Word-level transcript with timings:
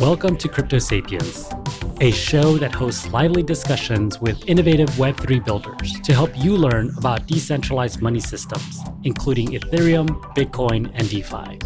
Welcome 0.00 0.38
to 0.38 0.48
Crypto 0.48 0.78
Sapiens, 0.78 1.50
a 2.00 2.10
show 2.10 2.56
that 2.56 2.72
hosts 2.72 3.12
lively 3.12 3.42
discussions 3.42 4.18
with 4.18 4.48
innovative 4.48 4.88
Web3 4.92 5.44
builders 5.44 6.00
to 6.00 6.14
help 6.14 6.30
you 6.38 6.56
learn 6.56 6.94
about 6.96 7.26
decentralized 7.26 8.00
money 8.00 8.18
systems, 8.18 8.80
including 9.04 9.48
Ethereum, 9.48 10.08
Bitcoin, 10.34 10.90
and 10.94 11.06
DeFi. 11.10 11.58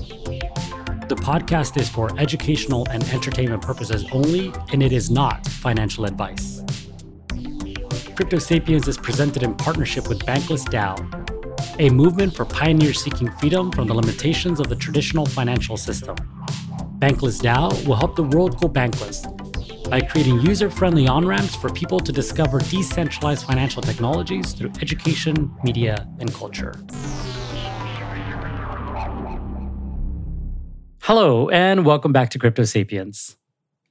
The 1.07 1.15
podcast 1.15 1.81
is 1.81 1.89
for 1.89 2.11
educational 2.19 2.85
and 2.91 3.05
entertainment 3.05 3.63
purposes 3.63 4.05
only, 4.11 4.53
and 4.73 4.83
it 4.83 4.91
is 4.91 5.13
not 5.13 5.47
financial 5.47 6.05
advice. 6.05 6.61
Crypto 8.17 8.41
Sapiens 8.41 8.89
is 8.89 8.99
presented 8.99 9.45
in 9.45 9.55
partnership 9.55 10.09
with 10.09 10.27
Bankless 10.27 10.65
DAO, 10.65 10.99
a 11.79 11.89
movement 11.89 12.35
for 12.35 12.45
pioneers 12.45 13.01
seeking 13.01 13.31
freedom 13.39 13.71
from 13.71 13.87
the 13.87 13.95
limitations 13.95 14.59
of 14.59 14.69
the 14.69 14.77
traditional 14.77 15.25
financial 15.25 15.77
system. 15.77 16.17
Bankless 16.99 17.43
DAO 17.43 17.87
will 17.89 17.97
help 17.97 18.15
the 18.15 18.23
world 18.23 18.61
go 18.61 18.69
bankless 18.69 19.25
by 19.91 20.01
creating 20.01 20.41
user 20.43 20.71
friendly 20.71 21.09
on 21.09 21.27
ramps 21.27 21.57
for 21.57 21.69
people 21.69 21.99
to 21.99 22.13
discover 22.13 22.61
decentralized 22.61 23.45
financial 23.45 23.83
technologies 23.83 24.53
through 24.53 24.71
education, 24.81 25.53
media, 25.65 26.09
and 26.21 26.33
culture. 26.33 26.73
Hello, 31.03 31.49
and 31.49 31.85
welcome 31.85 32.13
back 32.13 32.31
to 32.31 32.39
Crypto 32.39 32.63
Sapiens. 32.63 33.39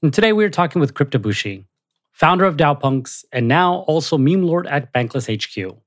And 0.01 0.13
today 0.13 0.31
we 0.31 0.45
are 0.45 0.49
talking 0.49 0.79
with 0.79 0.93
Cryptobushi, 0.93 1.65
founder 2.13 2.45
of 2.45 2.55
DAOpunks, 2.55 3.25
and 3.33 3.49
now 3.49 3.79
also 3.79 4.17
meme 4.17 4.43
lord 4.43 4.65
at 4.65 4.93
Bankless 4.93 5.27
HQ. 5.27 5.77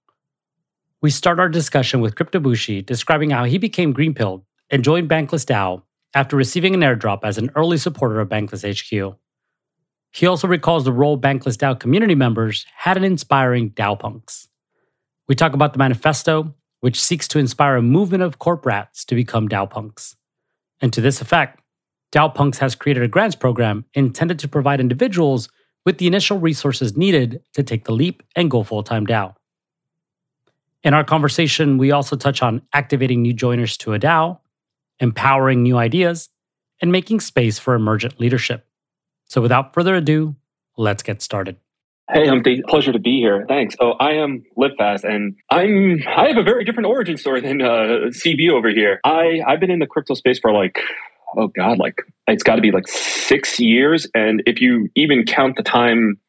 We 1.00 1.08
start 1.08 1.41
our 1.41 1.48
discussion 1.48 2.02
with 2.02 2.14
Cryptobushi 2.14 2.84
describing 2.84 3.30
how 3.30 3.44
he 3.44 3.56
became 3.56 3.94
green-pilled 3.94 4.44
and 4.69 4.84
joined 4.84 5.08
Bankless 5.08 5.46
DAO 5.46 5.83
after 6.15 6.37
receiving 6.37 6.74
an 6.74 6.80
airdrop 6.80 7.20
as 7.23 7.38
an 7.38 7.51
early 7.55 7.78
supporter 7.78 8.20
of 8.20 8.28
Bankless 8.28 8.64
HQ. 8.64 9.16
He 10.12 10.27
also 10.27 10.48
recalls 10.48 10.84
the 10.84 10.92
role 10.92 11.19
Bankless 11.19 11.56
DAO 11.56 11.78
community 11.78 12.14
members 12.14 12.64
had 12.75 12.97
in 12.97 13.05
inspiring 13.05 13.70
DAO 13.70 13.98
punks. 13.98 14.48
We 15.28 15.34
talk 15.34 15.53
about 15.53 15.72
the 15.72 15.78
manifesto, 15.78 16.55
which 16.80 17.00
seeks 17.00 17.28
to 17.28 17.39
inspire 17.39 17.77
a 17.77 17.83
movement 17.83 18.22
of 18.22 18.39
corp 18.39 18.64
rats 18.64 19.05
to 19.06 19.14
become 19.14 19.48
DAO 19.48 19.69
punks. 19.69 20.17
And 20.80 20.92
to 20.92 21.00
this 21.00 21.20
effect, 21.20 21.61
DAO 22.12 22.34
Punks 22.34 22.58
has 22.58 22.75
created 22.75 23.02
a 23.02 23.08
grants 23.08 23.36
program 23.36 23.84
intended 23.95 24.39
to 24.39 24.48
provide 24.48 24.80
individuals 24.80 25.48
with 25.84 25.98
the 25.98 26.06
initial 26.06 26.39
resources 26.39 26.97
needed 26.97 27.42
to 27.55 27.62
take 27.62 27.84
the 27.84 27.92
leap 27.92 28.23
and 28.34 28.50
go 28.50 28.62
full 28.62 28.83
time 28.83 29.06
DAO. 29.06 29.34
In 30.83 30.95
our 30.95 31.05
conversation, 31.05 31.78
we 31.78 31.91
also 31.91 32.17
touch 32.17 32.42
on 32.42 32.62
activating 32.73 33.23
new 33.23 33.33
joiners 33.33 33.77
to 33.78 33.95
a 33.95 33.98
DAO, 33.98 34.39
empowering 35.00 35.62
new 35.62 35.77
ideas, 35.77 36.28
and 36.80 36.92
making 36.92 37.20
space 37.20 37.58
for 37.58 37.75
emergent 37.75 38.20
leadership. 38.20 38.66
So 39.25 39.41
without 39.41 39.75
further 39.75 39.94
ado, 39.94 40.36
let's 40.77 41.02
get 41.02 41.22
started. 41.22 41.56
Hey 42.12 42.28
Humpty, 42.28 42.62
pleasure 42.69 42.92
to 42.92 43.00
be 43.00 43.19
here. 43.19 43.44
Thanks. 43.48 43.74
Oh, 43.80 43.92
I 43.98 44.12
am 44.12 44.44
LivFast, 44.56 45.02
and 45.02 45.34
I'm 45.50 46.00
I 46.06 46.28
have 46.28 46.36
a 46.36 46.42
very 46.44 46.64
different 46.64 46.86
origin 46.86 47.17
story 47.17 47.41
than 47.41 47.61
uh, 47.61 48.11
CB 48.11 48.48
over 48.50 48.69
here. 48.69 49.00
I 49.02 49.42
I've 49.44 49.58
been 49.58 49.72
in 49.72 49.80
the 49.80 49.89
crypto 49.89 50.14
space 50.14 50.39
for 50.39 50.52
like 50.52 50.80
oh 51.36 51.48
god, 51.48 51.78
like 51.78 51.97
it's 52.28 52.44
got 52.44 52.56
to 52.56 52.62
be 52.62 52.70
like 52.70 52.86
six 52.86 53.58
years, 53.58 54.08
and 54.14 54.41
if 54.47 54.61
you 54.61 54.89
even 54.94 55.24
count 55.24 55.56
the 55.56 55.64
time 55.64 56.20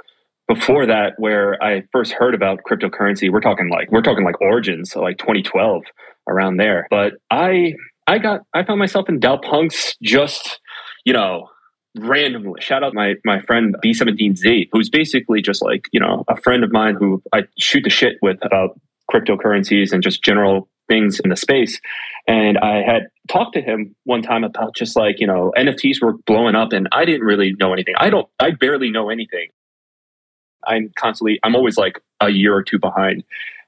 before 0.48 0.88
that 0.88 1.14
where 1.18 1.62
I 1.62 1.84
first 1.92 2.14
heard 2.14 2.34
about 2.34 2.62
cryptocurrency, 2.68 3.32
we're 3.32 3.42
talking 3.42 3.70
like 3.70 3.92
we're 3.92 4.02
talking 4.02 4.24
like 4.24 4.42
origins, 4.42 4.92
so 4.92 5.02
like 5.02 5.20
2012 5.20 5.84
around 6.28 6.58
there. 6.58 6.88
But 6.90 7.14
I 7.30 7.76
I 8.08 8.20
got 8.20 8.42
I 8.54 8.64
found 8.64 8.80
myself 8.80 9.10
in 9.10 9.20
DAO 9.20 9.42
Punks 9.42 9.96
just 10.02 10.60
you 11.06 11.14
know 11.14 11.50
randomly. 12.00 12.62
Shout 12.62 12.84
out 12.84 12.94
my 12.94 13.16
my 13.26 13.42
friend 13.42 13.76
B17Z, 13.84 14.70
who's 14.72 14.90
basically 14.90 15.42
just 15.42 15.62
like 15.62 15.88
you 15.92 16.00
know 16.00 16.24
a 16.28 16.38
friend 16.38 16.64
of 16.64 16.72
mine 16.72 16.96
who 16.96 17.22
I 17.34 17.44
shoot 17.60 17.84
the 17.84 17.90
shit 17.90 18.18
with 18.22 18.38
about 18.44 18.80
cryptocurrencies 19.12 19.92
and 19.92 20.02
just 20.02 20.24
general 20.24 20.70
things 20.88 21.20
in 21.20 21.30
the 21.30 21.36
space. 21.36 21.80
And 22.28 22.58
I 22.58 22.82
had 22.82 23.08
talked 23.28 23.54
to 23.56 23.62
him 23.62 23.96
one 24.04 24.22
time 24.22 24.44
about 24.44 24.76
just 24.76 24.96
like 24.96 25.20
you 25.20 25.28
know 25.28 25.54
NFTs 25.58 26.02
were 26.02 26.14
blowing 26.26 26.56
up, 26.56 26.72
and 26.72 26.88
I 26.92 27.06
didn't 27.06 27.26
really 27.26 27.54
know 27.60 27.74
anything. 27.74 27.96
I 27.98 28.10
don't. 28.10 28.28
I 28.40 28.52
barely 28.52 28.90
know 28.90 29.10
anything. 29.10 29.50
I'm 30.66 30.92
constantly. 30.98 31.40
I'm 31.44 31.56
always 31.56 31.78
like 31.78 32.00
a 32.22 32.30
year 32.30 32.56
or 32.56 32.64
two 32.64 32.80
behind. 32.80 33.24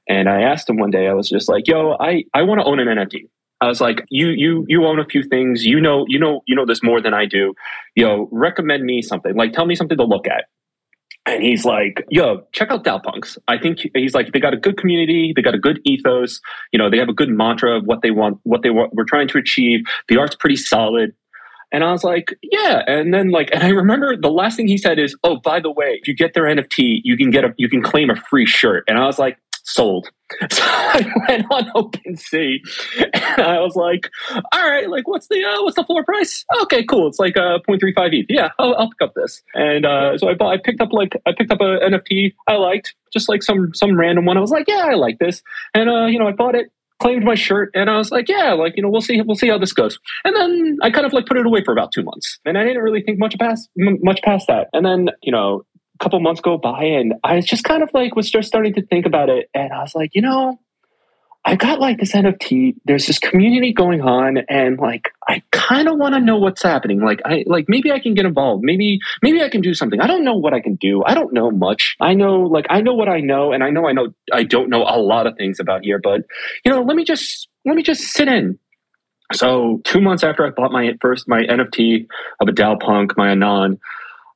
And 0.08 0.28
I 0.28 0.42
asked 0.42 0.68
him 0.68 0.76
one 0.76 0.90
day. 0.90 1.06
I 1.08 1.12
was 1.12 1.28
just 1.28 1.48
like, 1.48 1.68
"Yo, 1.68 1.96
I 2.00 2.24
I 2.34 2.42
want 2.42 2.60
to 2.60 2.64
own 2.64 2.80
an 2.80 2.88
NFT." 2.88 3.28
I 3.60 3.66
was 3.66 3.80
like, 3.80 4.04
you 4.08 4.28
you 4.28 4.64
you 4.68 4.86
own 4.86 4.98
a 4.98 5.04
few 5.04 5.22
things. 5.22 5.64
You 5.64 5.80
know 5.80 6.04
you 6.08 6.18
know 6.18 6.42
you 6.46 6.54
know 6.54 6.66
this 6.66 6.82
more 6.82 7.00
than 7.00 7.14
I 7.14 7.26
do. 7.26 7.54
Yo, 7.94 8.28
recommend 8.32 8.84
me 8.84 9.02
something. 9.02 9.34
Like 9.34 9.52
tell 9.52 9.66
me 9.66 9.74
something 9.74 9.98
to 9.98 10.04
look 10.04 10.26
at. 10.26 10.44
And 11.26 11.42
he's 11.42 11.64
like, 11.64 12.04
yo, 12.08 12.46
check 12.52 12.70
out 12.70 12.82
DAOpunks. 12.82 13.36
I 13.46 13.58
think 13.58 13.80
he's 13.94 14.14
like, 14.14 14.32
they 14.32 14.40
got 14.40 14.54
a 14.54 14.56
good 14.56 14.78
community, 14.78 15.32
they 15.36 15.42
got 15.42 15.54
a 15.54 15.58
good 15.58 15.78
ethos, 15.84 16.40
you 16.72 16.78
know, 16.78 16.88
they 16.88 16.96
have 16.96 17.10
a 17.10 17.12
good 17.12 17.28
mantra 17.28 17.76
of 17.76 17.84
what 17.84 18.00
they 18.02 18.10
want, 18.10 18.38
what 18.44 18.62
they 18.62 18.70
want, 18.70 18.94
we're 18.94 19.04
trying 19.04 19.28
to 19.28 19.38
achieve. 19.38 19.80
The 20.08 20.16
art's 20.16 20.34
pretty 20.34 20.56
solid. 20.56 21.14
And 21.72 21.84
I 21.84 21.92
was 21.92 22.02
like, 22.02 22.34
yeah. 22.42 22.82
And 22.86 23.12
then 23.12 23.30
like, 23.30 23.50
and 23.52 23.62
I 23.62 23.68
remember 23.68 24.16
the 24.16 24.30
last 24.30 24.56
thing 24.56 24.66
he 24.66 24.78
said 24.78 24.98
is, 24.98 25.14
oh, 25.22 25.36
by 25.36 25.60
the 25.60 25.70
way, 25.70 25.98
if 26.00 26.08
you 26.08 26.14
get 26.14 26.32
their 26.34 26.44
NFT, 26.44 27.02
you 27.04 27.16
can 27.16 27.30
get 27.30 27.44
a, 27.44 27.54
you 27.58 27.68
can 27.68 27.82
claim 27.82 28.08
a 28.10 28.16
free 28.16 28.46
shirt. 28.46 28.84
And 28.88 28.98
I 28.98 29.04
was 29.04 29.18
like, 29.18 29.38
sold. 29.64 30.10
So 30.52 30.62
I 30.62 31.12
went 31.28 31.46
on 31.50 31.64
OpenSea 31.74 32.58
and 33.12 33.42
I 33.44 33.58
was 33.60 33.74
like, 33.74 34.08
all 34.52 34.70
right, 34.70 34.88
like 34.88 35.08
what's 35.08 35.26
the 35.26 35.42
uh, 35.42 35.64
what's 35.64 35.74
the 35.74 35.82
floor 35.82 36.04
price? 36.04 36.44
Okay, 36.62 36.84
cool. 36.84 37.08
It's 37.08 37.18
like 37.18 37.36
uh 37.36 37.58
0.35 37.68 38.10
ETH. 38.12 38.26
Yeah, 38.28 38.50
I'll, 38.60 38.76
I'll 38.76 38.88
pick 38.90 39.02
up 39.02 39.14
this. 39.14 39.42
And 39.54 39.84
uh, 39.84 40.16
so 40.18 40.28
I 40.28 40.34
bought, 40.34 40.52
I 40.52 40.58
picked 40.58 40.80
up 40.80 40.92
like 40.92 41.20
I 41.26 41.32
picked 41.36 41.50
up 41.50 41.60
a 41.60 41.80
NFT 41.80 42.34
I 42.46 42.54
liked, 42.54 42.94
just 43.12 43.28
like 43.28 43.42
some 43.42 43.74
some 43.74 43.98
random 43.98 44.24
one. 44.24 44.36
I 44.36 44.40
was 44.40 44.52
like, 44.52 44.68
yeah, 44.68 44.86
I 44.88 44.94
like 44.94 45.18
this. 45.18 45.42
And 45.74 45.90
uh, 45.90 46.06
you 46.06 46.18
know, 46.20 46.28
I 46.28 46.32
bought 46.32 46.54
it 46.54 46.70
claimed 47.00 47.24
my 47.24 47.34
shirt 47.34 47.70
and 47.74 47.90
I 47.90 47.96
was 47.96 48.10
like, 48.10 48.28
yeah, 48.28 48.52
like, 48.52 48.74
you 48.76 48.82
know, 48.82 48.90
we'll 48.90 49.00
see, 49.00 49.20
we'll 49.22 49.36
see 49.36 49.48
how 49.48 49.58
this 49.58 49.72
goes. 49.72 49.98
And 50.24 50.36
then 50.36 50.78
I 50.82 50.90
kind 50.90 51.06
of 51.06 51.12
like 51.12 51.26
put 51.26 51.38
it 51.38 51.46
away 51.46 51.64
for 51.64 51.72
about 51.72 51.92
two 51.92 52.02
months 52.02 52.38
and 52.44 52.56
I 52.56 52.64
didn't 52.64 52.82
really 52.82 53.02
think 53.02 53.18
much 53.18 53.36
past, 53.38 53.68
much 53.76 54.20
past 54.22 54.46
that. 54.48 54.68
And 54.72 54.84
then, 54.84 55.08
you 55.22 55.32
know, 55.32 55.64
couple 56.00 56.18
months 56.20 56.40
go 56.40 56.56
by 56.56 56.84
and 56.84 57.14
I 57.22 57.36
was 57.36 57.46
just 57.46 57.64
kind 57.64 57.82
of 57.82 57.90
like 57.92 58.16
was 58.16 58.30
just 58.30 58.48
starting 58.48 58.74
to 58.74 58.82
think 58.82 59.06
about 59.06 59.28
it 59.28 59.50
and 59.54 59.72
I 59.72 59.82
was 59.82 59.94
like, 59.94 60.14
you 60.14 60.22
know, 60.22 60.58
I 61.44 61.56
got 61.56 61.80
like 61.80 61.98
this 61.98 62.12
NFT. 62.12 62.76
There's 62.84 63.06
this 63.06 63.18
community 63.18 63.72
going 63.72 64.02
on, 64.02 64.38
and 64.50 64.78
like 64.78 65.10
I 65.26 65.42
kind 65.52 65.88
of 65.88 65.96
want 65.96 66.14
to 66.14 66.20
know 66.20 66.36
what's 66.36 66.62
happening. 66.62 67.00
Like 67.00 67.22
I 67.24 67.44
like 67.46 67.64
maybe 67.66 67.90
I 67.90 67.98
can 67.98 68.12
get 68.12 68.26
involved. 68.26 68.62
Maybe 68.62 68.98
maybe 69.22 69.42
I 69.42 69.48
can 69.48 69.62
do 69.62 69.72
something. 69.72 70.00
I 70.00 70.06
don't 70.06 70.22
know 70.22 70.34
what 70.34 70.52
I 70.52 70.60
can 70.60 70.74
do. 70.74 71.02
I 71.04 71.14
don't 71.14 71.32
know 71.32 71.50
much. 71.50 71.96
I 71.98 72.12
know 72.12 72.40
like 72.40 72.66
I 72.68 72.82
know 72.82 72.92
what 72.92 73.08
I 73.08 73.20
know, 73.20 73.52
and 73.52 73.64
I 73.64 73.70
know 73.70 73.88
I 73.88 73.92
know 73.92 74.08
I 74.32 74.42
don't 74.42 74.68
know 74.68 74.82
a 74.82 75.00
lot 75.00 75.26
of 75.26 75.36
things 75.36 75.58
about 75.60 75.82
here. 75.82 75.98
But 75.98 76.24
you 76.64 76.70
know, 76.70 76.82
let 76.82 76.94
me 76.94 77.04
just 77.04 77.48
let 77.64 77.74
me 77.74 77.82
just 77.82 78.02
sit 78.02 78.28
in. 78.28 78.58
So 79.32 79.80
two 79.84 80.00
months 80.00 80.22
after 80.24 80.46
I 80.46 80.50
bought 80.50 80.72
my 80.72 80.92
first 81.00 81.26
my 81.26 81.42
NFT 81.44 82.06
of 82.40 82.48
a 82.48 82.52
DAOpunk, 82.52 83.16
my 83.16 83.30
Anon, 83.30 83.80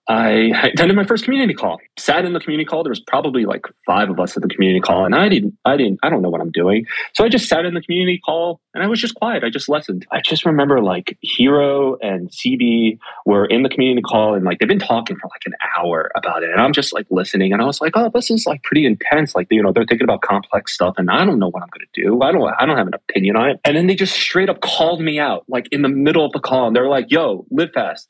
I 0.06 0.52
attended 0.62 0.96
my 0.96 1.04
first 1.04 1.24
community 1.24 1.54
call. 1.54 1.78
Sat 1.98 2.26
in 2.26 2.34
the 2.34 2.40
community 2.40 2.66
call. 2.66 2.82
There 2.82 2.90
was 2.90 3.00
probably 3.00 3.46
like 3.46 3.64
five 3.86 4.10
of 4.10 4.20
us 4.20 4.36
at 4.36 4.42
the 4.42 4.48
community 4.48 4.80
call, 4.80 5.06
and 5.06 5.14
I 5.14 5.30
didn't, 5.30 5.56
I 5.64 5.78
didn't, 5.78 6.00
I 6.02 6.10
don't 6.10 6.20
know 6.20 6.28
what 6.28 6.42
I'm 6.42 6.50
doing. 6.50 6.84
So 7.14 7.24
I 7.24 7.28
just 7.28 7.48
sat 7.48 7.64
in 7.64 7.72
the 7.72 7.80
community 7.80 8.20
call, 8.22 8.60
and 8.74 8.84
I 8.84 8.86
was 8.86 9.00
just 9.00 9.14
quiet. 9.14 9.44
I 9.44 9.50
just 9.50 9.68
listened. 9.68 10.06
I 10.12 10.20
just 10.20 10.44
remember 10.44 10.82
like 10.82 11.16
Hero 11.22 11.96
and 12.02 12.30
CB 12.30 12.98
were 13.24 13.46
in 13.46 13.62
the 13.62 13.70
community 13.70 14.02
call, 14.02 14.34
and 14.34 14.44
like 14.44 14.58
they've 14.58 14.68
been 14.68 14.78
talking 14.78 15.16
for 15.16 15.28
like 15.28 15.42
an 15.46 15.54
hour 15.78 16.10
about 16.14 16.42
it, 16.42 16.50
and 16.50 16.60
I'm 16.60 16.74
just 16.74 16.92
like 16.92 17.06
listening, 17.10 17.54
and 17.54 17.62
I 17.62 17.64
was 17.64 17.80
like, 17.80 17.92
oh, 17.96 18.10
this 18.12 18.30
is 18.30 18.44
like 18.46 18.62
pretty 18.62 18.84
intense. 18.84 19.34
Like 19.34 19.46
you 19.50 19.62
know, 19.62 19.72
they're 19.72 19.86
thinking 19.86 20.04
about 20.04 20.20
complex 20.20 20.74
stuff, 20.74 20.96
and 20.98 21.10
I 21.10 21.24
don't 21.24 21.38
know 21.38 21.48
what 21.48 21.62
I'm 21.62 21.70
going 21.70 21.86
to 21.94 22.02
do. 22.02 22.20
I 22.20 22.30
don't, 22.30 22.54
I 22.58 22.66
don't 22.66 22.76
have 22.76 22.88
an 22.88 22.94
opinion 22.94 23.36
on 23.36 23.50
it. 23.50 23.60
And 23.64 23.74
then 23.74 23.86
they 23.86 23.94
just 23.94 24.14
straight 24.14 24.50
up 24.50 24.60
called 24.60 25.00
me 25.00 25.18
out, 25.18 25.44
like 25.48 25.66
in 25.72 25.80
the 25.80 25.88
middle 25.88 26.26
of 26.26 26.32
the 26.32 26.40
call, 26.40 26.66
and 26.66 26.76
they're 26.76 26.90
like, 26.90 27.06
yo, 27.10 27.46
LivFast 27.50 28.08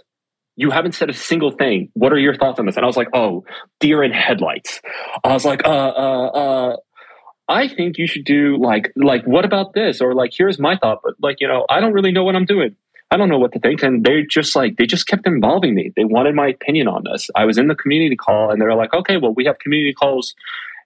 you 0.57 0.71
haven't 0.71 0.93
said 0.93 1.11
a 1.11 1.15
single 1.15 1.51
thing. 1.51 1.91
What 1.95 2.13
are 2.13 2.19
your 2.19 2.35
thoughts 2.35 2.59
on 2.59 2.67
this? 2.67 2.77
And 2.77 2.85
I 2.85 2.87
was 2.87 2.97
like, 2.97 3.09
oh, 3.13 3.45
deer 3.81 4.03
in 4.03 4.13
headlights. 4.13 4.81
I 5.25 5.33
was 5.33 5.45
like, 5.45 5.65
uh, 5.65 5.69
uh, 5.69 6.27
uh, 6.27 6.77
I 7.49 7.69
think 7.69 7.99
you 7.99 8.07
should 8.07 8.25
do 8.25 8.57
like, 8.57 8.93
like, 8.97 9.25
what 9.27 9.45
about 9.45 9.75
this? 9.75 10.01
Or 10.01 10.15
like, 10.15 10.33
here's 10.37 10.59
my 10.59 10.77
thought, 10.77 11.01
but 11.03 11.15
like, 11.21 11.41
you 11.41 11.49
know, 11.49 11.67
I 11.69 11.81
don't 11.81 11.93
really 11.93 12.13
know 12.13 12.25
what 12.25 12.37
I'm 12.37 12.47
doing. 12.47 12.77
I 13.11 13.17
don't 13.17 13.29
know 13.29 13.39
what 13.39 13.53
to 13.53 13.61
think. 13.61 13.83
And 13.83 14.05
they 14.05 14.23
just 14.23 14.57
like, 14.57 14.77
they 14.77 14.87
just 14.87 15.07
kept 15.07 15.27
involving 15.27 15.75
me. 15.75 15.93
They 15.95 16.05
wanted 16.05 16.35
my 16.35 16.49
opinion 16.49 16.89
on 16.89 17.03
this. 17.05 17.31
I 17.35 17.45
was 17.45 17.59
in 17.59 17.69
the 17.69 17.75
community 17.75 18.17
call 18.17 18.51
and 18.51 18.61
they're 18.61 18.75
like, 18.75 18.95
okay, 18.95 19.19
well, 19.19 19.35
we 19.35 19.45
have 19.45 19.59
community 19.59 19.93
calls 19.93 20.35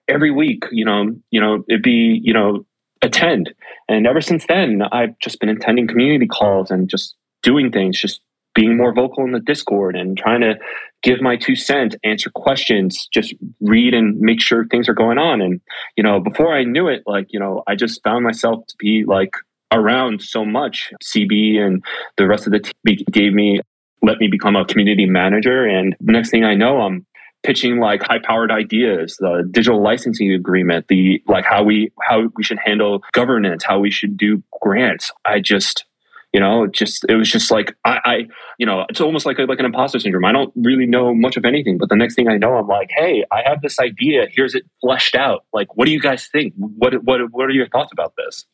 every 0.09 0.31
week, 0.31 0.65
you 0.73 0.85
know, 0.85 1.15
you 1.31 1.41
know, 1.41 1.65
it'd 1.69 1.83
be, 1.83 2.21
you 2.23 2.33
know, 2.33 2.65
attend. 3.03 3.55
And 3.89 4.07
ever 4.07 4.21
since 4.21 4.45
then, 4.49 4.83
I've 4.91 5.19
just 5.21 5.39
been 5.39 5.49
attending 5.49 5.87
community 5.87 6.27
calls 6.27 6.71
and 6.71 6.89
just 6.89 7.15
doing 7.43 7.71
things, 7.71 8.01
just 8.01 8.21
being 8.59 8.77
more 8.77 8.93
vocal 8.93 9.25
in 9.25 9.31
the 9.31 9.39
Discord 9.39 9.95
and 9.95 10.19
trying 10.19 10.41
to 10.41 10.57
give 11.05 11.21
my 11.21 11.37
two 11.37 11.55
cents, 11.55 11.95
answer 12.03 12.29
questions, 12.29 13.07
just 13.15 13.33
read 13.61 13.95
and 13.95 14.19
make 14.19 14.41
sure 14.41 14.67
things 14.67 14.89
are 14.89 14.95
going 14.95 15.17
on. 15.17 15.41
And, 15.41 15.61
you 15.97 16.03
know, 16.03 16.19
before 16.19 16.53
I 16.53 16.65
knew 16.65 16.89
it, 16.89 17.05
like, 17.07 17.27
you 17.31 17.39
know, 17.39 17.63
I 17.69 17.77
just 17.77 18.03
found 18.03 18.25
myself 18.25 18.67
to 18.67 18.75
be 18.77 19.05
like 19.07 19.31
around 19.71 20.23
so 20.23 20.45
much. 20.45 20.93
CB 21.05 21.59
and 21.59 21.85
the 22.17 22.27
rest 22.27 22.49
of 22.49 22.53
the 22.53 22.59
team 22.59 22.99
gave 23.13 23.33
me 23.33 23.61
let 24.03 24.19
me 24.19 24.27
become 24.27 24.57
a 24.57 24.65
community 24.65 25.07
manager. 25.07 25.65
And 25.65 25.95
next 26.01 26.31
thing 26.31 26.43
I 26.43 26.57
know, 26.57 26.81
I'm 26.81 27.07
pitching 27.45 27.79
like 27.79 28.03
high 28.03 28.19
powered 28.19 28.51
ideas, 28.51 29.17
the 29.21 29.49
digital 29.49 29.81
licensing 29.81 30.33
agreement, 30.33 30.87
the 30.89 31.23
like 31.29 31.45
how 31.45 31.63
we 31.63 31.93
how 32.03 32.23
we 32.35 32.43
should 32.43 32.59
handle 32.65 33.05
governance, 33.13 33.63
how 33.63 33.79
we 33.79 33.93
should 33.93 34.17
do 34.17 34.43
grants. 34.61 35.13
I 35.25 35.39
just 35.39 35.85
you 36.33 36.41
know 36.41 36.67
just 36.67 37.05
it 37.09 37.15
was 37.15 37.31
just 37.31 37.51
like 37.51 37.75
I, 37.85 37.99
I 38.05 38.17
you 38.59 38.67
know 38.67 38.85
it's 38.89 39.01
almost 39.01 39.27
like 39.27 39.39
a, 39.39 39.43
like 39.43 39.59
an 39.59 39.65
imposter 39.65 39.99
syndrome. 39.99 40.25
I 40.25 40.33
don't 40.33 40.53
really 40.57 40.87
know 40.87 41.15
much 41.15 41.37
of 41.37 41.45
anything 41.45 41.79
but 41.79 41.89
the 41.89 41.97
next 41.97 42.15
thing 42.15 42.29
i 42.29 42.37
know 42.37 42.57
i'm 42.57 42.69
like 42.69 42.91
hey 42.97 43.25
i 43.33 43.43
have 43.45 43.63
this 43.63 43.79
idea. 43.79 44.27
Here's 44.31 44.55
it 44.55 44.65
fleshed 44.81 45.15
out. 45.15 45.45
Like 45.53 45.77
what 45.77 45.87
do 45.87 45.93
you 45.93 46.01
guys 46.01 46.27
think? 46.27 46.55
What 46.57 47.03
what 47.05 47.21
what 47.31 47.47
are 47.47 47.53
your 47.53 47.69
thoughts 47.69 47.93
about 47.93 48.15
this? 48.17 48.47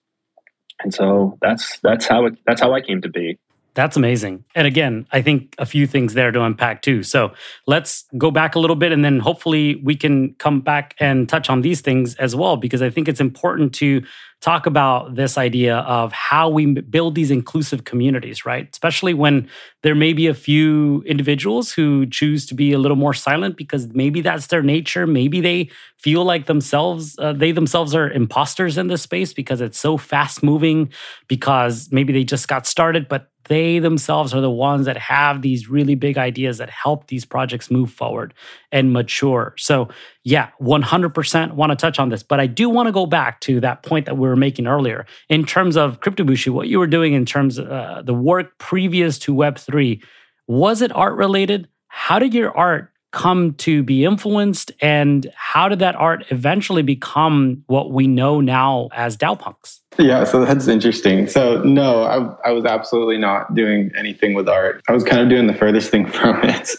And 0.83 0.93
so 0.93 1.39
that's 1.41 1.79
that's 1.81 2.07
how 2.07 2.27
it 2.27 2.35
that's 2.47 2.61
how 2.61 2.75
i 2.75 2.81
came 2.81 3.01
to 3.03 3.09
be 3.09 3.39
that's 3.75 3.97
amazing. 3.97 4.45
And 4.55 4.67
again, 4.67 5.07
I 5.11 5.21
think 5.21 5.55
a 5.59 5.67
few 5.67 5.87
things 5.87 6.15
there 6.15 6.31
to 6.31 6.43
unpack 6.43 6.83
too. 6.83 7.03
So 7.03 7.33
let's 7.67 8.05
go 8.17 8.31
back 8.31 8.55
a 8.55 8.61
little 8.61 8.77
bit 8.77 8.93
and 8.93 9.05
then 9.05 9.19
hopefully 9.19 9.77
we 9.83 9.97
can 9.97 10.35
come 10.35 10.61
back 10.61 10.95
and 11.01 11.29
touch 11.29 11.51
on 11.51 11.63
these 11.63 11.81
things 11.81 12.15
as 12.17 12.37
well, 12.37 12.57
because 12.57 12.83
I 12.83 12.91
think 12.91 13.09
it's 13.09 13.21
important 13.21 13.75
to 13.75 14.03
talk 14.41 14.67
about 14.67 15.15
this 15.15 15.39
idea 15.39 15.79
of 15.79 16.13
how 16.13 16.51
we 16.51 16.67
build 16.67 17.15
these 17.15 17.31
inclusive 17.31 17.85
communities, 17.85 18.45
right? 18.45 18.69
Especially 18.71 19.15
when 19.15 19.49
there 19.83 19.95
may 19.95 20.13
be 20.13 20.27
a 20.27 20.35
few 20.35 21.03
individuals 21.07 21.73
who 21.73 22.05
choose 22.07 22.45
to 22.47 22.55
be 22.55 22.73
a 22.73 22.79
little 22.79 22.97
more 22.97 23.15
silent 23.15 23.57
because 23.57 23.89
maybe 23.89 24.21
that's 24.21 24.49
their 24.49 24.63
nature. 24.63 25.07
Maybe 25.07 25.41
they 25.41 25.71
feel 25.99 26.25
like 26.25 26.45
themselves, 26.47 27.19
uh, 27.19 27.33
they 27.33 27.53
themselves 27.53 27.95
are 27.95 28.11
imposters 28.11 28.77
in 28.77 28.89
this 28.89 29.03
space 29.03 29.33
because 29.33 29.63
it's 29.63 29.79
so 29.79 29.97
fast 29.97 30.43
moving, 30.43 30.91
because 31.27 31.89
maybe 31.91 32.13
they 32.13 32.25
just 32.25 32.47
got 32.47 32.67
started, 32.67 33.09
but 33.09 33.31
they 33.45 33.79
themselves 33.79 34.33
are 34.35 34.41
the 34.41 34.51
ones 34.51 34.87
that 34.87 34.97
have 34.97 35.43
these 35.43 35.69
really 35.69 35.95
big 35.95 36.17
ideas 36.17 36.59
that 36.59 36.71
help 36.71 37.09
these 37.09 37.25
projects 37.25 37.71
move 37.71 37.91
forward 37.91 38.35
and 38.73 38.93
mature. 38.93 39.55
So, 39.59 39.89
yeah, 40.23 40.51
100% 40.61 41.53
want 41.53 41.71
to 41.71 41.77
touch 41.77 41.99
on 41.99 42.09
this, 42.09 42.23
but 42.23 42.41
I 42.41 42.47
do 42.47 42.69
want 42.69 42.87
to 42.87 42.93
go 42.93 43.07
back 43.07 43.41
to 43.43 43.61
that 43.61 43.83
point 43.83 44.07
that 44.07 44.17
we 44.17 44.29
were 44.29 44.37
making 44.37 44.67
earlier 44.67 45.07
in 45.29 45.45
terms 45.45 45.77
of 45.77 46.01
Cryptobushi, 46.01 46.51
what 46.51 46.69
you 46.69 46.79
were 46.79 46.87
doing 46.87 47.13
in 47.13 47.27
terms 47.27 47.59
of 47.59 47.69
uh, 47.71 48.03
the 48.03 48.15
work 48.15 48.59
previous 48.59 49.19
to 49.21 49.35
Web3. 49.35 50.03
Was 50.47 50.83
it 50.83 50.95
art 50.95 51.17
related? 51.17 51.69
How 51.89 52.19
did 52.19 52.35
your 52.35 52.57
art 52.57 52.94
come 53.15 53.55
to 53.55 53.83
be 53.83 54.05
influenced 54.05 54.73
and 54.81 55.33
how 55.37 55.69
did 55.69 55.79
that 55.79 55.95
art 55.95 56.25
eventually 56.31 56.83
become 56.83 57.63
what 57.69 57.93
we 57.93 58.09
know 58.09 58.41
now 58.41 58.89
as 58.93 59.17
DAO 59.17 59.39
punks? 59.39 59.81
Yeah, 59.99 60.25
so 60.25 60.45
that's 60.45 60.67
interesting. 60.67 61.29
So 61.29 61.63
no, 61.63 62.03
I, 62.03 62.49
I 62.49 62.53
was 62.53 62.65
absolutely 62.65 63.17
not 63.17 63.55
doing 63.55 63.93
anything 63.97 64.35
with 64.35 64.49
art. 64.49 64.83
I 64.89 64.93
was 64.93 65.05
kind 65.05 65.23
of 65.23 65.29
doing 65.29 65.47
the 65.47 65.55
furthest 65.55 65.91
thing 65.91 66.07
from 66.11 66.43
it. 66.43 66.71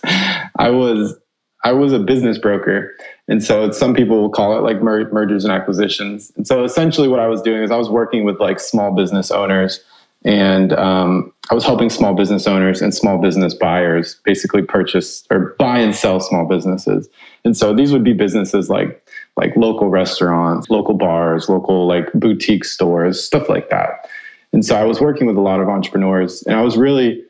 I 0.58 0.70
was 0.70 1.18
I 1.64 1.72
was 1.72 1.94
a 1.94 2.00
business 2.00 2.38
broker, 2.38 2.96
and 3.28 3.44
so 3.44 3.72
some 3.72 3.96
people 3.96 4.22
will 4.22 4.30
call 4.30 4.56
it 4.56 4.62
like 4.62 4.84
mer- 4.84 5.12
mergers 5.12 5.46
and 5.46 5.52
acquisitions. 5.52 6.32
And 6.36 6.46
so 6.46 6.64
essentially, 6.64 7.08
what 7.08 7.20
I 7.20 7.28
was 7.28 7.42
doing 7.42 7.64
is 7.64 7.72
I 7.72 7.78
was 7.78 7.90
working 7.90 8.24
with 8.24 8.40
like 8.40 8.60
small 8.60 8.94
business 8.94 9.32
owners 9.32 9.84
and 10.26 10.74
um, 10.74 11.32
I 11.52 11.54
was 11.54 11.64
helping 11.64 11.92
small 11.92 12.16
business 12.16 12.48
owners 12.48 12.82
and 12.82 12.94
small 12.94 13.20
business 13.20 13.54
buyers 13.54 14.20
basically 14.26 14.64
purchase 14.64 15.24
or 15.30 15.56
buy 15.60 15.78
and 15.78 15.96
sell 15.96 16.20
small 16.20 16.48
businesses. 16.48 17.08
And 17.46 17.56
so 17.56 17.76
these 17.76 17.94
would 17.94 18.04
be 18.04 18.14
businesses 18.14 18.68
like 18.68 19.02
like 19.38 19.56
local 19.56 19.90
restaurants, 19.90 20.70
local 20.70 20.96
bars, 20.96 21.48
local 21.48 21.88
like 21.88 22.12
boutique 22.14 22.66
stores, 22.66 23.24
stuff 23.24 23.50
like 23.50 23.70
that. 23.70 24.10
And 24.52 24.66
so 24.66 24.76
I 24.76 24.84
was 24.84 25.00
working 25.00 25.28
with 25.28 25.38
a 25.38 25.42
lot 25.42 25.60
of 25.60 25.70
entrepreneurs, 25.70 26.42
and 26.44 26.56
I 26.56 26.62
was 26.62 26.76
really 26.76 27.24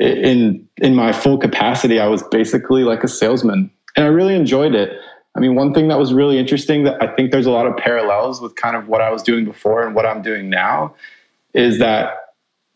in 0.00 0.66
in 0.78 0.96
my 0.96 1.12
full 1.12 1.38
capacity. 1.38 2.00
I 2.00 2.08
was 2.08 2.24
basically 2.24 2.82
like 2.82 3.04
a 3.04 3.08
salesman, 3.08 3.70
and 3.96 4.04
I 4.04 4.08
really 4.08 4.34
enjoyed 4.34 4.74
it. 4.74 4.98
I 5.36 5.40
mean, 5.40 5.54
one 5.54 5.72
thing 5.72 5.86
that 5.88 5.98
was 5.98 6.12
really 6.12 6.38
interesting 6.38 6.82
that 6.84 7.00
I 7.00 7.14
think 7.14 7.30
there's 7.30 7.46
a 7.46 7.52
lot 7.52 7.66
of 7.66 7.76
parallels 7.76 8.40
with 8.40 8.56
kind 8.56 8.74
of 8.74 8.88
what 8.88 9.00
I 9.00 9.10
was 9.10 9.22
doing 9.22 9.44
before 9.44 9.86
and 9.86 9.94
what 9.94 10.04
I'm 10.04 10.22
doing 10.22 10.50
now 10.50 10.94
is 11.54 11.78
that 11.78 12.21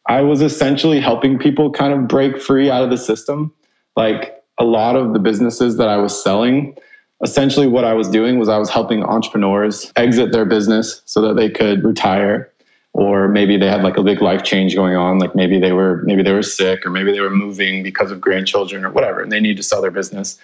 I 0.08 0.22
was 0.22 0.40
essentially 0.40 1.00
helping 1.00 1.38
people 1.38 1.70
kind 1.70 1.92
of 1.92 2.06
break 2.06 2.40
free 2.40 2.70
out 2.70 2.82
of 2.82 2.90
the 2.90 2.98
system. 2.98 3.52
Like 3.96 4.42
a 4.58 4.64
lot 4.64 4.96
of 4.96 5.12
the 5.12 5.18
businesses 5.18 5.76
that 5.78 5.88
I 5.88 5.96
was 5.96 6.22
selling, 6.22 6.76
essentially 7.22 7.66
what 7.66 7.84
I 7.84 7.94
was 7.94 8.08
doing 8.08 8.38
was 8.38 8.48
I 8.48 8.58
was 8.58 8.70
helping 8.70 9.02
entrepreneurs 9.02 9.92
exit 9.96 10.32
their 10.32 10.44
business 10.44 11.02
so 11.06 11.20
that 11.22 11.36
they 11.36 11.50
could 11.50 11.82
retire 11.84 12.52
or 12.96 13.28
maybe 13.28 13.58
they 13.58 13.68
had 13.68 13.82
like 13.82 13.98
a 13.98 14.02
big 14.02 14.22
life 14.22 14.42
change 14.42 14.74
going 14.74 14.96
on 14.96 15.18
like 15.18 15.34
maybe 15.34 15.60
they 15.60 15.72
were 15.72 16.02
maybe 16.04 16.22
they 16.22 16.32
were 16.32 16.42
sick 16.42 16.84
or 16.86 16.90
maybe 16.90 17.12
they 17.12 17.20
were 17.20 17.30
moving 17.30 17.82
because 17.82 18.10
of 18.10 18.20
grandchildren 18.20 18.84
or 18.84 18.90
whatever 18.90 19.20
and 19.20 19.30
they 19.30 19.40
need 19.40 19.56
to 19.56 19.62
sell 19.62 19.82
their 19.82 19.90
business 19.90 20.38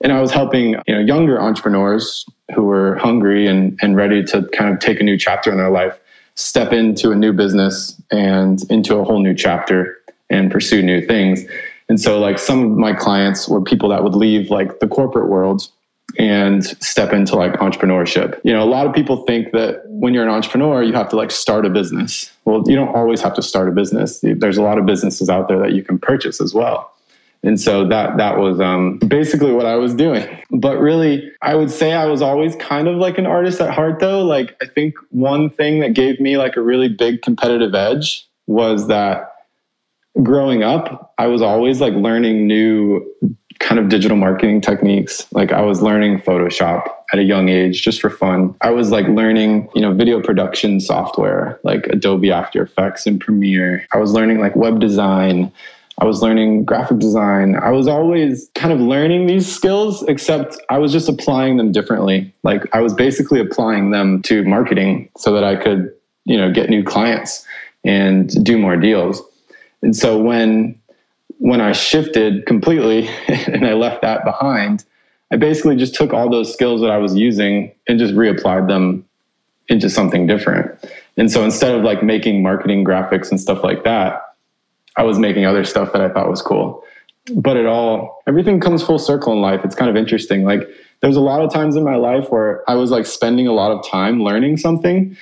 and 0.00 0.12
i 0.12 0.20
was 0.20 0.30
helping 0.30 0.70
you 0.86 0.94
know 0.94 1.00
younger 1.00 1.40
entrepreneurs 1.40 2.24
who 2.54 2.64
were 2.64 2.96
hungry 2.96 3.46
and, 3.46 3.78
and 3.82 3.96
ready 3.96 4.24
to 4.24 4.42
kind 4.48 4.72
of 4.72 4.80
take 4.80 4.98
a 4.98 5.04
new 5.04 5.18
chapter 5.18 5.50
in 5.50 5.58
their 5.58 5.70
life 5.70 6.00
step 6.34 6.72
into 6.72 7.10
a 7.10 7.14
new 7.14 7.32
business 7.34 7.99
and 8.10 8.62
into 8.70 8.96
a 8.96 9.04
whole 9.04 9.20
new 9.20 9.34
chapter 9.34 9.98
and 10.28 10.50
pursue 10.50 10.82
new 10.82 11.04
things. 11.06 11.44
And 11.88 12.00
so, 12.00 12.20
like, 12.20 12.38
some 12.38 12.64
of 12.64 12.78
my 12.78 12.92
clients 12.92 13.48
were 13.48 13.60
people 13.60 13.88
that 13.88 14.04
would 14.04 14.14
leave 14.14 14.50
like 14.50 14.80
the 14.80 14.86
corporate 14.86 15.28
world 15.28 15.68
and 16.18 16.64
step 16.64 17.12
into 17.12 17.36
like 17.36 17.52
entrepreneurship. 17.54 18.40
You 18.44 18.52
know, 18.52 18.62
a 18.62 18.68
lot 18.68 18.86
of 18.86 18.94
people 18.94 19.24
think 19.24 19.52
that 19.52 19.82
when 19.86 20.14
you're 20.14 20.24
an 20.24 20.30
entrepreneur, 20.30 20.82
you 20.82 20.92
have 20.92 21.08
to 21.10 21.16
like 21.16 21.30
start 21.30 21.66
a 21.66 21.70
business. 21.70 22.32
Well, 22.44 22.62
you 22.66 22.74
don't 22.74 22.94
always 22.94 23.20
have 23.22 23.34
to 23.34 23.42
start 23.42 23.68
a 23.68 23.72
business. 23.72 24.20
There's 24.22 24.58
a 24.58 24.62
lot 24.62 24.78
of 24.78 24.86
businesses 24.86 25.28
out 25.28 25.48
there 25.48 25.58
that 25.60 25.72
you 25.72 25.82
can 25.82 25.98
purchase 25.98 26.40
as 26.40 26.54
well. 26.54 26.92
And 27.42 27.58
so 27.58 27.88
that 27.88 28.18
that 28.18 28.38
was 28.38 28.60
um, 28.60 28.98
basically 28.98 29.52
what 29.52 29.64
I 29.66 29.76
was 29.76 29.94
doing. 29.94 30.26
But 30.50 30.78
really, 30.78 31.30
I 31.40 31.54
would 31.54 31.70
say 31.70 31.92
I 31.92 32.04
was 32.04 32.20
always 32.20 32.54
kind 32.56 32.86
of 32.86 32.96
like 32.96 33.16
an 33.16 33.26
artist 33.26 33.60
at 33.60 33.72
heart, 33.72 33.98
though. 33.98 34.22
Like 34.22 34.56
I 34.62 34.66
think 34.66 34.94
one 35.10 35.48
thing 35.48 35.80
that 35.80 35.94
gave 35.94 36.20
me 36.20 36.36
like 36.36 36.56
a 36.56 36.60
really 36.60 36.88
big 36.88 37.22
competitive 37.22 37.74
edge 37.74 38.26
was 38.46 38.88
that 38.88 39.32
growing 40.22 40.62
up, 40.62 41.14
I 41.18 41.28
was 41.28 41.40
always 41.40 41.80
like 41.80 41.94
learning 41.94 42.46
new 42.46 43.06
kind 43.60 43.78
of 43.78 43.88
digital 43.88 44.16
marketing 44.16 44.60
techniques. 44.60 45.26
Like 45.32 45.52
I 45.52 45.60
was 45.62 45.82
learning 45.82 46.20
Photoshop 46.20 46.82
at 47.12 47.18
a 47.18 47.22
young 47.22 47.48
age 47.48 47.82
just 47.82 48.00
for 48.00 48.10
fun. 48.10 48.54
I 48.62 48.70
was 48.70 48.90
like 48.90 49.06
learning, 49.08 49.68
you 49.74 49.82
know, 49.82 49.92
video 49.92 50.20
production 50.20 50.80
software 50.80 51.60
like 51.62 51.86
Adobe 51.86 52.30
After 52.30 52.62
Effects 52.62 53.06
and 53.06 53.20
Premiere. 53.20 53.86
I 53.92 53.98
was 53.98 54.12
learning 54.12 54.40
like 54.40 54.56
web 54.56 54.80
design. 54.80 55.52
I 56.00 56.06
was 56.06 56.22
learning 56.22 56.64
graphic 56.64 56.98
design. 56.98 57.56
I 57.56 57.70
was 57.70 57.86
always 57.86 58.50
kind 58.54 58.72
of 58.72 58.80
learning 58.80 59.26
these 59.26 59.50
skills, 59.50 60.02
except 60.04 60.56
I 60.70 60.78
was 60.78 60.92
just 60.92 61.10
applying 61.10 61.58
them 61.58 61.72
differently. 61.72 62.32
Like 62.42 62.62
I 62.74 62.80
was 62.80 62.94
basically 62.94 63.38
applying 63.38 63.90
them 63.90 64.22
to 64.22 64.42
marketing 64.44 65.10
so 65.18 65.34
that 65.34 65.44
I 65.44 65.56
could, 65.56 65.92
you 66.24 66.38
know, 66.38 66.50
get 66.50 66.70
new 66.70 66.82
clients 66.82 67.46
and 67.84 68.30
do 68.44 68.56
more 68.56 68.76
deals. 68.76 69.22
And 69.82 69.94
so 69.94 70.18
when 70.18 70.78
when 71.38 71.60
I 71.60 71.72
shifted 71.72 72.44
completely 72.46 73.08
and 73.28 73.66
I 73.66 73.74
left 73.74 74.02
that 74.02 74.24
behind, 74.24 74.84
I 75.30 75.36
basically 75.36 75.76
just 75.76 75.94
took 75.94 76.14
all 76.14 76.30
those 76.30 76.52
skills 76.52 76.80
that 76.80 76.90
I 76.90 76.98
was 76.98 77.14
using 77.14 77.72
and 77.86 77.98
just 77.98 78.14
reapplied 78.14 78.68
them 78.68 79.06
into 79.68 79.90
something 79.90 80.26
different. 80.26 80.82
And 81.16 81.30
so 81.30 81.44
instead 81.44 81.74
of 81.74 81.82
like 81.82 82.02
making 82.02 82.42
marketing 82.42 82.84
graphics 82.84 83.30
and 83.30 83.38
stuff 83.38 83.62
like 83.62 83.84
that, 83.84 84.22
I 84.96 85.02
was 85.02 85.18
making 85.18 85.44
other 85.44 85.64
stuff 85.64 85.92
that 85.92 86.02
I 86.02 86.08
thought 86.08 86.28
was 86.28 86.42
cool. 86.42 86.84
But 87.34 87.56
it 87.56 87.66
all, 87.66 88.22
everything 88.26 88.60
comes 88.60 88.82
full 88.82 88.98
circle 88.98 89.32
in 89.32 89.40
life. 89.40 89.64
It's 89.64 89.74
kind 89.74 89.90
of 89.90 89.96
interesting. 89.96 90.44
Like 90.44 90.68
there's 91.00 91.16
a 91.16 91.20
lot 91.20 91.42
of 91.42 91.52
times 91.52 91.76
in 91.76 91.84
my 91.84 91.96
life 91.96 92.30
where 92.30 92.68
I 92.68 92.74
was 92.74 92.90
like 92.90 93.06
spending 93.06 93.46
a 93.46 93.52
lot 93.52 93.70
of 93.70 93.86
time 93.86 94.22
learning 94.22 94.56
something 94.56 95.16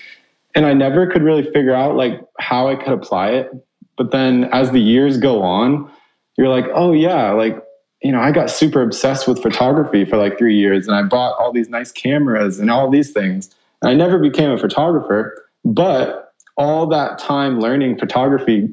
and 0.55 0.67
I 0.67 0.75
never 0.75 1.07
could 1.07 1.23
really 1.23 1.45
figure 1.45 1.75
out 1.75 1.97
like 1.97 2.21
how 2.39 2.69
I 2.69 2.77
could 2.77 2.93
apply 2.93 3.31
it. 3.31 3.51
But 3.97 4.11
then 4.11 4.45
as 4.53 4.71
the 4.71 4.81
years 4.81 5.19
go 5.19 5.43
on, 5.43 5.91
you're 6.37 6.49
like, 6.49 6.67
oh 6.73 6.93
yeah, 6.93 7.33
like, 7.33 7.63
you 8.03 8.13
know, 8.13 8.21
I 8.21 8.31
got 8.31 8.49
super 8.49 8.81
obsessed 8.81 9.27
with 9.27 9.43
photography 9.43 10.05
for 10.05 10.17
like 10.17 10.39
three 10.39 10.57
years 10.57 10.87
and 10.87 10.97
I 10.97 11.03
bought 11.03 11.37
all 11.39 11.53
these 11.53 11.69
nice 11.69 11.93
cameras 11.93 12.61
and 12.61 12.71
all 12.71 12.89
these 12.89 13.13
things. 13.13 13.55
And 13.83 13.91
I 13.91 13.95
never 13.95 14.19
became 14.19 14.51
a 14.51 14.59
photographer, 14.59 15.45
but 15.65 16.33
all 16.57 16.87
that 16.89 17.19
time 17.19 17.61
learning 17.61 17.99
photography 17.99 18.69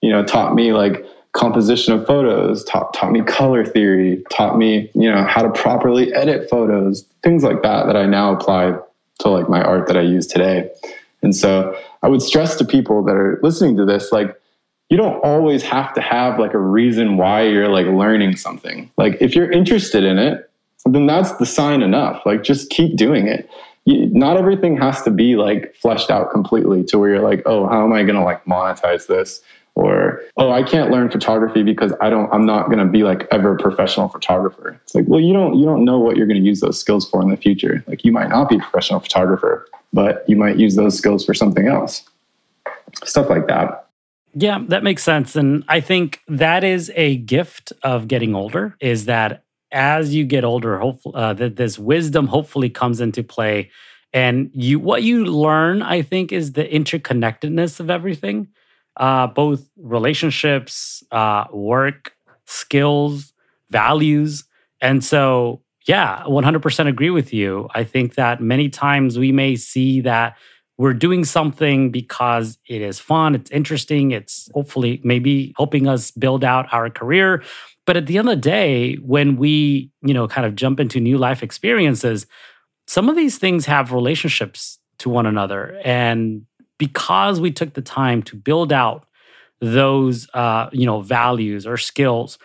you 0.00 0.10
know, 0.10 0.24
taught 0.24 0.54
me 0.54 0.72
like 0.72 1.04
composition 1.32 1.94
of 1.94 2.06
photos, 2.06 2.64
taught, 2.64 2.92
taught 2.92 3.12
me 3.12 3.22
color 3.22 3.64
theory, 3.64 4.22
taught 4.30 4.58
me, 4.58 4.90
you 4.94 5.10
know, 5.10 5.24
how 5.24 5.42
to 5.42 5.50
properly 5.50 6.12
edit 6.14 6.48
photos, 6.50 7.04
things 7.22 7.44
like 7.44 7.62
that, 7.62 7.86
that 7.86 7.96
I 7.96 8.06
now 8.06 8.34
apply 8.34 8.74
to 9.20 9.28
like 9.28 9.48
my 9.48 9.62
art 9.62 9.86
that 9.86 9.96
I 9.96 10.02
use 10.02 10.26
today. 10.26 10.70
And 11.22 11.36
so 11.36 11.78
I 12.02 12.08
would 12.08 12.22
stress 12.22 12.56
to 12.56 12.64
people 12.64 13.04
that 13.04 13.14
are 13.14 13.38
listening 13.42 13.76
to 13.76 13.84
this, 13.84 14.10
like, 14.10 14.36
you 14.88 14.96
don't 14.96 15.22
always 15.24 15.62
have 15.62 15.94
to 15.94 16.00
have 16.00 16.40
like 16.40 16.52
a 16.52 16.58
reason 16.58 17.16
why 17.16 17.42
you're 17.42 17.68
like 17.68 17.86
learning 17.86 18.36
something. 18.36 18.90
Like, 18.96 19.18
if 19.20 19.36
you're 19.36 19.50
interested 19.50 20.02
in 20.02 20.18
it, 20.18 20.50
then 20.84 21.06
that's 21.06 21.32
the 21.32 21.46
sign 21.46 21.82
enough. 21.82 22.22
Like, 22.26 22.42
just 22.42 22.70
keep 22.70 22.96
doing 22.96 23.28
it. 23.28 23.48
You, 23.84 24.06
not 24.06 24.36
everything 24.36 24.76
has 24.78 25.02
to 25.02 25.10
be 25.10 25.36
like 25.36 25.74
fleshed 25.76 26.10
out 26.10 26.32
completely 26.32 26.82
to 26.84 26.98
where 26.98 27.10
you're 27.10 27.22
like, 27.22 27.42
oh, 27.46 27.68
how 27.68 27.84
am 27.84 27.92
I 27.92 28.02
going 28.02 28.16
to 28.16 28.24
like 28.24 28.44
monetize 28.46 29.06
this? 29.06 29.42
Or 29.80 30.20
oh 30.36 30.52
i 30.52 30.62
can't 30.62 30.90
learn 30.90 31.10
photography 31.10 31.62
because 31.62 31.92
i 32.00 32.10
don't 32.10 32.30
i'm 32.32 32.44
not 32.44 32.66
going 32.66 32.78
to 32.78 32.84
be 32.84 33.02
like 33.02 33.26
ever 33.32 33.54
a 33.54 33.56
professional 33.56 34.08
photographer. 34.08 34.78
It's 34.82 34.94
like 34.94 35.06
well 35.08 35.20
you 35.20 35.32
don't 35.32 35.58
you 35.58 35.64
don't 35.64 35.84
know 35.84 35.98
what 35.98 36.16
you're 36.16 36.26
going 36.26 36.40
to 36.40 36.46
use 36.46 36.60
those 36.60 36.78
skills 36.78 37.08
for 37.08 37.22
in 37.22 37.30
the 37.30 37.36
future. 37.36 37.82
Like 37.86 38.04
you 38.04 38.12
might 38.12 38.28
not 38.28 38.48
be 38.48 38.56
a 38.56 38.58
professional 38.58 39.00
photographer 39.00 39.66
but 39.92 40.24
you 40.28 40.36
might 40.36 40.56
use 40.56 40.76
those 40.76 40.96
skills 40.96 41.24
for 41.24 41.34
something 41.34 41.66
else. 41.66 42.08
Stuff 43.04 43.28
like 43.28 43.48
that. 43.48 43.88
Yeah 44.34 44.62
that 44.68 44.82
makes 44.82 45.02
sense. 45.02 45.34
And 45.34 45.64
i 45.68 45.80
think 45.80 46.20
that 46.28 46.62
is 46.62 46.92
a 46.94 47.16
gift 47.16 47.72
of 47.82 48.06
getting 48.06 48.34
older 48.34 48.76
is 48.80 49.06
that 49.06 49.44
as 49.72 50.14
you 50.14 50.24
get 50.24 50.44
older 50.44 50.78
hopefully 50.78 51.14
uh, 51.16 51.32
that 51.34 51.56
this 51.56 51.78
wisdom 51.78 52.26
hopefully 52.26 52.68
comes 52.68 53.00
into 53.00 53.22
play. 53.22 53.70
And 54.12 54.50
you 54.52 54.80
what 54.80 55.04
you 55.04 55.24
learn 55.24 55.82
i 55.82 56.02
think 56.02 56.32
is 56.32 56.52
the 56.52 56.64
interconnectedness 56.64 57.80
of 57.80 57.88
everything 57.90 58.48
uh, 59.00 59.26
both 59.26 59.68
relationships 59.76 61.02
uh, 61.10 61.44
work 61.52 62.12
skills 62.46 63.32
values. 63.70 64.44
And 64.80 65.02
so 65.02 65.62
yeah 65.88 66.22
100% 66.26 66.86
agree 66.86 67.10
with 67.10 67.32
you. 67.32 67.68
I 67.74 67.82
think 67.82 68.14
that 68.14 68.40
many 68.40 68.68
times 68.68 69.18
we 69.18 69.32
may 69.32 69.56
see 69.56 70.02
that 70.02 70.36
we're 70.78 70.94
doing 70.94 71.24
something 71.24 71.90
because 71.90 72.58
it 72.68 72.80
is 72.80 72.98
fun 72.98 73.34
it's 73.34 73.50
interesting 73.50 74.12
it's 74.12 74.48
hopefully 74.54 75.00
maybe 75.04 75.52
helping 75.56 75.86
us 75.88 76.10
build 76.10 76.44
out 76.44 76.72
our 76.72 76.88
career. 76.90 77.42
But 77.86 77.96
at 77.96 78.06
the 78.06 78.18
end 78.18 78.28
of 78.28 78.36
the 78.36 78.40
day 78.40 78.94
when 78.96 79.36
we 79.36 79.90
you 80.02 80.14
know 80.14 80.28
kind 80.28 80.46
of 80.46 80.54
jump 80.54 80.78
into 80.78 81.00
new 81.00 81.18
life 81.18 81.42
experiences 81.42 82.26
some 82.86 83.08
of 83.08 83.16
these 83.16 83.38
things 83.38 83.66
have 83.66 83.92
relationships 83.92 84.80
to 84.98 85.08
one 85.08 85.24
another. 85.24 85.80
And 85.84 86.46
because 86.80 87.40
we 87.40 87.52
took 87.52 87.74
the 87.74 87.82
time 87.82 88.22
to 88.24 88.34
build 88.34 88.72
out 88.72 89.06
those 89.60 90.26
uh, 90.34 90.68
you 90.72 90.86
know 90.86 91.00
values 91.02 91.66
or 91.66 91.76
skills 91.76 92.38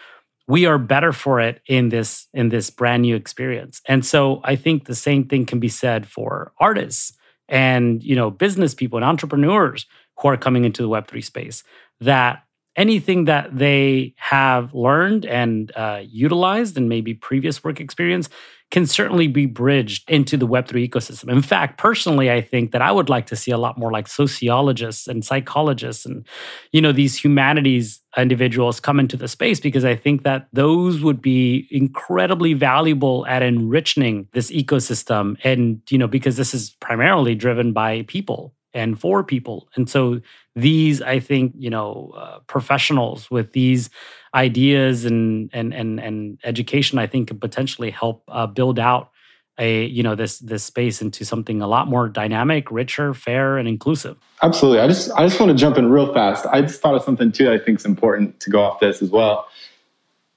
we 0.47 0.67
are 0.67 0.77
better 0.77 1.11
for 1.11 1.39
it 1.39 1.61
in 1.65 1.89
this 1.89 2.27
in 2.33 2.49
this 2.49 2.69
brand 2.69 3.01
new 3.01 3.15
experience. 3.15 3.81
And 3.87 4.05
so 4.05 4.41
i 4.43 4.55
think 4.55 4.85
the 4.85 4.95
same 4.95 5.23
thing 5.27 5.45
can 5.45 5.59
be 5.59 5.69
said 5.69 6.05
for 6.05 6.51
artists 6.59 7.13
and 7.49 8.03
you 8.03 8.15
know 8.15 8.29
business 8.29 8.75
people 8.75 8.97
and 8.97 9.05
entrepreneurs 9.05 9.87
who 10.19 10.27
are 10.27 10.37
coming 10.37 10.65
into 10.65 10.81
the 10.81 10.89
web3 10.89 11.23
space 11.23 11.63
that 12.01 12.43
anything 12.75 13.25
that 13.25 13.55
they 13.55 14.13
have 14.17 14.73
learned 14.73 15.25
and 15.25 15.71
uh, 15.75 16.01
utilized 16.03 16.77
and 16.77 16.89
maybe 16.89 17.13
previous 17.13 17.63
work 17.63 17.79
experience 17.79 18.29
can 18.71 18.85
certainly 18.85 19.27
be 19.27 19.45
bridged 19.45 20.09
into 20.09 20.35
the 20.35 20.47
Web3 20.47 20.89
ecosystem. 20.89 21.31
In 21.31 21.41
fact, 21.41 21.77
personally, 21.77 22.31
I 22.31 22.41
think 22.41 22.71
that 22.71 22.81
I 22.81 22.91
would 22.91 23.09
like 23.09 23.27
to 23.27 23.35
see 23.35 23.51
a 23.51 23.57
lot 23.57 23.77
more 23.77 23.91
like 23.91 24.07
sociologists 24.07 25.07
and 25.07 25.23
psychologists 25.23 26.05
and, 26.05 26.25
you 26.71 26.81
know, 26.81 26.91
these 26.91 27.23
humanities 27.23 28.01
individuals 28.17 28.79
come 28.79 28.99
into 28.99 29.17
the 29.17 29.27
space 29.27 29.59
because 29.59 29.85
I 29.85 29.95
think 29.95 30.23
that 30.23 30.47
those 30.51 31.01
would 31.01 31.21
be 31.21 31.67
incredibly 31.69 32.53
valuable 32.53 33.25
at 33.27 33.43
enriching 33.43 34.27
this 34.33 34.49
ecosystem. 34.51 35.37
And, 35.43 35.81
you 35.89 35.97
know, 35.97 36.07
because 36.07 36.37
this 36.37 36.53
is 36.53 36.71
primarily 36.79 37.35
driven 37.35 37.71
by 37.71 38.03
people 38.07 38.55
and 38.75 38.99
for 38.99 39.23
people. 39.23 39.69
And 39.75 39.89
so 39.89 40.21
these, 40.55 41.01
I 41.01 41.19
think, 41.19 41.53
you 41.57 41.69
know, 41.69 42.13
uh, 42.15 42.39
professionals 42.47 43.31
with 43.31 43.53
these 43.53 43.89
ideas 44.35 45.05
and 45.05 45.49
and 45.53 45.73
and 45.73 45.99
and 45.99 46.37
education, 46.43 46.99
I 46.99 47.07
think, 47.07 47.29
could 47.29 47.41
potentially 47.41 47.89
help 47.89 48.23
uh, 48.27 48.45
build 48.45 48.77
out 48.77 49.09
a 49.57 49.85
you 49.85 50.03
know 50.03 50.15
this 50.15 50.39
this 50.39 50.63
space 50.63 51.01
into 51.01 51.23
something 51.23 51.61
a 51.61 51.67
lot 51.67 51.87
more 51.87 52.09
dynamic, 52.09 52.69
richer, 52.69 53.13
fair, 53.13 53.57
and 53.57 53.67
inclusive. 53.67 54.17
Absolutely. 54.43 54.79
I 54.79 54.87
just 54.87 55.11
I 55.11 55.25
just 55.25 55.39
want 55.39 55.51
to 55.51 55.57
jump 55.57 55.77
in 55.77 55.89
real 55.89 56.13
fast. 56.13 56.45
I 56.47 56.61
just 56.61 56.81
thought 56.81 56.95
of 56.95 57.03
something 57.03 57.31
too. 57.31 57.51
I 57.51 57.57
think 57.57 57.79
is 57.79 57.85
important 57.85 58.39
to 58.41 58.49
go 58.49 58.61
off 58.61 58.79
this 58.79 59.01
as 59.01 59.09
well. 59.09 59.47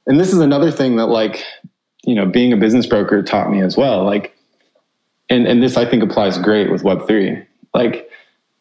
And 0.06 0.18
this 0.18 0.32
is 0.32 0.38
another 0.38 0.70
thing 0.70 0.96
that 0.96 1.06
like 1.06 1.42
you 2.04 2.14
know 2.14 2.26
being 2.26 2.52
a 2.52 2.56
business 2.56 2.86
broker 2.86 3.22
taught 3.22 3.50
me 3.50 3.60
as 3.60 3.76
well. 3.76 4.04
Like, 4.04 4.36
and 5.28 5.46
and 5.46 5.62
this 5.62 5.76
I 5.76 5.84
think 5.84 6.02
applies 6.02 6.38
great 6.38 6.70
with 6.70 6.84
Web 6.84 7.06
three. 7.06 7.42
Like 7.74 8.07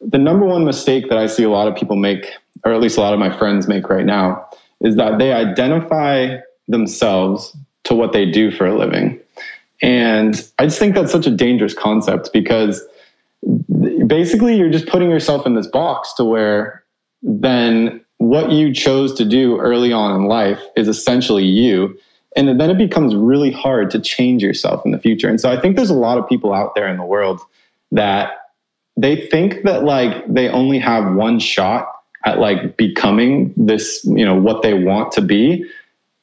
the 0.01 0.18
number 0.18 0.46
one 0.46 0.66
mistake 0.66 1.10
that 1.10 1.18
I 1.18 1.27
see 1.27 1.44
a 1.44 1.50
lot 1.50 1.68
of 1.68 1.75
people 1.75 1.96
make, 1.96 2.25
or 2.63 2.74
at 2.74 2.82
least 2.82 2.98
a 2.98 3.01
lot 3.01 3.13
of 3.13 3.20
my 3.20 3.36
friends 3.38 3.68
make 3.68 3.89
right 3.89 4.06
now, 4.06 4.48
is 4.82 4.96
that 4.96 5.18
they 5.18 5.34
identify 5.34 6.38
themselves 6.68 7.56
to 7.86 7.96
what 7.96 8.13
they 8.13 8.30
do 8.30 8.51
for 8.51 8.66
a 8.66 8.77
living. 8.77 9.20
And 9.82 10.42
I 10.60 10.66
just 10.66 10.80
think 10.80 10.96
that's 10.96 11.12
such 11.12 11.27
a 11.27 11.32
dangerous 11.32 11.74
concept 11.74 12.32
because 12.34 12.84
basically 14.08 14.58
you're 14.58 14.72
just 14.72 14.88
putting 14.88 15.10
yourself 15.10 15.46
in 15.46 15.56
this 15.56 15.68
box 15.68 16.13
to 16.16 16.25
where 16.25 16.84
then 17.22 18.01
what 18.18 18.51
you 18.51 18.74
chose 18.74 19.13
to 19.16 19.25
do 19.25 19.60
early 19.60 19.94
on 19.94 20.16
in 20.16 20.27
life 20.27 20.62
is 20.75 20.88
essentially 20.88 21.46
you. 21.46 21.98
And 22.36 22.60
then 22.60 22.70
it 22.70 22.77
becomes 22.77 23.16
really 23.16 23.51
hard 23.51 23.89
to 23.92 24.00
change 24.00 24.44
yourself 24.44 24.86
in 24.86 24.92
the 24.92 25.00
future. 25.00 25.30
And 25.30 25.39
so 25.39 25.51
I 25.51 25.60
think 25.60 25.75
there's 25.75 25.89
a 25.89 25.96
lot 25.96 26.18
of 26.18 26.27
people 26.27 26.54
out 26.54 26.75
there 26.75 26.88
in 26.88 26.98
the 26.98 27.04
world 27.04 27.42
that 27.92 28.32
they 28.98 29.27
think 29.27 29.63
that 29.63 29.84
like 29.84 30.25
they 30.27 30.50
only 30.50 30.80
have 30.80 31.13
one 31.13 31.39
shot 31.39 31.88
at 32.25 32.39
like 32.39 32.75
becoming 32.75 33.54
this, 33.56 34.04
you 34.04 34.25
know, 34.25 34.36
what 34.36 34.63
they 34.63 34.74
want 34.74 35.12
to 35.13 35.22
be. 35.22 35.66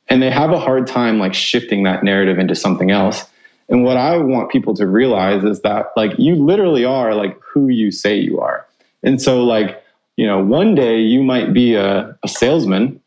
And 0.09 0.21
they 0.21 0.31
have 0.31 0.51
a 0.51 0.59
hard 0.59 0.87
time 0.87 1.19
like 1.19 1.33
shifting 1.33 1.85
that 1.85 2.03
narrative 2.03 2.39
into 2.39 2.55
something 2.55 2.91
else. 2.91 3.25
And 3.69 3.85
what 3.85 3.97
I 3.97 4.19
want 4.19 4.51
people 4.51 4.75
to 4.75 4.87
realize 4.87 5.45
is 5.45 5.63
that 5.63 5.93
like 5.97 6.19
you 6.19 6.35
literally 6.35 6.85
are 6.85 7.15
like 7.15 7.39
who 7.41 7.69
you 7.69 7.91
say 7.91 8.19
you 8.19 8.41
are. 8.41 8.67
And 9.03 9.23
so 9.23 9.43
like, 9.45 9.83
you 10.17 10.27
know, 10.27 10.45
one 10.45 10.75
day 10.75 11.01
you 11.01 11.23
might 11.23 11.55
be 11.55 11.75
a, 11.75 12.19
a 12.23 12.29
salesman. 12.29 13.01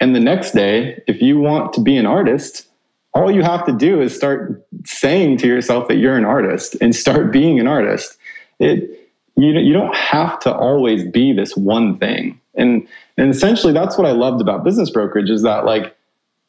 And 0.00 0.16
the 0.16 0.20
next 0.20 0.52
day, 0.52 1.00
if 1.06 1.22
you 1.22 1.38
want 1.38 1.72
to 1.74 1.80
be 1.80 1.96
an 1.96 2.06
artist, 2.06 2.66
all 3.14 3.30
you 3.30 3.42
have 3.42 3.64
to 3.66 3.72
do 3.72 4.00
is 4.00 4.16
start 4.16 4.66
saying 4.84 5.36
to 5.38 5.46
yourself 5.46 5.86
that 5.88 5.96
you're 5.96 6.16
an 6.16 6.24
artist 6.24 6.76
and 6.80 6.96
start 6.96 7.30
being 7.30 7.60
an 7.60 7.68
artist. 7.68 8.16
It 8.58 9.01
you 9.36 9.52
you 9.52 9.72
don't 9.72 9.94
have 9.94 10.38
to 10.40 10.54
always 10.54 11.04
be 11.04 11.32
this 11.32 11.56
one 11.56 11.98
thing. 11.98 12.40
And 12.54 12.86
and 13.16 13.30
essentially 13.30 13.72
that's 13.72 13.96
what 13.96 14.06
I 14.06 14.12
loved 14.12 14.40
about 14.40 14.64
business 14.64 14.90
brokerage 14.90 15.30
is 15.30 15.42
that 15.42 15.64
like 15.64 15.96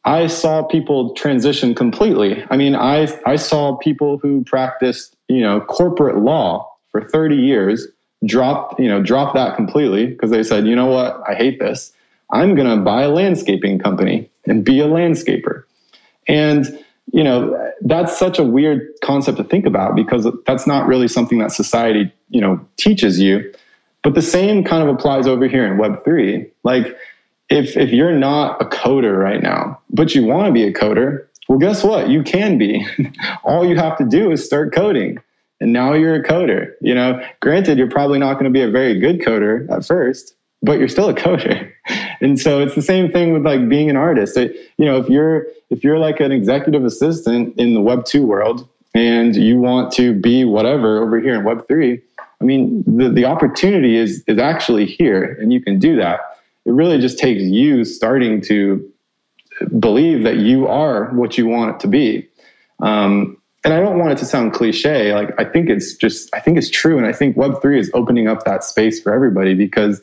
I 0.06 0.28
saw 0.28 0.64
people 0.64 1.14
transition 1.14 1.74
completely. 1.74 2.44
I 2.50 2.58
mean, 2.58 2.76
I 2.76 3.08
I 3.26 3.38
saw 3.38 3.78
people 3.78 4.18
who 4.18 4.44
practiced, 4.44 5.16
you 5.30 5.42
know, 5.42 5.62
corporate 5.62 6.18
law 6.18 6.70
for 6.92 7.02
30 7.02 7.36
years 7.36 7.88
drop, 8.26 8.80
you 8.80 8.88
know, 8.88 9.02
drop 9.02 9.34
that 9.34 9.56
completely 9.56 10.08
because 10.08 10.32
they 10.32 10.44
said, 10.44 10.68
"You 10.68 10.76
know 10.76 10.88
what? 10.88 11.22
I 11.28 11.36
hate 11.36 11.60
this. 11.60 11.94
I'm 12.32 12.56
going 12.56 12.68
to 12.68 12.84
buy 12.84 13.04
a 13.04 13.10
landscaping 13.10 13.80
company 13.80 14.30
and 14.46 14.64
be 14.64 14.80
a 14.80 14.88
landscaper." 14.88 15.64
And 16.28 16.84
you 17.12 17.24
know 17.24 17.72
that's 17.82 18.18
such 18.18 18.40
a 18.40 18.44
weird 18.44 18.88
concept 19.02 19.38
to 19.38 19.44
think 19.44 19.66
about 19.66 19.96
because 19.96 20.28
that's 20.46 20.66
not 20.66 20.88
really 20.88 21.08
something 21.08 21.40
that 21.40 21.52
society 21.52 22.12
you 22.34 22.42
know 22.42 22.60
teaches 22.78 23.20
you. 23.20 23.54
But 24.04 24.16
the 24.16 24.22
same 24.22 24.66
kind 24.66 24.88
of 24.88 24.94
applies 24.94 25.28
over 25.28 25.48
here 25.48 25.66
in 25.66 25.78
web3 25.78 26.50
like 26.64 26.98
if 27.50 27.78
if 27.78 27.92
you're 27.92 28.18
not 28.18 28.62
a 28.62 28.66
coder 28.66 29.18
right 29.18 29.42
now 29.42 29.80
but 29.90 30.14
you 30.14 30.26
want 30.26 30.48
to 30.48 30.52
be 30.52 30.64
a 30.64 30.74
coder 30.74 31.26
well 31.50 31.60
guess 31.60 31.84
what? 31.84 32.10
You 32.10 32.24
can 32.24 32.58
be. 32.58 32.86
All 33.44 33.66
you 33.66 33.76
have 33.76 33.98
to 33.98 34.06
do 34.06 34.32
is 34.32 34.46
start 34.46 34.74
coding. 34.74 35.20
And 35.60 35.72
now 35.72 35.94
you're 35.94 36.16
a 36.16 36.24
coder 36.24 36.74
you 36.82 36.94
know? 36.94 37.22
Granted 37.42 37.78
you're 37.78 37.90
probably 37.90 38.20
not 38.20 38.34
going 38.34 38.46
to 38.46 38.50
be 38.50 38.62
a 38.62 38.70
very 38.70 39.00
good 39.00 39.20
coder 39.20 39.70
at 39.70 39.86
first 39.86 40.36
but 40.64 40.80
you're 40.80 40.88
still 40.88 41.10
a 41.10 41.14
coder. 41.26 41.72
And 42.22 42.40
so 42.40 42.62
it's 42.62 42.74
the 42.74 42.82
same 42.82 43.12
thing 43.12 43.34
with 43.34 43.46
like 43.46 43.68
being 43.70 43.90
an 43.90 43.98
artist. 43.98 44.38
It, 44.38 44.56
you 44.78 44.86
know, 44.86 44.98
if 44.98 45.10
you're 45.10 45.46
if 45.70 45.84
you're 45.84 46.00
like 46.00 46.20
an 46.20 46.32
executive 46.32 46.86
assistant 46.86 47.54
in 47.58 47.74
the 47.74 47.82
web 47.82 48.06
2 48.06 48.26
world 48.26 48.68
and 48.96 49.36
you 49.36 49.60
want 49.60 49.92
to 49.94 50.14
be 50.14 50.46
whatever 50.46 51.04
over 51.04 51.20
here 51.20 51.36
in 51.36 51.44
web 51.44 51.68
3, 51.68 52.02
I 52.42 52.46
mean, 52.46 52.84
the, 52.86 53.10
the 53.10 53.26
opportunity 53.26 53.98
is 53.98 54.24
is 54.28 54.38
actually 54.38 54.86
here 54.86 55.38
and 55.42 55.54
you 55.54 55.62
can 55.62 55.80
do 55.80 55.96
that. 55.98 56.20
It 56.66 56.72
really 56.72 57.00
just 57.00 57.20
takes 57.20 57.44
you 57.44 57.84
starting 57.84 58.42
to 58.42 58.90
believe 59.80 60.24
that 60.24 60.38
you 60.38 60.68
are 60.68 61.10
what 61.12 61.38
you 61.38 61.46
want 61.48 61.76
it 61.76 61.80
to 61.82 61.88
be. 61.88 62.28
Um, 62.82 63.38
and 63.64 63.74
I 63.74 63.80
don't 63.80 63.98
want 63.98 64.12
it 64.12 64.18
to 64.18 64.26
sound 64.26 64.54
cliche. 64.54 65.14
Like 65.14 65.30
I 65.40 65.46
think 65.46 65.70
it's 65.70 65.96
just 65.96 66.30
I 66.36 66.40
think 66.40 66.58
it's 66.58 66.70
true, 66.70 66.98
and 66.98 67.08
I 67.08 67.14
think 67.14 67.38
Web 67.38 67.62
three 67.62 67.80
is 67.80 67.90
opening 67.94 68.28
up 68.28 68.44
that 68.44 68.64
space 68.64 69.02
for 69.02 69.14
everybody 69.14 69.54
because 69.54 70.02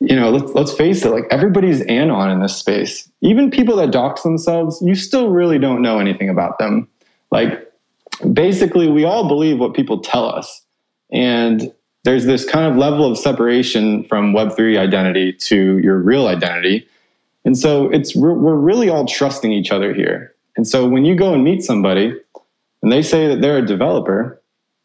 you 0.00 0.16
know, 0.16 0.30
let's 0.30 0.52
let's 0.52 0.72
face 0.72 1.04
it, 1.04 1.10
like 1.10 1.24
everybody's 1.30 1.80
anon 1.82 2.30
in 2.30 2.40
this 2.40 2.56
space. 2.56 3.10
Even 3.20 3.50
people 3.50 3.76
that 3.76 3.90
dox 3.90 4.22
themselves, 4.22 4.80
you 4.82 4.94
still 4.94 5.30
really 5.30 5.58
don't 5.58 5.82
know 5.82 5.98
anything 5.98 6.28
about 6.28 6.58
them. 6.58 6.88
Like 7.30 7.72
basically 8.32 8.88
we 8.88 9.04
all 9.04 9.26
believe 9.28 9.58
what 9.58 9.74
people 9.74 10.00
tell 10.00 10.26
us. 10.26 10.62
And 11.14 11.72
there's 12.02 12.26
this 12.26 12.44
kind 12.44 12.70
of 12.70 12.76
level 12.76 13.10
of 13.10 13.16
separation 13.16 14.04
from 14.04 14.34
web3 14.34 14.78
identity 14.78 15.32
to 15.32 15.78
your 15.78 15.98
real 15.98 16.26
identity. 16.26 16.86
And 17.44 17.56
so 17.56 17.88
it's 17.90 18.14
we're, 18.14 18.34
really 18.34 18.88
all 18.88 19.06
trusting 19.06 19.52
each 19.52 19.70
other 19.70 19.94
here. 19.94 20.34
And 20.56 20.66
so 20.66 20.86
when 20.86 21.04
you 21.04 21.14
go 21.14 21.32
and 21.32 21.42
meet 21.42 21.62
somebody 21.62 22.14
and 22.82 22.92
they 22.92 23.00
say 23.00 23.28
that 23.28 23.40
they're 23.40 23.58
a 23.58 23.66
developer, 23.66 24.40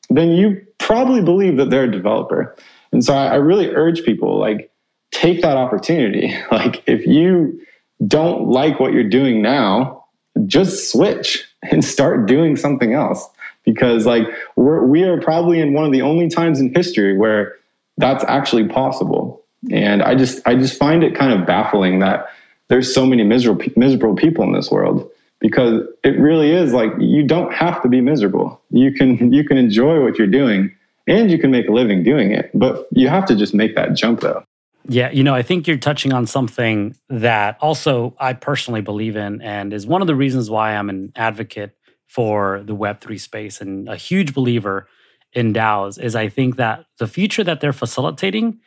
then 0.09 0.31
you 0.31 0.65
probably 0.77 1.21
believe 1.21 1.57
that 1.57 1.69
they're 1.69 1.83
a 1.83 1.91
developer. 1.91 2.55
And 2.91 3.03
so 3.03 3.13
I, 3.13 3.27
I 3.27 3.35
really 3.35 3.69
urge 3.69 4.03
people 4.03 4.39
like 4.39 4.71
take 5.11 5.41
that 5.41 5.57
opportunity. 5.57 6.35
Like 6.51 6.83
if 6.87 7.05
you 7.05 7.59
don't 8.07 8.47
like 8.47 8.79
what 8.79 8.93
you're 8.93 9.03
doing 9.03 9.41
now, 9.41 10.05
just 10.45 10.91
switch 10.91 11.45
and 11.63 11.83
start 11.83 12.27
doing 12.27 12.55
something 12.55 12.93
else 12.93 13.27
because 13.71 14.05
like 14.05 14.23
we're 14.55 14.83
we 14.85 15.03
are 15.03 15.21
probably 15.21 15.59
in 15.59 15.73
one 15.73 15.85
of 15.85 15.91
the 15.91 16.01
only 16.01 16.27
times 16.27 16.59
in 16.59 16.73
history 16.73 17.15
where 17.17 17.55
that's 17.97 18.23
actually 18.25 18.67
possible. 18.67 19.43
And 19.71 20.01
I 20.01 20.15
just 20.15 20.41
I 20.47 20.55
just 20.55 20.77
find 20.77 21.03
it 21.03 21.15
kind 21.15 21.39
of 21.39 21.45
baffling 21.45 21.99
that 21.99 22.27
there's 22.69 22.93
so 22.93 23.05
many 23.05 23.23
miserable 23.23 23.65
miserable 23.75 24.15
people 24.15 24.43
in 24.43 24.53
this 24.53 24.71
world 24.71 25.09
because 25.39 25.83
it 26.03 26.19
really 26.19 26.51
is 26.51 26.73
like 26.73 26.91
you 26.99 27.23
don't 27.23 27.53
have 27.53 27.81
to 27.83 27.89
be 27.89 28.01
miserable. 28.01 28.59
You 28.71 28.91
can 28.91 29.31
you 29.31 29.43
can 29.43 29.57
enjoy 29.57 30.01
what 30.01 30.17
you're 30.17 30.27
doing 30.27 30.73
and 31.07 31.29
you 31.29 31.37
can 31.37 31.51
make 31.51 31.67
a 31.67 31.71
living 31.71 32.03
doing 32.03 32.31
it. 32.31 32.49
But 32.53 32.87
you 32.91 33.07
have 33.09 33.25
to 33.27 33.35
just 33.35 33.53
make 33.53 33.75
that 33.75 33.93
jump 33.93 34.21
though. 34.21 34.43
Yeah, 34.87 35.11
you 35.11 35.23
know, 35.23 35.35
I 35.35 35.43
think 35.43 35.67
you're 35.67 35.77
touching 35.77 36.13
on 36.13 36.25
something 36.25 36.95
that 37.09 37.57
also 37.61 38.15
I 38.19 38.33
personally 38.33 38.81
believe 38.81 39.15
in 39.15 39.41
and 39.41 39.71
is 39.71 39.85
one 39.85 40.01
of 40.01 40.07
the 40.07 40.15
reasons 40.15 40.49
why 40.49 40.75
I'm 40.75 40.89
an 40.89 41.11
advocate 41.15 41.75
for 42.09 42.61
the 42.63 42.75
Web3 42.75 43.19
space 43.19 43.61
and 43.61 43.87
a 43.87 43.95
huge 43.95 44.33
believer 44.33 44.87
in 45.33 45.53
DAOs 45.53 46.01
is 46.01 46.15
I 46.15 46.27
think 46.27 46.57
that 46.57 46.85
the 46.97 47.07
future 47.07 47.43
that 47.43 47.61
they're 47.61 47.71
facilitating 47.71 48.59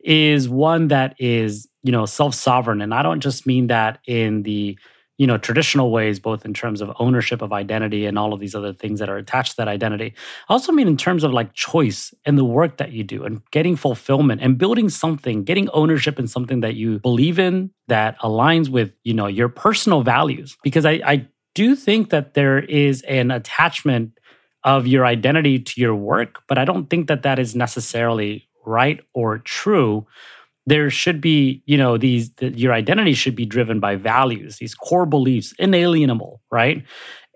is 0.00 0.48
one 0.48 0.88
that 0.88 1.14
is, 1.18 1.66
you 1.82 1.92
know, 1.92 2.04
self-sovereign. 2.04 2.82
And 2.82 2.92
I 2.92 3.02
don't 3.02 3.20
just 3.20 3.46
mean 3.46 3.68
that 3.68 3.98
in 4.06 4.42
the 4.42 4.78
you 5.16 5.26
know 5.26 5.36
traditional 5.36 5.90
ways 5.90 6.18
both 6.18 6.46
in 6.46 6.54
terms 6.54 6.80
of 6.80 6.90
ownership 6.98 7.42
of 7.42 7.52
identity 7.52 8.06
and 8.06 8.18
all 8.18 8.32
of 8.32 8.40
these 8.40 8.54
other 8.54 8.72
things 8.72 8.98
that 9.00 9.10
are 9.10 9.18
attached 9.18 9.50
to 9.50 9.56
that 9.58 9.68
identity 9.68 10.14
i 10.48 10.52
also 10.54 10.72
mean 10.72 10.88
in 10.88 10.96
terms 10.96 11.22
of 11.22 11.30
like 11.30 11.52
choice 11.52 12.14
and 12.24 12.38
the 12.38 12.44
work 12.44 12.78
that 12.78 12.92
you 12.92 13.04
do 13.04 13.22
and 13.22 13.42
getting 13.50 13.76
fulfillment 13.76 14.40
and 14.40 14.56
building 14.56 14.88
something 14.88 15.44
getting 15.44 15.68
ownership 15.70 16.18
in 16.18 16.26
something 16.26 16.60
that 16.60 16.74
you 16.74 16.98
believe 17.00 17.38
in 17.38 17.70
that 17.86 18.18
aligns 18.20 18.70
with 18.70 18.92
you 19.04 19.12
know 19.12 19.26
your 19.26 19.50
personal 19.50 20.02
values 20.02 20.56
because 20.62 20.86
i, 20.86 20.92
I 21.04 21.28
do 21.54 21.64
you 21.64 21.76
think 21.76 22.10
that 22.10 22.34
there 22.34 22.58
is 22.58 23.02
an 23.02 23.30
attachment 23.30 24.18
of 24.64 24.86
your 24.86 25.06
identity 25.06 25.58
to 25.58 25.80
your 25.80 25.94
work 25.94 26.42
but 26.48 26.58
i 26.58 26.64
don't 26.64 26.90
think 26.90 27.08
that 27.08 27.22
that 27.22 27.38
is 27.38 27.54
necessarily 27.54 28.46
right 28.64 29.00
or 29.14 29.38
true. 29.38 30.06
There 30.66 30.90
should 30.90 31.20
be 31.20 31.62
you 31.66 31.76
know 31.76 31.96
these 31.96 32.32
the, 32.34 32.50
your 32.50 32.72
identity 32.72 33.14
should 33.14 33.34
be 33.34 33.46
driven 33.46 33.80
by 33.80 33.96
values 33.96 34.58
these 34.58 34.74
core 34.74 35.06
beliefs 35.06 35.54
inalienable 35.58 36.40
right? 36.50 36.84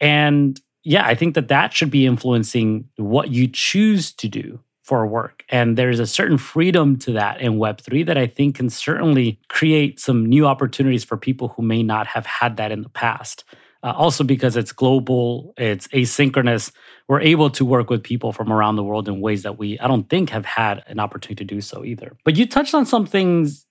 And 0.00 0.60
yeah 0.82 1.06
i 1.06 1.14
think 1.14 1.34
that 1.34 1.48
that 1.48 1.72
should 1.72 1.90
be 1.90 2.06
influencing 2.06 2.88
what 2.96 3.30
you 3.30 3.48
choose 3.48 4.12
to 4.12 4.28
do 4.28 4.60
for 4.82 5.06
work. 5.06 5.44
And 5.48 5.78
there's 5.78 5.98
a 5.98 6.06
certain 6.06 6.36
freedom 6.36 6.98
to 6.98 7.12
that 7.12 7.40
in 7.40 7.54
web3 7.54 8.06
that 8.06 8.18
i 8.18 8.26
think 8.26 8.56
can 8.56 8.70
certainly 8.70 9.40
create 9.48 9.98
some 9.98 10.26
new 10.26 10.46
opportunities 10.46 11.04
for 11.04 11.16
people 11.16 11.48
who 11.48 11.62
may 11.62 11.82
not 11.82 12.06
have 12.06 12.26
had 12.26 12.58
that 12.58 12.70
in 12.70 12.82
the 12.82 12.90
past 12.90 13.44
uh, 13.84 13.92
also 13.92 14.24
because 14.24 14.56
it's 14.56 14.72
global, 14.72 15.52
it's 15.58 15.86
asynchronous. 15.88 16.72
We're 17.06 17.20
able 17.20 17.50
to 17.50 17.66
work 17.66 17.90
with 17.90 18.02
people 18.02 18.32
from 18.32 18.50
around 18.50 18.76
the 18.76 18.82
world 18.82 19.08
in 19.08 19.20
ways 19.20 19.42
that 19.42 19.58
we, 19.58 19.78
I 19.78 19.86
don't 19.86 20.08
think, 20.08 20.30
have 20.30 20.46
had 20.46 20.82
an 20.86 20.98
opportunity 20.98 21.44
to 21.44 21.54
do 21.54 21.60
so 21.60 21.84
either. 21.84 22.16
But 22.24 22.36
you 22.36 22.46
touched 22.46 22.74
on 22.74 22.86
some 22.86 23.04
things 23.04 23.66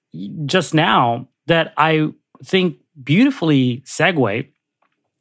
just 0.45 0.75
now 0.75 1.27
that 1.47 1.73
I 1.77 2.09
think 2.45 2.77
beautifully 3.03 3.83
segue 3.87 4.47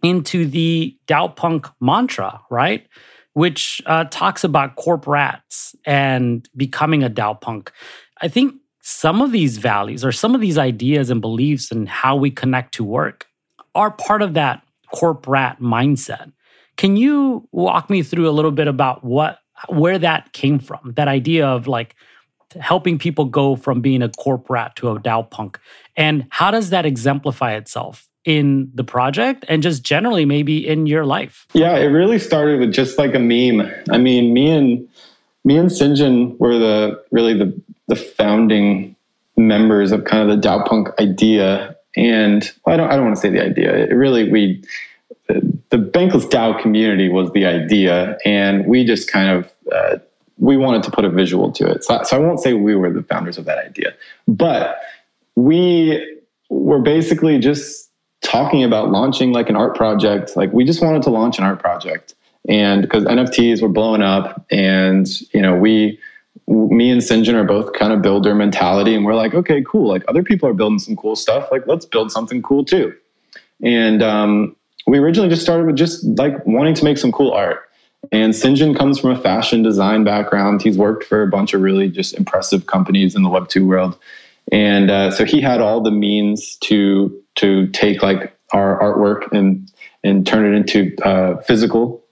into 0.02 0.44
the 0.44 0.94
DAO 1.06 1.34
Punk 1.34 1.68
mantra, 1.80 2.42
right? 2.50 2.86
Which 3.32 3.80
uh, 3.86 4.04
talks 4.10 4.44
about 4.44 4.76
corp 4.76 5.06
rats 5.06 5.74
and 5.86 6.46
becoming 6.54 7.02
a 7.02 7.08
DAO 7.08 7.40
punk. 7.40 7.72
I 8.20 8.28
think 8.28 8.56
some 8.82 9.22
of 9.22 9.32
these 9.32 9.56
values 9.56 10.04
or 10.04 10.12
some 10.12 10.34
of 10.34 10.42
these 10.42 10.58
ideas 10.58 11.08
and 11.08 11.22
beliefs 11.22 11.70
and 11.70 11.88
how 11.88 12.14
we 12.14 12.30
connect 12.30 12.74
to 12.74 12.84
work 12.84 13.26
are 13.74 13.90
part 13.90 14.20
of 14.20 14.34
that 14.34 14.62
corporate 14.92 15.60
mindset. 15.60 16.32
Can 16.76 16.96
you 16.96 17.48
walk 17.52 17.90
me 17.90 18.02
through 18.02 18.28
a 18.28 18.32
little 18.32 18.50
bit 18.50 18.68
about 18.68 19.04
what 19.04 19.38
where 19.68 19.98
that 19.98 20.32
came 20.32 20.58
from? 20.58 20.92
That 20.96 21.08
idea 21.08 21.46
of 21.46 21.66
like 21.66 21.94
helping 22.60 22.98
people 22.98 23.24
go 23.24 23.56
from 23.56 23.80
being 23.80 24.02
a 24.02 24.08
corp 24.08 24.50
rat 24.50 24.76
to 24.76 24.90
a 24.90 25.00
DAO 25.00 25.28
punk. 25.30 25.58
And 25.96 26.26
how 26.30 26.50
does 26.50 26.70
that 26.70 26.84
exemplify 26.84 27.54
itself 27.54 28.08
in 28.24 28.70
the 28.74 28.84
project 28.84 29.44
and 29.48 29.62
just 29.62 29.82
generally 29.82 30.24
maybe 30.24 30.66
in 30.66 30.86
your 30.86 31.04
life? 31.04 31.46
Yeah, 31.54 31.76
it 31.76 31.86
really 31.86 32.18
started 32.18 32.60
with 32.60 32.72
just 32.72 32.98
like 32.98 33.14
a 33.14 33.18
meme. 33.18 33.68
I 33.90 33.98
mean, 33.98 34.32
me 34.32 34.50
and 34.50 34.88
me 35.44 35.56
and 35.56 35.70
Sinjin 35.70 36.38
were 36.38 36.58
the 36.58 37.02
really 37.10 37.34
the 37.34 37.58
the 37.88 37.96
founding 37.96 38.96
members 39.36 39.92
of 39.92 40.04
kind 40.04 40.30
of 40.30 40.40
the 40.40 40.48
DAO 40.48 40.66
punk 40.66 40.88
idea 41.00 41.76
and 41.96 42.50
I 42.66 42.76
don't 42.76 42.90
I 42.90 42.96
don't 42.96 43.04
want 43.04 43.16
to 43.16 43.20
say 43.20 43.30
the 43.30 43.42
idea. 43.42 43.74
It 43.74 43.94
really 43.94 44.30
we 44.30 44.62
the 45.28 45.78
Bankless 45.78 46.28
DAO 46.28 46.60
community 46.60 47.08
was 47.08 47.30
the 47.32 47.46
idea, 47.46 48.18
and 48.24 48.66
we 48.66 48.84
just 48.84 49.10
kind 49.10 49.30
of 49.30 49.52
uh, 49.72 49.98
we 50.38 50.56
wanted 50.56 50.82
to 50.82 50.90
put 50.90 51.04
a 51.04 51.08
visual 51.08 51.52
to 51.52 51.66
it. 51.66 51.84
So, 51.84 52.00
so 52.02 52.16
I 52.16 52.20
won't 52.20 52.40
say 52.40 52.52
we 52.54 52.74
were 52.74 52.92
the 52.92 53.02
founders 53.02 53.38
of 53.38 53.44
that 53.46 53.58
idea, 53.58 53.94
but 54.26 54.80
we 55.36 56.20
were 56.50 56.80
basically 56.80 57.38
just 57.38 57.90
talking 58.22 58.62
about 58.64 58.90
launching 58.90 59.32
like 59.32 59.48
an 59.48 59.56
art 59.56 59.74
project. 59.76 60.36
Like 60.36 60.52
we 60.52 60.64
just 60.64 60.82
wanted 60.82 61.02
to 61.02 61.10
launch 61.10 61.38
an 61.38 61.44
art 61.44 61.58
project, 61.58 62.14
and 62.48 62.82
because 62.82 63.04
NFTs 63.04 63.62
were 63.62 63.68
blowing 63.68 64.02
up, 64.02 64.44
and 64.50 65.08
you 65.32 65.40
know 65.40 65.56
we 65.56 65.98
me 66.48 66.90
and 66.90 67.00
Sinjin 67.00 67.34
are 67.34 67.44
both 67.44 67.72
kind 67.72 67.92
of 67.92 68.02
builder 68.02 68.34
mentality, 68.34 68.94
and 68.94 69.04
we're 69.04 69.14
like, 69.14 69.34
okay, 69.34 69.62
cool. 69.66 69.88
Like 69.88 70.04
other 70.08 70.22
people 70.22 70.48
are 70.48 70.54
building 70.54 70.78
some 70.78 70.96
cool 70.96 71.16
stuff. 71.16 71.48
Like 71.50 71.66
let's 71.66 71.86
build 71.86 72.10
something 72.10 72.42
cool 72.42 72.64
too. 72.64 72.94
And 73.62 74.02
um, 74.02 74.56
we 74.86 74.98
originally 74.98 75.28
just 75.28 75.42
started 75.42 75.66
with 75.66 75.76
just 75.76 76.04
like 76.04 76.44
wanting 76.46 76.74
to 76.74 76.84
make 76.84 76.98
some 76.98 77.12
cool 77.12 77.32
art. 77.32 77.60
And 78.10 78.32
Sinjin 78.32 78.76
comes 78.76 78.98
from 78.98 79.10
a 79.10 79.20
fashion 79.20 79.62
design 79.62 80.02
background. 80.02 80.60
He's 80.62 80.76
worked 80.76 81.04
for 81.04 81.22
a 81.22 81.28
bunch 81.28 81.54
of 81.54 81.60
really 81.60 81.88
just 81.88 82.14
impressive 82.14 82.66
companies 82.66 83.14
in 83.14 83.22
the 83.22 83.28
Web 83.28 83.48
two 83.48 83.66
world, 83.66 83.96
and 84.50 84.90
uh, 84.90 85.10
so 85.12 85.24
he 85.24 85.40
had 85.40 85.60
all 85.60 85.80
the 85.80 85.92
means 85.92 86.56
to 86.62 87.16
to 87.36 87.68
take 87.68 88.02
like 88.02 88.36
our 88.52 88.78
artwork 88.80 89.30
and 89.32 89.70
and 90.02 90.26
turn 90.26 90.52
it 90.52 90.56
into 90.56 90.96
uh, 91.04 91.40
physical. 91.42 92.02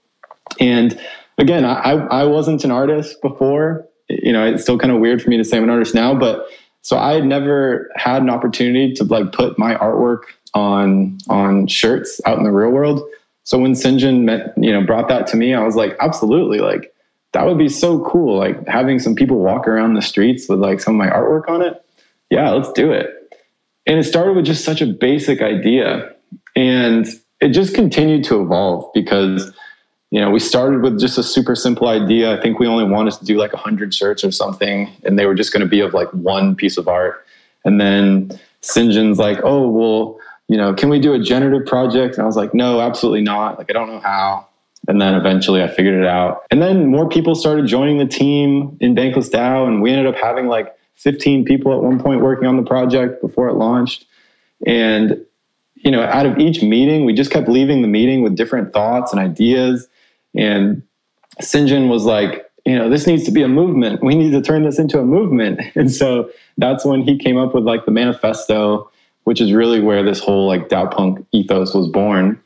And 0.59 0.97
again, 1.37 1.65
I 1.65 1.91
I 1.91 2.23
wasn't 2.23 2.63
an 2.63 2.71
artist 2.71 3.21
before, 3.21 3.85
you 4.07 4.31
know, 4.31 4.45
it's 4.45 4.63
still 4.63 4.77
kind 4.77 4.93
of 4.93 4.99
weird 4.99 5.21
for 5.21 5.29
me 5.29 5.37
to 5.37 5.43
say 5.43 5.57
I'm 5.57 5.63
an 5.63 5.69
artist 5.69 5.93
now, 5.93 6.13
but 6.13 6.47
so 6.81 6.97
I 6.97 7.13
had 7.13 7.25
never 7.25 7.89
had 7.95 8.21
an 8.21 8.29
opportunity 8.29 8.93
to 8.93 9.03
like 9.03 9.31
put 9.31 9.59
my 9.59 9.75
artwork 9.75 10.21
on 10.53 11.17
on 11.29 11.67
shirts 11.67 12.19
out 12.25 12.37
in 12.37 12.43
the 12.43 12.51
real 12.51 12.71
world. 12.71 13.01
So 13.43 13.57
when 13.57 13.73
Sinjin 13.73 14.23
met, 14.23 14.53
you 14.57 14.71
know, 14.71 14.85
brought 14.85 15.07
that 15.07 15.27
to 15.27 15.37
me, 15.37 15.53
I 15.53 15.63
was 15.63 15.75
like, 15.75 15.95
absolutely, 15.99 16.59
like 16.59 16.93
that 17.33 17.45
would 17.45 17.57
be 17.57 17.69
so 17.69 18.03
cool. 18.05 18.37
Like 18.37 18.67
having 18.67 18.99
some 18.99 19.15
people 19.15 19.37
walk 19.37 19.67
around 19.67 19.95
the 19.95 20.01
streets 20.01 20.47
with 20.47 20.59
like 20.59 20.79
some 20.79 20.99
of 20.99 21.05
my 21.05 21.13
artwork 21.13 21.49
on 21.49 21.61
it. 21.61 21.83
Yeah, 22.29 22.51
let's 22.51 22.71
do 22.73 22.91
it. 22.91 23.09
And 23.87 23.97
it 23.97 24.03
started 24.03 24.35
with 24.35 24.45
just 24.45 24.63
such 24.63 24.81
a 24.81 24.85
basic 24.85 25.41
idea. 25.41 26.13
And 26.55 27.07
it 27.39 27.49
just 27.49 27.73
continued 27.73 28.23
to 28.25 28.41
evolve 28.41 28.91
because 28.93 29.51
you 30.11 30.19
know, 30.19 30.29
we 30.29 30.39
started 30.39 30.81
with 30.81 30.99
just 30.99 31.17
a 31.17 31.23
super 31.23 31.55
simple 31.55 31.87
idea. 31.87 32.37
I 32.37 32.41
think 32.41 32.59
we 32.59 32.67
only 32.67 32.83
wanted 32.83 33.13
to 33.13 33.25
do 33.25 33.37
like 33.37 33.53
100 33.53 33.93
shirts 33.93 34.25
or 34.25 34.31
something, 34.31 34.91
and 35.05 35.17
they 35.17 35.25
were 35.25 35.33
just 35.33 35.53
going 35.53 35.61
to 35.61 35.69
be 35.69 35.79
of 35.79 35.93
like 35.93 36.09
one 36.09 36.53
piece 36.53 36.77
of 36.77 36.89
art. 36.89 37.25
And 37.63 37.79
then 37.79 38.37
Sinjin's 38.61 39.19
like, 39.19 39.39
oh, 39.43 39.69
well, 39.69 40.19
you 40.51 40.57
know, 40.57 40.73
can 40.73 40.89
we 40.89 40.99
do 40.99 41.13
a 41.13 41.19
generative 41.19 41.65
project? 41.65 42.15
And 42.15 42.23
I 42.23 42.25
was 42.25 42.35
like, 42.35 42.53
no, 42.53 42.81
absolutely 42.81 43.21
not. 43.21 43.57
Like, 43.57 43.69
I 43.69 43.73
don't 43.73 43.87
know 43.87 43.99
how. 43.99 44.47
And 44.87 44.99
then 44.99 45.15
eventually 45.15 45.63
I 45.63 45.67
figured 45.67 46.01
it 46.01 46.07
out. 46.07 46.43
And 46.51 46.61
then 46.61 46.87
more 46.87 47.07
people 47.07 47.35
started 47.35 47.67
joining 47.67 47.99
the 47.99 48.05
team 48.05 48.77
in 48.81 48.95
Bankless 48.95 49.29
DAO, 49.29 49.67
and 49.67 49.81
we 49.81 49.91
ended 49.91 50.07
up 50.07 50.15
having 50.15 50.47
like 50.47 50.75
15 50.95 51.45
people 51.45 51.73
at 51.73 51.81
one 51.81 51.99
point 51.99 52.21
working 52.21 52.47
on 52.47 52.57
the 52.57 52.63
project 52.63 53.21
before 53.21 53.47
it 53.47 53.53
launched. 53.53 54.05
And 54.65 55.23
you 55.75 55.89
know, 55.89 56.03
out 56.03 56.27
of 56.27 56.37
each 56.37 56.61
meeting, 56.61 57.05
we 57.05 57.13
just 57.13 57.31
kept 57.31 57.49
leaving 57.49 57.81
the 57.81 57.87
meeting 57.87 58.21
with 58.21 58.35
different 58.35 58.71
thoughts 58.71 59.11
and 59.11 59.19
ideas 59.19 59.87
and 60.35 60.81
Sinjin 61.41 61.89
was 61.89 62.05
like, 62.05 62.49
you 62.65 62.77
know, 62.77 62.89
this 62.89 63.07
needs 63.07 63.23
to 63.23 63.31
be 63.31 63.41
a 63.41 63.47
movement. 63.47 64.03
We 64.03 64.15
need 64.15 64.31
to 64.31 64.41
turn 64.41 64.63
this 64.63 64.77
into 64.77 64.99
a 64.99 65.05
movement. 65.05 65.59
And 65.75 65.91
so 65.91 66.29
that's 66.57 66.85
when 66.85 67.01
he 67.01 67.17
came 67.17 67.37
up 67.37 67.55
with 67.55 67.63
like 67.63 67.85
the 67.85 67.91
manifesto, 67.91 68.89
which 69.23 69.41
is 69.41 69.53
really 69.53 69.79
where 69.79 70.03
this 70.03 70.19
whole 70.19 70.47
like 70.47 70.69
DAO 70.69 70.91
punk 70.91 71.25
ethos 71.31 71.73
was 71.73 71.87
born. 71.87 72.41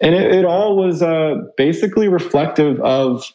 And 0.00 0.14
it, 0.14 0.32
it 0.32 0.44
all 0.44 0.76
was 0.76 1.02
uh, 1.02 1.42
basically 1.56 2.08
reflective 2.08 2.80
of 2.80 3.32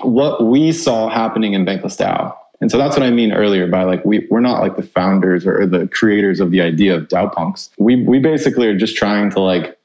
what 0.00 0.44
we 0.44 0.72
saw 0.72 1.08
happening 1.08 1.52
in 1.52 1.64
Bankless 1.64 1.96
DAO. 1.96 2.34
And 2.60 2.70
so 2.70 2.78
that's 2.78 2.96
what 2.96 3.04
I 3.06 3.10
mean 3.10 3.32
earlier 3.32 3.66
by 3.66 3.84
like 3.84 4.04
we 4.04 4.26
we're 4.30 4.40
not 4.40 4.60
like 4.60 4.76
the 4.76 4.82
founders 4.82 5.46
or 5.46 5.66
the 5.66 5.86
creators 5.88 6.40
of 6.40 6.50
the 6.50 6.60
idea 6.60 6.96
of 6.96 7.08
DAO 7.08 7.32
punks. 7.32 7.70
We 7.78 8.02
we 8.04 8.18
basically 8.18 8.66
are 8.68 8.76
just 8.76 8.96
trying 8.96 9.30
to 9.30 9.40
like 9.40 9.78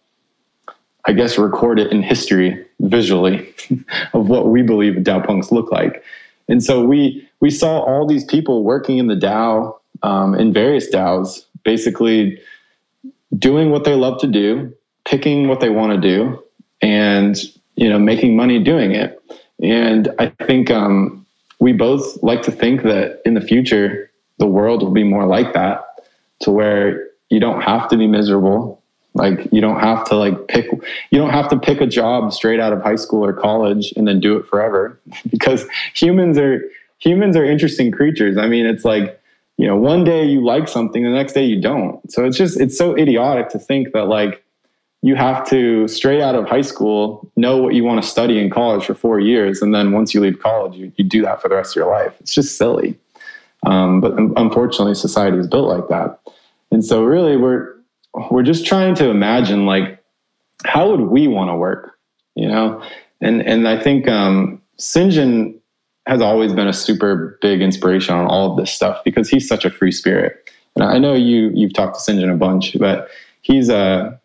I 1.06 1.14
guess 1.14 1.38
record 1.38 1.80
it 1.80 1.92
in 1.92 2.04
history 2.04 2.66
visually 2.80 3.54
of 4.14 4.30
what 4.30 4.48
we 4.48 4.62
believe 4.62 4.94
DAO 4.96 5.26
punks 5.26 5.52
look 5.52 5.72
like. 5.72 6.04
And 6.48 6.64
so 6.64 6.84
we 6.84 7.28
we 7.42 7.50
saw 7.50 7.80
all 7.80 8.08
these 8.08 8.24
people 8.24 8.64
working 8.64 8.98
in 8.98 9.08
the 9.08 9.16
DAO 9.16 9.76
um, 10.04 10.36
in 10.36 10.54
various 10.54 10.90
DAOs, 10.90 11.46
basically 11.64 12.40
doing 13.38 13.72
what 13.72 13.84
they 13.84 13.96
love 13.96 14.20
to 14.22 14.28
do, 14.28 14.74
picking 15.06 15.48
what 15.48 15.60
they 15.60 15.70
want 15.70 15.94
to 15.94 16.00
do, 16.00 16.44
and 16.82 17.38
you 17.76 17.90
know 17.90 18.00
making 18.00 18.36
money 18.36 18.62
doing 18.64 18.92
it. 18.92 19.22
And 19.62 20.10
I 20.20 20.28
think 20.46 20.72
um, 20.72 21.26
we 21.60 21.74
both 21.74 22.22
like 22.24 22.42
to 22.44 22.52
think 22.52 22.84
that 22.84 23.22
in 23.26 23.34
the 23.34 23.42
future 23.42 24.10
the 24.38 24.48
world 24.48 24.82
will 24.82 24.92
be 24.92 25.04
more 25.04 25.26
like 25.26 25.54
that, 25.54 25.86
to 26.42 26.52
where 26.52 27.08
you 27.30 27.40
don't 27.40 27.62
have 27.62 27.90
to 27.90 27.98
be 27.98 28.08
miserable. 28.08 28.82
Like 29.16 29.52
you 29.52 29.60
don't 29.60 29.80
have 29.80 30.06
to 30.06 30.16
like 30.16 30.48
pick 30.48 30.68
you 31.12 31.18
don't 31.18 31.32
have 31.32 31.50
to 31.50 31.60
pick 31.60 31.82
a 31.82 31.88
job 31.88 32.32
straight 32.32 32.60
out 32.60 32.74
of 32.74 32.82
high 32.82 32.96
school 32.96 33.26
or 33.26 33.34
college 33.34 33.92
and 33.98 34.08
then 34.08 34.20
do 34.20 34.38
it 34.38 34.46
forever 34.46 35.00
because 35.30 35.66
humans 35.94 36.38
are 36.38 36.62
humans 37.00 37.36
are 37.36 37.44
interesting 37.44 37.92
creatures. 37.92 38.38
I 38.38 38.48
mean, 38.48 38.66
it's 38.66 38.86
like, 38.86 39.19
you 39.60 39.68
know, 39.68 39.76
one 39.76 40.06
day 40.06 40.24
you 40.24 40.42
like 40.42 40.70
something, 40.70 41.04
the 41.04 41.10
next 41.10 41.34
day 41.34 41.44
you 41.44 41.60
don't. 41.60 42.10
So 42.10 42.24
it's 42.24 42.38
just, 42.38 42.58
it's 42.62 42.78
so 42.78 42.98
idiotic 42.98 43.50
to 43.50 43.60
think 43.60 43.92
that 43.92 44.06
like 44.06 44.42
you 45.02 45.16
have 45.16 45.46
to 45.50 45.86
straight 45.90 46.22
out 46.22 46.34
of 46.34 46.48
high 46.48 46.62
school 46.62 47.30
know 47.36 47.58
what 47.58 47.74
you 47.74 47.84
want 47.84 48.02
to 48.02 48.08
study 48.08 48.40
in 48.40 48.50
college 48.50 48.86
for 48.86 48.94
four 48.94 49.20
years. 49.20 49.62
And 49.62 49.76
then 49.76 49.92
once 49.92 50.14
you 50.14 50.22
leave 50.22 50.40
college, 50.40 50.78
you, 50.78 50.94
you 50.96 51.04
do 51.04 51.22
that 51.24 51.42
for 51.42 51.50
the 51.50 51.56
rest 51.56 51.74
of 51.74 51.76
your 51.76 51.92
life. 51.92 52.16
It's 52.22 52.34
just 52.34 52.58
silly. 52.58 52.98
Um, 53.66 54.00
but 54.00 54.14
unfortunately, 54.18 54.96
society 54.96 55.38
is 55.38 55.48
built 55.48 55.68
like 55.68 55.90
that. 55.90 56.22
And 56.72 56.86
so 56.86 57.04
really 57.04 57.36
we're, 57.36 57.76
we're 58.32 58.44
just 58.44 58.66
trying 58.66 58.96
to 58.96 59.10
imagine 59.10 59.66
like, 59.66 60.02
how 60.64 60.90
would 60.90 61.02
we 61.02 61.28
want 61.28 61.50
to 61.50 61.56
work? 61.56 61.98
You 62.36 62.48
know? 62.48 62.82
And, 63.20 63.42
and 63.42 63.68
I 63.68 63.78
think, 63.78 64.08
um, 64.08 64.62
Sinjin 64.78 65.59
has 66.08 66.22
always 66.22 66.54
been 66.54 66.68
a 66.68 66.74
super 66.74 67.38
big 67.42 67.62
inspiration 67.62 68.16
on 68.16 68.26
all 68.26 68.52
of 68.52 68.58
this 68.58 68.72
stuff 68.72 69.04
because 69.04 69.30
he's 69.30 69.48
such 69.48 69.66
a 69.66 69.70
free 69.70 69.92
spirit. 69.92 70.50
And 70.76 70.84
I 70.84 70.98
know 70.98 71.14
you 71.14 71.52
you've 71.54 71.74
talked 71.74 72.04
to 72.04 72.12
Sinjin 72.12 72.32
a 72.32 72.38
bunch, 72.38 72.78
but 72.78 73.10
he's 73.42 73.70
uh, 73.70 74.16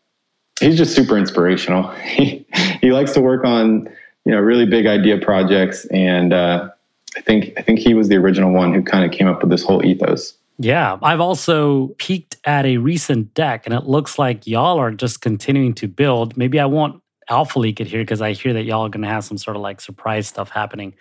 he's 0.60 0.76
just 0.76 0.94
super 0.94 1.16
inspirational. 1.16 1.92
He 2.04 2.46
he 2.80 2.92
likes 2.92 3.12
to 3.12 3.20
work 3.20 3.44
on 3.44 3.88
you 4.24 4.32
know 4.32 4.38
really 4.38 4.66
big 4.66 4.86
idea 4.86 5.18
projects, 5.18 5.84
and 5.86 6.32
uh, 6.32 6.68
I 7.16 7.20
think 7.20 7.52
I 7.56 7.62
think 7.62 7.78
he 7.78 7.94
was 7.94 8.08
the 8.08 8.16
original 8.16 8.52
one 8.52 8.72
who 8.72 8.82
kind 8.82 9.04
of 9.04 9.10
came 9.10 9.26
up 9.26 9.40
with 9.40 9.50
this 9.50 9.64
whole 9.64 9.84
ethos. 9.84 10.34
Yeah, 10.58 10.98
I've 11.02 11.20
also 11.20 11.88
peeked 11.98 12.36
at 12.44 12.64
a 12.64 12.76
recent 12.76 13.34
deck, 13.34 13.66
and 13.66 13.74
it 13.74 13.84
looks 13.84 14.18
like 14.18 14.46
y'all 14.46 14.78
are 14.78 14.92
just 14.92 15.20
continuing 15.20 15.74
to 15.74 15.88
build. 15.88 16.36
Maybe 16.36 16.60
I 16.60 16.66
won't 16.66 17.02
alpha 17.28 17.58
leak 17.58 17.80
it 17.80 17.86
here 17.86 18.02
because 18.02 18.20
I 18.20 18.32
hear 18.32 18.52
that 18.52 18.64
y'all 18.64 18.86
are 18.86 18.88
going 18.88 19.02
to 19.02 19.08
have 19.08 19.24
some 19.24 19.38
sort 19.38 19.56
of 19.56 19.62
like 19.62 19.80
surprise 19.80 20.28
stuff 20.28 20.50
happening 20.50 20.94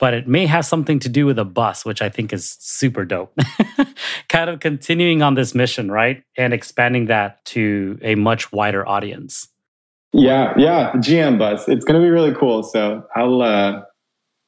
but 0.00 0.14
it 0.14 0.26
may 0.26 0.46
have 0.46 0.64
something 0.64 0.98
to 1.00 1.08
do 1.08 1.26
with 1.26 1.38
a 1.38 1.44
bus, 1.44 1.84
which 1.84 2.00
I 2.00 2.08
think 2.08 2.32
is 2.32 2.56
super 2.58 3.04
dope. 3.04 3.38
kind 4.28 4.48
of 4.48 4.58
continuing 4.58 5.22
on 5.22 5.34
this 5.34 5.54
mission, 5.54 5.90
right? 5.90 6.24
And 6.36 6.54
expanding 6.54 7.06
that 7.06 7.44
to 7.46 7.98
a 8.00 8.14
much 8.14 8.50
wider 8.50 8.88
audience. 8.88 9.48
Yeah, 10.12 10.54
yeah, 10.56 10.92
GM 10.94 11.38
bus. 11.38 11.68
It's 11.68 11.84
going 11.84 12.00
to 12.00 12.04
be 12.04 12.10
really 12.10 12.34
cool. 12.34 12.62
So 12.62 13.06
I'll, 13.14 13.42
uh, 13.42 13.82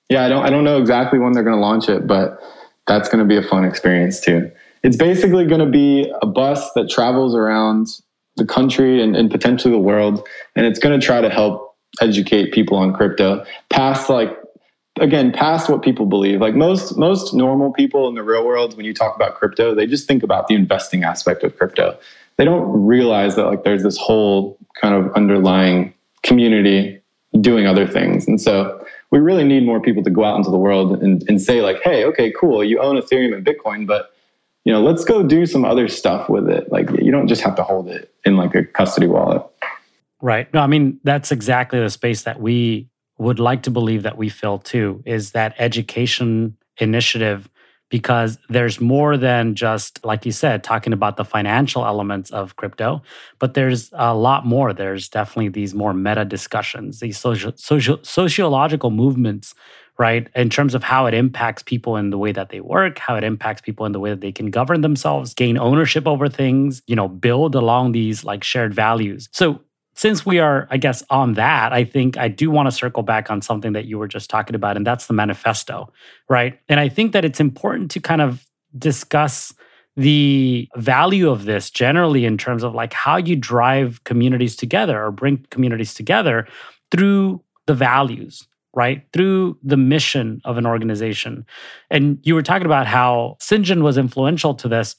yeah, 0.08 0.24
I 0.24 0.28
don't, 0.30 0.44
I 0.44 0.50
don't 0.50 0.64
know 0.64 0.78
exactly 0.78 1.18
when 1.18 1.32
they're 1.32 1.44
going 1.44 1.56
to 1.56 1.60
launch 1.60 1.88
it, 1.88 2.06
but 2.06 2.40
that's 2.86 3.10
going 3.10 3.22
to 3.22 3.28
be 3.28 3.36
a 3.36 3.46
fun 3.46 3.64
experience 3.64 4.20
too. 4.20 4.50
It's 4.82 4.96
basically 4.96 5.46
going 5.46 5.60
to 5.60 5.70
be 5.70 6.10
a 6.22 6.26
bus 6.26 6.72
that 6.72 6.88
travels 6.88 7.36
around 7.36 7.88
the 8.36 8.46
country 8.46 9.02
and, 9.02 9.14
and 9.14 9.30
potentially 9.30 9.72
the 9.72 9.78
world, 9.78 10.26
and 10.56 10.66
it's 10.66 10.78
going 10.78 10.98
to 10.98 11.04
try 11.04 11.20
to 11.20 11.30
help 11.30 11.76
educate 12.00 12.52
people 12.52 12.76
on 12.76 12.92
crypto 12.94 13.44
past 13.68 14.08
like 14.08 14.30
again 14.98 15.30
past 15.32 15.68
what 15.68 15.82
people 15.82 16.06
believe. 16.06 16.40
Like 16.40 16.54
most 16.54 16.96
most 16.96 17.34
normal 17.34 17.72
people 17.72 18.08
in 18.08 18.14
the 18.14 18.22
real 18.22 18.44
world 18.44 18.76
when 18.76 18.86
you 18.86 18.94
talk 18.94 19.14
about 19.14 19.34
crypto 19.34 19.74
they 19.74 19.86
just 19.86 20.08
think 20.08 20.22
about 20.22 20.48
the 20.48 20.54
investing 20.54 21.04
aspect 21.04 21.42
of 21.44 21.56
crypto. 21.56 21.98
They 22.36 22.44
don't 22.44 22.86
realize 22.86 23.36
that 23.36 23.44
like 23.44 23.64
there's 23.64 23.82
this 23.82 23.98
whole 23.98 24.58
kind 24.80 24.94
of 24.94 25.12
underlying 25.12 25.92
community 26.22 27.00
doing 27.40 27.66
other 27.66 27.86
things. 27.86 28.26
And 28.26 28.40
so 28.40 28.84
we 29.10 29.18
really 29.18 29.44
need 29.44 29.64
more 29.64 29.80
people 29.80 30.02
to 30.02 30.10
go 30.10 30.24
out 30.24 30.36
into 30.36 30.50
the 30.50 30.58
world 30.58 31.02
and, 31.02 31.22
and 31.28 31.40
say 31.40 31.60
like 31.60 31.76
hey 31.84 32.04
okay 32.04 32.32
cool 32.32 32.64
you 32.64 32.80
own 32.80 32.96
ethereum 32.96 33.36
and 33.36 33.46
bitcoin 33.46 33.86
but 33.86 34.11
you 34.64 34.72
know 34.72 34.82
let's 34.82 35.04
go 35.04 35.22
do 35.22 35.46
some 35.46 35.64
other 35.64 35.88
stuff 35.88 36.28
with 36.28 36.48
it. 36.48 36.70
Like 36.70 36.90
you 37.00 37.10
don't 37.10 37.28
just 37.28 37.42
have 37.42 37.56
to 37.56 37.62
hold 37.62 37.88
it 37.88 38.12
in 38.24 38.36
like 38.36 38.54
a 38.54 38.64
custody 38.64 39.06
wallet. 39.06 39.42
Right. 40.20 40.52
No 40.54 40.60
i 40.60 40.66
mean 40.66 41.00
that's 41.04 41.32
exactly 41.32 41.80
the 41.80 41.90
space 41.90 42.22
that 42.22 42.40
we 42.40 42.88
would 43.18 43.38
like 43.38 43.62
to 43.62 43.70
believe 43.70 44.02
that 44.02 44.16
we 44.16 44.28
fill 44.28 44.58
too 44.58 45.02
is 45.04 45.32
that 45.32 45.54
education 45.58 46.56
initiative 46.78 47.48
because 47.88 48.38
there's 48.48 48.80
more 48.80 49.18
than 49.18 49.54
just 49.54 50.02
like 50.04 50.24
you 50.24 50.32
said 50.32 50.64
talking 50.64 50.92
about 50.94 51.16
the 51.16 51.24
financial 51.24 51.84
elements 51.84 52.30
of 52.30 52.56
crypto 52.56 53.02
but 53.38 53.54
there's 53.54 53.90
a 53.92 54.14
lot 54.14 54.46
more. 54.46 54.72
There's 54.72 55.08
definitely 55.08 55.48
these 55.48 55.74
more 55.74 55.92
meta 55.92 56.24
discussions 56.24 57.00
these 57.00 57.18
social, 57.18 57.52
social 57.56 57.98
sociological 58.02 58.90
movements 58.90 59.54
right 59.98 60.28
in 60.34 60.50
terms 60.50 60.74
of 60.74 60.82
how 60.82 61.06
it 61.06 61.14
impacts 61.14 61.62
people 61.62 61.96
in 61.96 62.10
the 62.10 62.18
way 62.18 62.32
that 62.32 62.50
they 62.50 62.60
work 62.60 62.98
how 62.98 63.14
it 63.14 63.24
impacts 63.24 63.60
people 63.60 63.86
in 63.86 63.92
the 63.92 64.00
way 64.00 64.10
that 64.10 64.20
they 64.20 64.32
can 64.32 64.50
govern 64.50 64.80
themselves 64.80 65.34
gain 65.34 65.58
ownership 65.58 66.06
over 66.06 66.28
things 66.28 66.82
you 66.86 66.96
know 66.96 67.08
build 67.08 67.54
along 67.54 67.92
these 67.92 68.24
like 68.24 68.42
shared 68.44 68.74
values 68.74 69.28
so 69.32 69.60
since 69.94 70.24
we 70.24 70.38
are, 70.38 70.66
I 70.70 70.78
guess, 70.78 71.02
on 71.10 71.34
that, 71.34 71.72
I 71.72 71.84
think 71.84 72.16
I 72.16 72.28
do 72.28 72.50
want 72.50 72.66
to 72.66 72.72
circle 72.72 73.02
back 73.02 73.30
on 73.30 73.42
something 73.42 73.72
that 73.74 73.84
you 73.84 73.98
were 73.98 74.08
just 74.08 74.30
talking 74.30 74.54
about, 74.54 74.76
and 74.76 74.86
that's 74.86 75.06
the 75.06 75.12
manifesto, 75.12 75.92
right? 76.28 76.58
And 76.68 76.80
I 76.80 76.88
think 76.88 77.12
that 77.12 77.24
it's 77.24 77.40
important 77.40 77.90
to 77.92 78.00
kind 78.00 78.22
of 78.22 78.46
discuss 78.78 79.52
the 79.96 80.68
value 80.76 81.28
of 81.28 81.44
this 81.44 81.70
generally 81.70 82.24
in 82.24 82.38
terms 82.38 82.62
of 82.62 82.74
like 82.74 82.94
how 82.94 83.16
you 83.16 83.36
drive 83.36 84.02
communities 84.04 84.56
together 84.56 85.02
or 85.02 85.10
bring 85.10 85.44
communities 85.50 85.92
together 85.92 86.46
through 86.90 87.42
the 87.66 87.74
values 87.74 88.48
right 88.74 89.06
through 89.12 89.58
the 89.62 89.76
mission 89.76 90.40
of 90.44 90.58
an 90.58 90.66
organization 90.66 91.44
and 91.90 92.18
you 92.22 92.34
were 92.34 92.42
talking 92.42 92.66
about 92.66 92.86
how 92.86 93.36
Sinjin 93.40 93.82
was 93.82 93.98
influential 93.98 94.54
to 94.54 94.68
this 94.68 94.96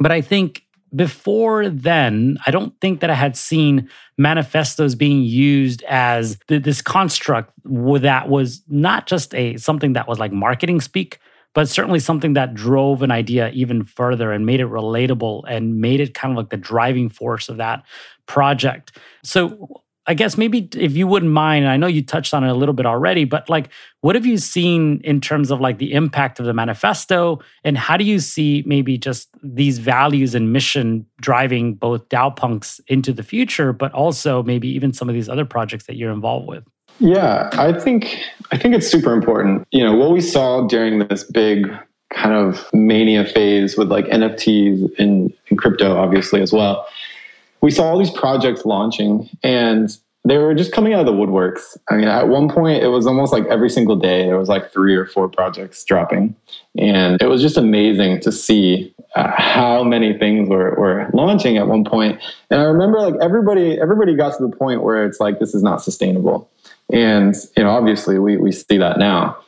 but 0.00 0.12
i 0.12 0.20
think 0.20 0.64
before 0.94 1.68
then, 1.68 2.38
I 2.46 2.50
don't 2.50 2.78
think 2.80 3.00
that 3.00 3.10
I 3.10 3.14
had 3.14 3.36
seen 3.36 3.88
manifestos 4.16 4.94
being 4.94 5.22
used 5.22 5.82
as 5.84 6.38
th- 6.48 6.62
this 6.62 6.80
construct 6.80 7.52
that 7.64 8.28
was 8.28 8.62
not 8.68 9.06
just 9.06 9.34
a 9.34 9.56
something 9.56 9.92
that 9.94 10.08
was 10.08 10.18
like 10.18 10.32
marketing 10.32 10.80
speak, 10.80 11.18
but 11.54 11.68
certainly 11.68 11.98
something 11.98 12.34
that 12.34 12.54
drove 12.54 13.02
an 13.02 13.10
idea 13.10 13.50
even 13.50 13.84
further 13.84 14.32
and 14.32 14.46
made 14.46 14.60
it 14.60 14.68
relatable 14.68 15.42
and 15.48 15.80
made 15.80 16.00
it 16.00 16.14
kind 16.14 16.32
of 16.32 16.38
like 16.38 16.50
the 16.50 16.56
driving 16.56 17.08
force 17.08 17.48
of 17.48 17.58
that 17.58 17.82
project. 18.26 18.96
So 19.22 19.82
I 20.08 20.14
guess 20.14 20.38
maybe 20.38 20.70
if 20.74 20.96
you 20.96 21.06
wouldn't 21.06 21.32
mind, 21.32 21.68
I 21.68 21.76
know 21.76 21.86
you 21.86 22.02
touched 22.02 22.32
on 22.32 22.42
it 22.42 22.48
a 22.48 22.54
little 22.54 22.72
bit 22.72 22.86
already, 22.86 23.24
but 23.24 23.50
like, 23.50 23.68
what 24.00 24.14
have 24.14 24.24
you 24.24 24.38
seen 24.38 25.02
in 25.04 25.20
terms 25.20 25.50
of 25.50 25.60
like 25.60 25.76
the 25.76 25.92
impact 25.92 26.40
of 26.40 26.46
the 26.46 26.54
manifesto? 26.54 27.40
And 27.62 27.76
how 27.76 27.98
do 27.98 28.04
you 28.04 28.18
see 28.18 28.64
maybe 28.66 28.96
just 28.96 29.28
these 29.42 29.78
values 29.78 30.34
and 30.34 30.50
mission 30.50 31.04
driving 31.20 31.74
both 31.74 32.08
DAO 32.08 32.34
punks 32.34 32.80
into 32.88 33.12
the 33.12 33.22
future, 33.22 33.74
but 33.74 33.92
also 33.92 34.42
maybe 34.42 34.66
even 34.68 34.94
some 34.94 35.10
of 35.10 35.14
these 35.14 35.28
other 35.28 35.44
projects 35.44 35.84
that 35.84 35.96
you're 35.96 36.12
involved 36.12 36.48
with? 36.48 36.64
Yeah, 37.00 37.50
I 37.52 37.78
think 37.78 38.18
I 38.50 38.56
think 38.56 38.74
it's 38.74 38.88
super 38.88 39.12
important. 39.12 39.68
You 39.72 39.84
know, 39.84 39.94
what 39.94 40.10
we 40.10 40.22
saw 40.22 40.66
during 40.66 41.00
this 41.00 41.22
big 41.22 41.70
kind 42.10 42.34
of 42.34 42.66
mania 42.72 43.26
phase 43.26 43.76
with 43.76 43.90
like 43.90 44.06
NFTs 44.06 44.90
and, 44.98 45.30
and 45.50 45.58
crypto, 45.58 45.98
obviously 45.98 46.40
as 46.40 46.50
well 46.50 46.86
we 47.60 47.70
saw 47.70 47.84
all 47.84 47.98
these 47.98 48.10
projects 48.10 48.64
launching 48.64 49.28
and 49.42 49.96
they 50.24 50.36
were 50.36 50.54
just 50.54 50.72
coming 50.72 50.92
out 50.92 51.00
of 51.00 51.06
the 51.06 51.12
woodworks. 51.12 51.76
I 51.88 51.96
mean, 51.96 52.08
at 52.08 52.28
one 52.28 52.48
point, 52.48 52.82
it 52.82 52.88
was 52.88 53.06
almost 53.06 53.32
like 53.32 53.46
every 53.46 53.70
single 53.70 53.96
day 53.96 54.26
there 54.26 54.38
was 54.38 54.48
like 54.48 54.70
three 54.70 54.94
or 54.94 55.06
four 55.06 55.28
projects 55.28 55.82
dropping, 55.84 56.34
and 56.76 57.20
it 57.22 57.26
was 57.26 57.40
just 57.40 57.56
amazing 57.56 58.20
to 58.20 58.32
see 58.32 58.94
uh, 59.14 59.32
how 59.36 59.82
many 59.82 60.18
things 60.18 60.48
were, 60.48 60.74
were 60.74 61.08
launching 61.14 61.56
at 61.56 61.66
one 61.66 61.84
point. 61.84 62.20
And 62.50 62.60
I 62.60 62.64
remember 62.64 63.00
like 63.00 63.14
everybody 63.22 63.80
everybody 63.80 64.14
got 64.14 64.36
to 64.36 64.46
the 64.46 64.54
point 64.54 64.82
where 64.82 65.06
it's 65.06 65.20
like 65.20 65.38
this 65.38 65.54
is 65.54 65.62
not 65.62 65.82
sustainable, 65.82 66.50
and 66.92 67.34
you 67.56 67.62
know 67.62 67.70
obviously 67.70 68.18
we 68.18 68.36
we 68.36 68.52
see 68.52 68.76
that 68.76 68.98
now. 68.98 69.38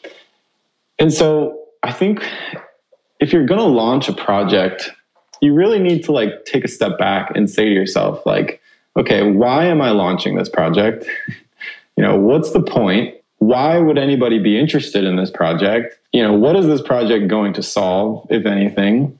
And 0.98 1.12
so 1.12 1.58
I 1.82 1.92
think 1.92 2.26
if 3.18 3.32
you're 3.32 3.46
going 3.46 3.60
to 3.60 3.66
launch 3.66 4.08
a 4.08 4.14
project 4.14 4.90
you 5.40 5.54
really 5.54 5.78
need 5.78 6.04
to 6.04 6.12
like 6.12 6.44
take 6.44 6.64
a 6.64 6.68
step 6.68 6.98
back 6.98 7.32
and 7.34 7.50
say 7.50 7.64
to 7.64 7.72
yourself 7.72 8.24
like 8.26 8.60
okay 8.96 9.30
why 9.30 9.64
am 9.64 9.80
i 9.80 9.90
launching 9.90 10.36
this 10.36 10.48
project? 10.48 11.06
You 11.96 12.06
know 12.06 12.16
what's 12.16 12.52
the 12.52 12.62
point? 12.62 13.14
Why 13.38 13.78
would 13.78 13.98
anybody 13.98 14.38
be 14.38 14.58
interested 14.58 15.04
in 15.04 15.16
this 15.16 15.30
project? 15.30 15.98
You 16.12 16.22
know 16.22 16.32
what 16.32 16.56
is 16.56 16.66
this 16.66 16.80
project 16.80 17.28
going 17.28 17.52
to 17.52 17.62
solve 17.62 18.26
if 18.30 18.46
anything? 18.46 19.18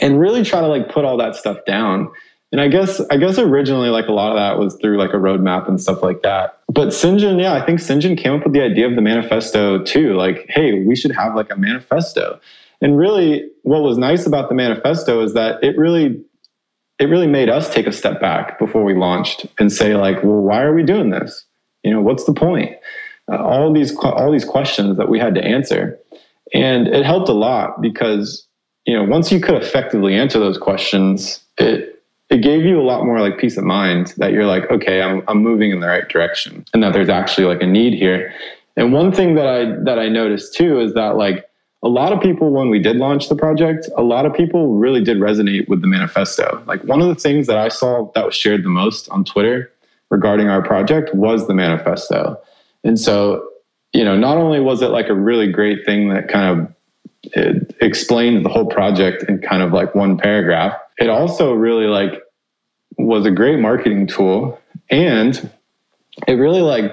And 0.00 0.18
really 0.18 0.42
try 0.42 0.60
to 0.60 0.66
like 0.66 0.90
put 0.90 1.04
all 1.04 1.16
that 1.18 1.36
stuff 1.36 1.58
down. 1.66 2.10
And 2.50 2.60
i 2.60 2.66
guess 2.66 3.00
i 3.12 3.16
guess 3.16 3.38
originally 3.38 3.90
like 3.90 4.08
a 4.08 4.12
lot 4.12 4.32
of 4.32 4.38
that 4.38 4.58
was 4.58 4.74
through 4.80 4.98
like 4.98 5.10
a 5.10 5.18
roadmap 5.18 5.68
and 5.68 5.80
stuff 5.80 6.02
like 6.02 6.22
that. 6.22 6.58
But 6.68 6.88
sinjin 6.88 7.40
yeah 7.40 7.52
i 7.52 7.64
think 7.64 7.78
sinjin 7.78 8.18
came 8.18 8.32
up 8.32 8.42
with 8.42 8.54
the 8.54 8.62
idea 8.62 8.88
of 8.88 8.96
the 8.96 9.02
manifesto 9.02 9.84
too. 9.84 10.14
Like 10.14 10.46
hey 10.48 10.82
we 10.82 10.96
should 10.96 11.12
have 11.12 11.36
like 11.36 11.52
a 11.52 11.56
manifesto 11.56 12.40
And 12.80 12.96
really, 12.96 13.48
what 13.62 13.82
was 13.82 13.98
nice 13.98 14.26
about 14.26 14.48
the 14.48 14.54
manifesto 14.54 15.22
is 15.22 15.34
that 15.34 15.62
it 15.62 15.76
really 15.76 16.22
it 16.98 17.06
really 17.06 17.26
made 17.26 17.48
us 17.48 17.72
take 17.72 17.86
a 17.86 17.92
step 17.92 18.20
back 18.20 18.58
before 18.58 18.84
we 18.84 18.94
launched 18.94 19.46
and 19.58 19.72
say 19.72 19.96
like, 19.96 20.22
well, 20.22 20.40
why 20.40 20.62
are 20.62 20.74
we 20.74 20.82
doing 20.82 21.08
this? 21.08 21.46
You 21.82 21.90
know, 21.90 22.02
what's 22.02 22.24
the 22.24 22.34
point? 22.34 22.76
Uh, 23.30 23.42
all 23.42 23.72
these 23.72 23.96
all 23.96 24.30
these 24.30 24.44
questions 24.44 24.96
that 24.98 25.08
we 25.08 25.18
had 25.18 25.34
to 25.34 25.44
answer, 25.44 25.98
and 26.52 26.88
it 26.88 27.04
helped 27.04 27.28
a 27.28 27.34
lot 27.34 27.80
because 27.80 28.46
you 28.86 28.94
know 28.94 29.04
once 29.04 29.30
you 29.32 29.40
could 29.40 29.62
effectively 29.62 30.14
answer 30.14 30.38
those 30.38 30.58
questions, 30.58 31.42
it 31.58 32.02
it 32.28 32.42
gave 32.42 32.64
you 32.64 32.80
a 32.80 32.82
lot 32.82 33.04
more 33.04 33.20
like 33.20 33.38
peace 33.38 33.56
of 33.56 33.64
mind 33.64 34.14
that 34.18 34.32
you're 34.32 34.46
like, 34.46 34.70
okay, 34.70 35.00
I'm 35.00 35.22
I'm 35.28 35.42
moving 35.42 35.70
in 35.70 35.80
the 35.80 35.86
right 35.86 36.08
direction, 36.08 36.64
and 36.74 36.82
that 36.82 36.92
there's 36.92 37.08
actually 37.08 37.46
like 37.46 37.62
a 37.62 37.66
need 37.66 37.94
here. 37.94 38.32
And 38.76 38.92
one 38.92 39.12
thing 39.12 39.36
that 39.36 39.46
I 39.46 39.64
that 39.84 39.98
I 39.98 40.08
noticed 40.08 40.54
too 40.54 40.80
is 40.80 40.94
that 40.94 41.16
like 41.16 41.46
a 41.82 41.88
lot 41.88 42.12
of 42.12 42.20
people 42.20 42.50
when 42.50 42.68
we 42.68 42.78
did 42.78 42.96
launch 42.96 43.28
the 43.28 43.34
project 43.34 43.88
a 43.96 44.02
lot 44.02 44.26
of 44.26 44.34
people 44.34 44.74
really 44.74 45.02
did 45.02 45.18
resonate 45.18 45.68
with 45.68 45.80
the 45.80 45.86
manifesto. 45.86 46.62
Like 46.66 46.82
one 46.84 47.00
of 47.00 47.08
the 47.08 47.14
things 47.14 47.46
that 47.46 47.56
i 47.56 47.68
saw 47.68 48.10
that 48.14 48.26
was 48.26 48.34
shared 48.34 48.64
the 48.64 48.68
most 48.68 49.08
on 49.10 49.24
twitter 49.24 49.70
regarding 50.10 50.48
our 50.48 50.62
project 50.62 51.14
was 51.14 51.46
the 51.46 51.54
manifesto. 51.54 52.40
And 52.84 52.98
so 52.98 53.48
you 53.92 54.04
know 54.04 54.16
not 54.16 54.36
only 54.36 54.60
was 54.60 54.82
it 54.82 54.88
like 54.88 55.08
a 55.08 55.14
really 55.14 55.50
great 55.50 55.84
thing 55.84 56.08
that 56.10 56.28
kind 56.28 56.60
of 56.60 56.74
it 57.22 57.76
explained 57.80 58.44
the 58.44 58.48
whole 58.48 58.66
project 58.66 59.24
in 59.28 59.40
kind 59.40 59.62
of 59.62 59.72
like 59.72 59.94
one 59.94 60.16
paragraph 60.16 60.74
it 60.98 61.08
also 61.08 61.52
really 61.52 61.86
like 61.86 62.22
was 62.98 63.26
a 63.26 63.30
great 63.30 63.58
marketing 63.58 64.06
tool. 64.06 64.60
And 64.90 65.50
it 66.26 66.34
really 66.34 66.60
like 66.60 66.92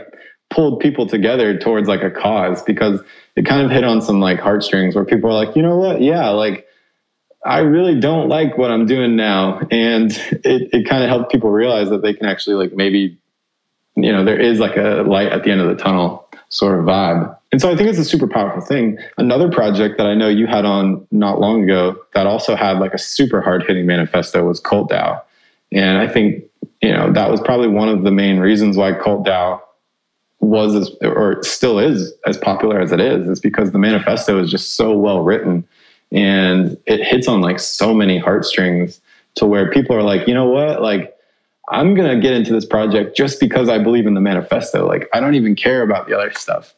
pulled 0.50 0.80
people 0.80 1.06
together 1.06 1.58
towards 1.58 1.88
like 1.88 2.04
a 2.04 2.10
cause 2.10 2.64
because 2.64 3.02
it 3.38 3.46
kind 3.46 3.64
of 3.64 3.72
hit 3.72 3.84
on 3.84 4.02
some 4.02 4.20
like 4.20 4.40
heartstrings 4.40 4.96
where 4.96 5.06
people 5.06 5.30
are 5.30 5.46
like, 5.46 5.56
you 5.56 5.62
know 5.62 5.78
what? 5.78 6.02
Yeah, 6.02 6.30
like 6.30 6.68
I 7.46 7.60
really 7.60 7.98
don't 7.98 8.28
like 8.28 8.58
what 8.58 8.72
I'm 8.72 8.88
doing 8.88 9.16
now. 9.16 9.60
And 9.70 10.12
it, 10.44 10.70
it 10.74 10.90
kind 10.90 11.04
of 11.04 11.10
helped 11.10 11.32
people 11.32 11.52
realize 11.52 11.90
that 11.92 12.02
they 12.02 12.16
can 12.16 12.26
actually 12.26 12.56
like 12.56 12.76
maybe, 12.76 13.16
you 13.96 14.12
know, 14.12 14.26
there 14.26 14.40
is 14.40 14.60
like 14.60 14.76
a 14.76 15.04
light 15.08 15.32
at 15.32 15.44
the 15.44 15.52
end 15.52 15.62
of 15.62 15.68
the 15.68 15.82
tunnel 15.82 16.28
sort 16.50 16.80
of 16.80 16.86
vibe. 16.86 17.38
And 17.52 17.62
so 17.62 17.72
I 17.72 17.76
think 17.76 17.90
it's 17.90 18.00
a 18.00 18.06
super 18.06 18.28
powerful 18.28 18.62
thing. 18.62 18.98
Another 19.20 19.52
project 19.52 20.00
that 20.00 20.08
I 20.08 20.16
know 20.16 20.28
you 20.30 20.48
had 20.48 20.66
on 20.66 21.06
not 21.12 21.40
long 21.40 21.64
ago 21.64 21.96
that 22.16 22.26
also 22.26 22.56
had 22.56 22.80
like 22.80 22.94
a 22.96 22.98
super 22.98 23.42
hard 23.42 23.64
hitting 23.68 23.86
manifesto 23.86 24.44
was 24.46 24.60
Cult 24.60 24.90
DAO. 24.90 25.22
And 25.72 26.00
I 26.00 26.08
think, 26.08 26.44
you 26.82 26.92
know, 26.92 27.14
that 27.14 27.30
was 27.30 27.40
probably 27.42 27.68
one 27.68 27.88
of 27.88 28.04
the 28.04 28.12
main 28.12 28.40
reasons 28.40 28.78
why 28.78 28.94
Cult 28.94 29.28
DAO 29.28 29.62
was 30.40 30.76
as, 30.76 30.92
or 31.02 31.42
still 31.44 31.80
is 31.80 32.14
as 32.26 32.38
popular 32.38 32.80
as 32.80 32.92
it 32.92 33.00
is 33.00 33.28
is 33.28 33.40
because 33.40 33.72
the 33.72 33.80
manifesto 33.80 34.42
is 34.42 34.52
just 34.52 34.76
so 34.76 34.98
well 34.98 35.22
written. 35.22 35.68
And 36.12 36.78
it 36.86 37.04
hits 37.06 37.28
on 37.28 37.42
like 37.42 37.60
so 37.60 37.94
many 37.94 38.18
heartstrings 38.18 39.02
to 39.36 39.46
where 39.46 39.70
people 39.70 39.96
are 39.96 40.04
like 40.04 40.28
you 40.28 40.34
know 40.34 40.48
what? 40.48 40.82
Like 40.82 41.14
i'm 41.70 41.96
gonna 41.96 42.20
get 42.20 42.34
into 42.34 42.54
this 42.54 42.66
project 42.66 43.18
just 43.18 43.42
because 43.42 43.68
i 43.68 43.78
believe 43.78 44.08
in 44.08 44.14
the 44.14 44.22
manifesto. 44.22 44.88
Like 44.88 45.10
i 45.14 45.20
don't 45.20 45.36
even 45.36 45.56
care 45.56 45.82
about 45.82 46.08
the 46.08 46.18
other 46.18 46.32
stuff. 46.34 46.74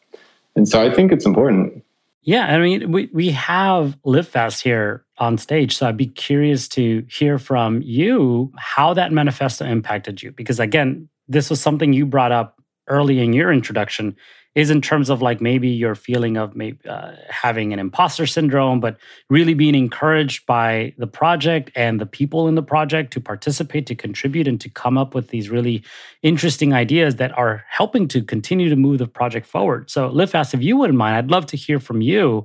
And 0.56 0.68
so 0.68 0.82
i 0.82 0.92
think 0.92 1.12
it's 1.12 1.26
important. 1.26 1.84
Yeah 2.22 2.46
i 2.46 2.58
mean 2.58 2.90
we, 2.90 3.08
we 3.12 3.30
have 3.30 3.96
LiveFast 4.04 4.62
here 4.62 5.04
on 5.18 5.38
stage 5.38 5.76
so 5.76 5.86
i'd 5.86 5.96
be 5.96 6.06
curious 6.06 6.66
to 6.68 7.04
hear 7.08 7.38
from 7.38 7.82
you 7.82 8.52
how 8.56 8.94
that 8.94 9.12
manifesto 9.12 9.64
impacted 9.64 10.22
you. 10.22 10.32
Because 10.32 10.58
again 10.58 11.08
this 11.28 11.48
was 11.48 11.60
something 11.60 11.92
you 11.92 12.04
brought 12.04 12.32
up 12.32 12.59
early 12.90 13.20
in 13.20 13.32
your 13.32 13.52
introduction 13.52 14.16
is 14.56 14.68
in 14.68 14.80
terms 14.80 15.10
of 15.10 15.22
like 15.22 15.40
maybe 15.40 15.68
your 15.68 15.94
feeling 15.94 16.36
of 16.36 16.56
maybe 16.56 16.78
uh, 16.88 17.12
having 17.28 17.72
an 17.72 17.78
imposter 17.78 18.26
syndrome 18.26 18.80
but 18.80 18.98
really 19.28 19.54
being 19.54 19.76
encouraged 19.76 20.44
by 20.46 20.92
the 20.98 21.06
project 21.06 21.70
and 21.76 22.00
the 22.00 22.06
people 22.06 22.48
in 22.48 22.56
the 22.56 22.62
project 22.62 23.12
to 23.12 23.20
participate 23.20 23.86
to 23.86 23.94
contribute 23.94 24.48
and 24.48 24.60
to 24.60 24.68
come 24.68 24.98
up 24.98 25.14
with 25.14 25.28
these 25.28 25.48
really 25.50 25.84
interesting 26.22 26.72
ideas 26.72 27.16
that 27.16 27.36
are 27.38 27.64
helping 27.68 28.08
to 28.08 28.22
continue 28.22 28.68
to 28.68 28.76
move 28.76 28.98
the 28.98 29.06
project 29.06 29.46
forward. 29.46 29.88
So 29.88 30.10
LiveFast 30.10 30.52
if 30.52 30.62
you 30.62 30.76
wouldn't 30.76 30.98
mind 30.98 31.16
i'd 31.16 31.30
love 31.30 31.46
to 31.46 31.56
hear 31.56 31.78
from 31.78 32.00
you 32.00 32.44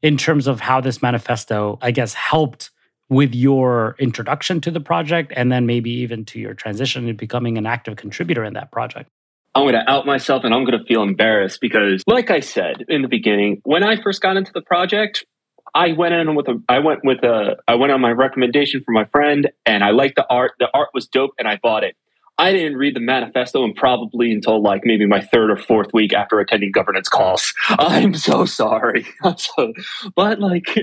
in 0.00 0.16
terms 0.16 0.46
of 0.46 0.60
how 0.60 0.80
this 0.80 1.02
manifesto 1.02 1.78
i 1.82 1.90
guess 1.90 2.14
helped 2.14 2.70
with 3.08 3.34
your 3.34 3.94
introduction 3.98 4.60
to 4.60 4.70
the 4.70 4.80
project 4.80 5.32
and 5.36 5.52
then 5.52 5.66
maybe 5.66 5.90
even 5.90 6.24
to 6.24 6.40
your 6.40 6.54
transition 6.54 7.06
to 7.06 7.12
becoming 7.12 7.58
an 7.58 7.66
active 7.66 7.96
contributor 7.96 8.42
in 8.42 8.54
that 8.54 8.72
project 8.72 9.10
I'm 9.54 9.64
going 9.64 9.74
to 9.74 9.90
out 9.90 10.06
myself 10.06 10.44
and 10.44 10.54
I'm 10.54 10.64
going 10.64 10.78
to 10.78 10.84
feel 10.84 11.02
embarrassed 11.02 11.60
because, 11.60 12.02
like 12.06 12.30
I 12.30 12.40
said 12.40 12.84
in 12.88 13.02
the 13.02 13.08
beginning, 13.08 13.60
when 13.64 13.82
I 13.82 14.00
first 14.00 14.22
got 14.22 14.36
into 14.36 14.52
the 14.52 14.62
project, 14.62 15.26
I 15.74 15.92
went 15.92 16.14
in 16.14 16.34
with 16.34 16.48
a, 16.48 16.62
I 16.68 16.78
went 16.78 17.00
with 17.04 17.22
a, 17.22 17.56
I 17.68 17.74
went 17.74 17.92
on 17.92 18.00
my 18.00 18.10
recommendation 18.10 18.82
from 18.82 18.94
my 18.94 19.04
friend 19.04 19.50
and 19.66 19.84
I 19.84 19.90
liked 19.90 20.16
the 20.16 20.26
art. 20.28 20.52
The 20.58 20.68
art 20.72 20.88
was 20.94 21.06
dope 21.06 21.32
and 21.38 21.46
I 21.46 21.58
bought 21.62 21.84
it. 21.84 21.96
I 22.38 22.52
didn't 22.52 22.78
read 22.78 22.96
the 22.96 23.00
manifesto 23.00 23.62
and 23.62 23.74
probably 23.74 24.32
until 24.32 24.62
like 24.62 24.82
maybe 24.84 25.06
my 25.06 25.20
third 25.20 25.50
or 25.50 25.56
fourth 25.56 25.92
week 25.92 26.12
after 26.14 26.40
attending 26.40 26.72
governance 26.72 27.08
calls. 27.08 27.52
I'm 27.68 28.14
so 28.14 28.46
sorry. 28.46 29.06
so, 29.36 29.72
but 30.16 30.40
like, 30.40 30.74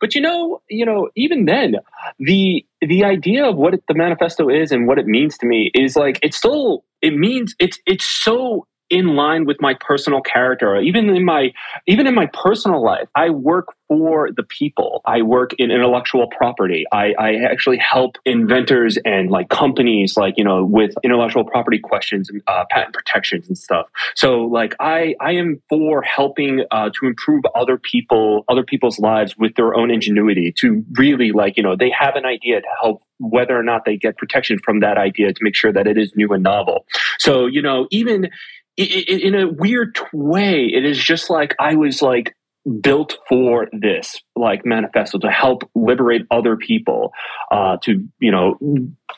but 0.00 0.14
you 0.14 0.20
know, 0.20 0.62
you 0.68 0.84
know, 0.84 1.08
even 1.16 1.44
then, 1.44 1.76
the 2.18 2.66
the 2.80 3.04
idea 3.04 3.48
of 3.48 3.56
what 3.56 3.74
the 3.86 3.94
manifesto 3.94 4.48
is 4.48 4.72
and 4.72 4.86
what 4.86 4.98
it 4.98 5.06
means 5.06 5.38
to 5.38 5.46
me 5.46 5.70
is 5.74 5.96
like 5.96 6.18
it's 6.22 6.36
still 6.36 6.84
it 7.06 7.14
means 7.16 7.54
it's 7.60 7.78
it's 7.86 8.04
so 8.04 8.66
in 8.90 9.14
line 9.14 9.44
with 9.44 9.56
my 9.60 9.74
personal 9.80 10.20
character 10.20 10.76
even 10.76 11.08
in 11.10 11.24
my 11.24 11.52
even 11.86 12.06
in 12.06 12.14
my 12.14 12.26
personal 12.26 12.82
life 12.82 13.08
i 13.14 13.30
work 13.30 13.76
for 13.88 14.30
the 14.32 14.42
people. 14.42 15.00
I 15.04 15.22
work 15.22 15.52
in 15.58 15.70
intellectual 15.70 16.26
property. 16.28 16.84
I, 16.92 17.14
I 17.18 17.34
actually 17.36 17.78
help 17.78 18.16
inventors 18.24 18.98
and 19.04 19.30
like 19.30 19.48
companies 19.48 20.16
like 20.16 20.34
you 20.36 20.44
know 20.44 20.64
with 20.64 20.94
intellectual 21.02 21.44
property 21.44 21.78
questions 21.78 22.28
and 22.28 22.42
uh, 22.46 22.64
patent 22.70 22.94
protections 22.94 23.48
and 23.48 23.56
stuff. 23.56 23.86
So 24.14 24.42
like 24.42 24.74
i 24.80 25.14
i 25.20 25.32
am 25.32 25.62
for 25.68 26.02
helping 26.02 26.64
uh, 26.70 26.90
to 26.94 27.06
improve 27.06 27.44
other 27.54 27.78
people 27.78 28.44
other 28.48 28.64
people's 28.64 28.98
lives 28.98 29.36
with 29.36 29.54
their 29.54 29.74
own 29.74 29.90
ingenuity 29.90 30.52
to 30.60 30.84
really 30.92 31.32
like 31.32 31.56
you 31.56 31.62
know 31.62 31.76
they 31.76 31.90
have 31.90 32.16
an 32.16 32.24
idea 32.24 32.60
to 32.60 32.68
help 32.80 33.02
whether 33.18 33.58
or 33.58 33.62
not 33.62 33.84
they 33.86 33.96
get 33.96 34.16
protection 34.18 34.58
from 34.58 34.80
that 34.80 34.98
idea 34.98 35.32
to 35.32 35.38
make 35.42 35.54
sure 35.54 35.72
that 35.72 35.86
it 35.86 35.96
is 35.96 36.12
new 36.16 36.32
and 36.32 36.42
novel. 36.42 36.86
So 37.18 37.46
you 37.46 37.62
know 37.62 37.86
even 37.90 38.30
in 38.76 39.34
a 39.34 39.48
weird 39.48 39.98
way, 40.12 40.66
it 40.66 40.84
is 40.84 40.98
just 40.98 41.30
like 41.30 41.54
I 41.58 41.74
was 41.76 42.02
like 42.02 42.34
built 42.80 43.16
for 43.28 43.68
this 43.72 44.20
like 44.34 44.66
manifesto 44.66 45.18
to 45.18 45.30
help 45.30 45.62
liberate 45.74 46.22
other 46.30 46.56
people 46.56 47.12
uh, 47.52 47.76
to 47.82 48.04
you 48.18 48.32
know 48.32 48.58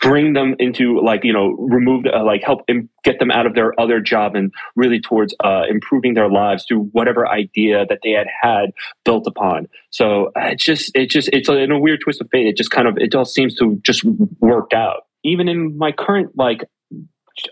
bring 0.01 0.35
them 0.35 0.55
into 0.59 1.01
like 1.01 1.25
you 1.25 1.33
know 1.33 1.53
remove 1.59 2.05
uh, 2.07 2.23
like 2.25 2.43
help 2.43 2.61
Im- 2.69 2.91
get 3.05 3.19
them 3.19 3.31
out 3.31 3.47
of 3.47 3.55
their 3.55 3.79
other 3.81 4.01
job 4.01 4.35
and 4.35 4.53
really 4.77 5.01
towards 5.01 5.35
uh, 5.43 5.63
improving 5.69 6.15
their 6.15 6.29
lives 6.29 6.65
through 6.67 6.85
whatever 6.93 7.27
idea 7.27 7.87
that 7.89 8.01
they 8.03 8.11
had 8.11 8.27
had 8.43 8.71
built 9.05 9.27
upon. 9.27 9.67
So 9.91 10.31
uh, 10.37 10.51
it 10.51 10.59
just 10.59 10.91
it 10.95 11.09
just 11.11 11.31
it's 11.33 11.49
in 11.49 11.71
a 11.71 11.81
weird 11.81 12.01
twist 12.03 12.21
of 12.21 12.29
fate 12.31 12.47
it 12.47 12.57
just 12.57 12.71
kind 12.71 12.87
of 12.87 12.99
it 12.99 13.15
all 13.15 13.25
seems 13.25 13.55
to 13.57 13.81
just 13.83 14.05
work 14.41 14.73
out. 14.75 15.03
Even 15.25 15.49
in 15.49 15.77
my 15.77 15.91
current 15.91 16.37
like 16.37 16.65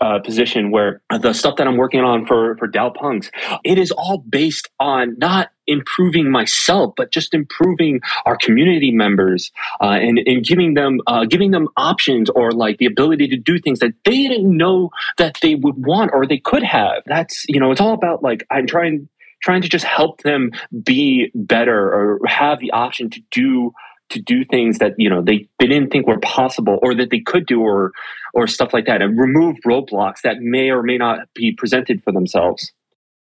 uh, 0.01 0.19
position 0.19 0.71
where 0.71 1.01
the 1.21 1.33
stuff 1.33 1.57
that 1.57 1.67
I'm 1.67 1.77
working 1.77 2.01
on 2.01 2.25
for 2.25 2.57
for 2.57 2.67
DAO 2.67 2.93
Punks, 2.93 3.31
it 3.63 3.77
is 3.77 3.91
all 3.91 4.19
based 4.19 4.69
on 4.79 5.15
not 5.17 5.49
improving 5.67 6.31
myself, 6.31 6.93
but 6.95 7.11
just 7.11 7.33
improving 7.33 7.99
our 8.25 8.37
community 8.37 8.91
members 8.91 9.51
uh, 9.81 9.97
and 10.01 10.19
and 10.25 10.43
giving 10.43 10.73
them 10.73 10.99
uh, 11.07 11.25
giving 11.25 11.51
them 11.51 11.67
options 11.77 12.29
or 12.29 12.51
like 12.51 12.77
the 12.77 12.85
ability 12.85 13.27
to 13.27 13.37
do 13.37 13.59
things 13.59 13.79
that 13.79 13.93
they 14.05 14.27
didn't 14.27 14.55
know 14.55 14.89
that 15.17 15.37
they 15.41 15.55
would 15.55 15.85
want 15.85 16.11
or 16.13 16.25
they 16.25 16.39
could 16.39 16.63
have. 16.63 17.03
That's 17.05 17.45
you 17.47 17.59
know, 17.59 17.71
it's 17.71 17.81
all 17.81 17.93
about 17.93 18.23
like 18.23 18.45
I'm 18.49 18.67
trying 18.67 19.09
trying 19.41 19.61
to 19.61 19.69
just 19.69 19.85
help 19.85 20.23
them 20.23 20.51
be 20.83 21.31
better 21.35 21.93
or 21.93 22.19
have 22.25 22.59
the 22.59 22.71
option 22.71 23.09
to 23.09 23.21
do 23.31 23.71
to 24.09 24.21
do 24.21 24.45
things 24.45 24.79
that 24.79 24.93
you 24.97 25.09
know 25.09 25.21
they, 25.21 25.47
they 25.59 25.67
didn't 25.67 25.91
think 25.91 26.07
were 26.07 26.19
possible 26.19 26.79
or 26.81 26.95
that 26.95 27.09
they 27.09 27.19
could 27.19 27.45
do 27.45 27.61
or 27.61 27.91
or 28.33 28.47
stuff 28.47 28.73
like 28.73 28.85
that 28.85 29.01
and 29.01 29.17
remove 29.19 29.57
roadblocks 29.65 30.21
that 30.23 30.39
may 30.39 30.69
or 30.69 30.83
may 30.83 30.97
not 30.97 31.19
be 31.33 31.51
presented 31.51 32.03
for 32.03 32.11
themselves. 32.11 32.71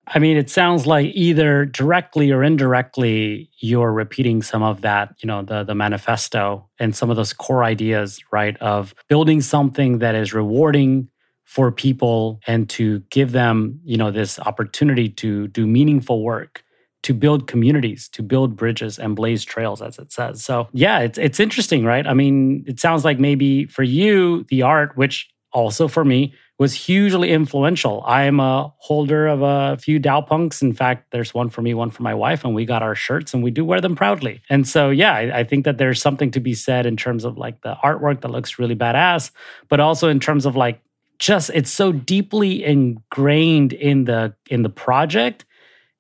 I 0.08 0.20
mean 0.20 0.38
it 0.38 0.50
sounds 0.50 0.88
like 0.88 1.12
either 1.14 1.66
directly 1.66 2.32
or 2.32 2.44
indirectly 2.44 3.50
you're 3.60 3.92
repeating 3.92 4.42
some 4.42 4.64
of 4.64 4.82
that 4.82 5.16
you 5.22 5.28
know 5.28 5.44
the 5.44 5.64
the 5.64 5.76
manifesto 5.76 6.68
and 6.80 6.96
some 6.96 7.10
of 7.10 7.16
those 7.16 7.34
core 7.34 7.64
ideas 7.64 8.20
right 8.32 8.58
of 8.58 8.96
building 9.08 9.42
something 9.42 10.00
that 10.00 10.16
is 10.16 10.34
rewarding 10.34 11.10
for 11.46 11.72
people 11.72 12.40
and 12.46 12.70
to 12.70 13.00
give 13.10 13.32
them 13.32 13.80
you 13.84 13.98
know 13.98 14.12
this 14.12 14.40
opportunity 14.40 15.10
to 15.10 15.48
do 15.48 15.68
meaningful 15.68 16.24
work 16.24 16.64
to 17.04 17.14
build 17.14 17.48
communities, 17.48 18.10
to 18.10 18.22
build 18.22 18.56
bridges 18.56 19.00
and 19.00 19.16
blaze 19.16 19.46
trails, 19.46 19.82
as 19.82 19.98
it 19.98 20.12
says. 20.12 20.44
So, 20.44 20.68
yeah, 20.74 21.00
it's, 21.00 21.18
it's 21.18 21.40
interesting, 21.40 21.86
right? 21.86 22.06
I 22.06 22.14
mean, 22.14 22.64
it 22.68 22.80
sounds 22.80 23.06
like 23.06 23.20
maybe 23.20 23.66
for 23.66 23.84
you, 23.84 24.46
the 24.50 24.64
art, 24.64 24.98
which 24.98 25.30
also 25.52 25.88
for 25.88 26.04
me 26.04 26.34
was 26.60 26.74
hugely 26.74 27.32
influential. 27.32 28.04
I 28.06 28.24
am 28.24 28.42
a 28.42 28.74
holder 28.80 29.28
of 29.28 29.42
a 29.42 29.78
few 29.78 29.98
DAO 29.98 30.28
punks. 30.28 30.62
In 30.62 30.74
fact, 30.74 31.12
there's 31.12 31.34
one 31.34 31.50
for 31.50 31.62
me, 31.62 31.74
one 31.74 31.90
for 31.90 32.04
my 32.04 32.14
wife, 32.14 32.44
and 32.44 32.54
we 32.54 32.66
got 32.66 32.84
our 32.84 32.96
shirts 32.96 33.34
and 33.34 33.42
we 33.42 33.50
do 33.50 33.64
wear 33.64 33.80
them 33.80 33.96
proudly. 33.96 34.42
And 34.50 34.68
so, 34.68 34.90
yeah, 34.90 35.14
I, 35.14 35.40
I, 35.40 35.44
think 35.46 35.64
that 35.64 35.78
there's 35.78 36.02
something 36.02 36.32
to 36.32 36.42
be 36.42 36.54
said 36.54 36.86
in 36.86 36.98
terms 36.98 37.24
of 37.24 37.38
like 37.38 37.62
the 37.62 37.76
artwork 37.82 38.22
that 38.22 38.32
looks 38.32 38.60
really 38.60 38.76
badass, 38.76 39.32
but 39.70 39.80
also 39.80 40.10
in 40.10 40.20
terms 40.20 40.46
of 40.46 40.58
like 40.58 40.82
just 41.18 41.50
it's 41.54 41.72
so 41.72 41.92
deeply 41.92 42.64
ingrained 42.64 43.74
in 43.74 44.06
the 44.06 44.34
in 44.50 44.64
the 44.64 44.70
project, 44.70 45.46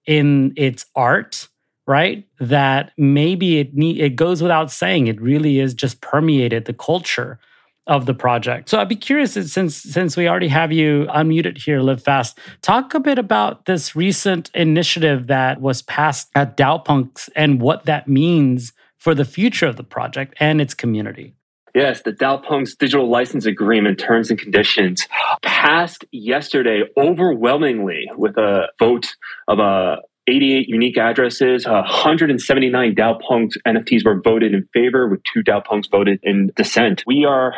in 0.09 0.53
its 0.55 0.87
art, 0.95 1.47
right? 1.85 2.27
That 2.39 2.91
maybe 2.97 3.59
it 3.59 3.69
it 3.77 4.15
goes 4.15 4.41
without 4.41 4.71
saying. 4.71 5.05
It 5.05 5.21
really 5.21 5.59
is 5.59 5.75
just 5.75 6.01
permeated 6.01 6.65
the 6.65 6.73
culture 6.73 7.39
of 7.85 8.07
the 8.07 8.13
project. 8.15 8.69
So 8.69 8.79
I'd 8.79 8.89
be 8.89 8.95
curious 8.95 9.37
uh, 9.37 9.43
since 9.43 9.75
since 9.75 10.17
we 10.17 10.27
already 10.27 10.47
have 10.47 10.71
you 10.71 11.05
unmuted 11.09 11.59
here, 11.59 11.79
Live 11.81 12.03
Fast, 12.03 12.39
talk 12.63 12.95
a 12.95 12.99
bit 12.99 13.19
about 13.19 13.65
this 13.65 13.95
recent 13.95 14.49
initiative 14.55 15.27
that 15.27 15.61
was 15.61 15.83
passed 15.83 16.29
at 16.33 16.57
DAOpunks 16.57 17.29
and 17.35 17.61
what 17.61 17.85
that 17.85 18.07
means 18.07 18.73
for 18.97 19.13
the 19.13 19.25
future 19.25 19.67
of 19.67 19.75
the 19.75 19.83
project 19.83 20.33
and 20.39 20.59
its 20.59 20.73
community. 20.73 21.35
Yes, 21.73 22.01
the 22.01 22.11
DAOpunks 22.11 22.77
digital 22.77 23.09
license 23.09 23.45
agreement 23.45 23.99
terms 23.99 24.29
and 24.29 24.39
conditions 24.39 25.07
passed 25.41 26.05
yesterday 26.11 26.83
overwhelmingly 26.97 28.09
with 28.15 28.37
a 28.37 28.67
vote 28.79 29.15
of 29.47 29.59
a 29.59 29.61
uh, 29.61 29.95
88 30.27 30.69
unique 30.69 30.97
addresses, 30.97 31.65
uh, 31.65 31.81
179 31.81 32.93
DAOpunks 32.93 33.53
NFTs 33.65 34.05
were 34.05 34.21
voted 34.21 34.53
in 34.53 34.67
favor, 34.73 35.07
with 35.07 35.21
two 35.23 35.41
DAOpunks 35.41 35.89
voted 35.89 36.19
in 36.21 36.51
dissent. 36.55 37.03
We 37.07 37.25
are 37.25 37.55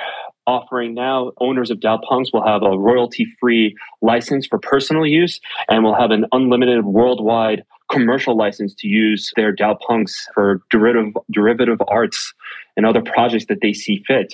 offering 0.47 0.93
now 0.93 1.32
owners 1.39 1.69
of 1.69 1.80
DAOpunks 1.80 2.34
will 2.34 2.45
have 2.45 2.63
a 2.63 2.78
royalty 2.78 3.28
free 3.39 3.76
license 4.02 4.47
for 4.47 4.58
personal 4.58 5.06
use 5.06 5.39
and 5.69 5.84
will 5.84 5.95
have 5.95 6.12
an 6.12 6.26
unlimited 6.32 6.86
worldwide 6.86 7.63
commercial 7.92 8.36
license 8.36 8.74
to 8.76 8.88
use 8.88 9.32
their 9.36 9.56
Dao 9.56 9.80
Punks 9.80 10.28
for 10.34 10.62
derivative, 10.70 11.14
derivative 11.32 11.80
arts 11.88 12.34
and 12.78 12.86
other 12.86 13.02
projects 13.02 13.46
that 13.50 13.60
they 13.62 13.74
see 13.74 14.04
fit. 14.08 14.34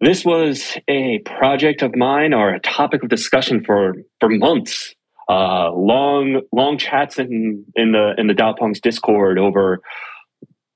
This 0.00 0.24
was 0.24 0.76
a 0.88 1.20
project 1.20 1.82
of 1.82 1.94
mine 1.94 2.34
or 2.34 2.50
a 2.50 2.60
topic 2.60 3.02
of 3.02 3.08
discussion 3.08 3.64
for, 3.64 3.94
for 4.20 4.28
months. 4.28 4.94
Uh, 5.28 5.72
long, 5.72 6.42
long 6.52 6.76
chats 6.76 7.18
in, 7.18 7.64
in 7.76 7.92
the 7.92 8.12
in 8.18 8.26
the 8.26 8.34
Dao 8.34 8.58
Punks 8.58 8.80
Discord 8.80 9.38
over 9.38 9.80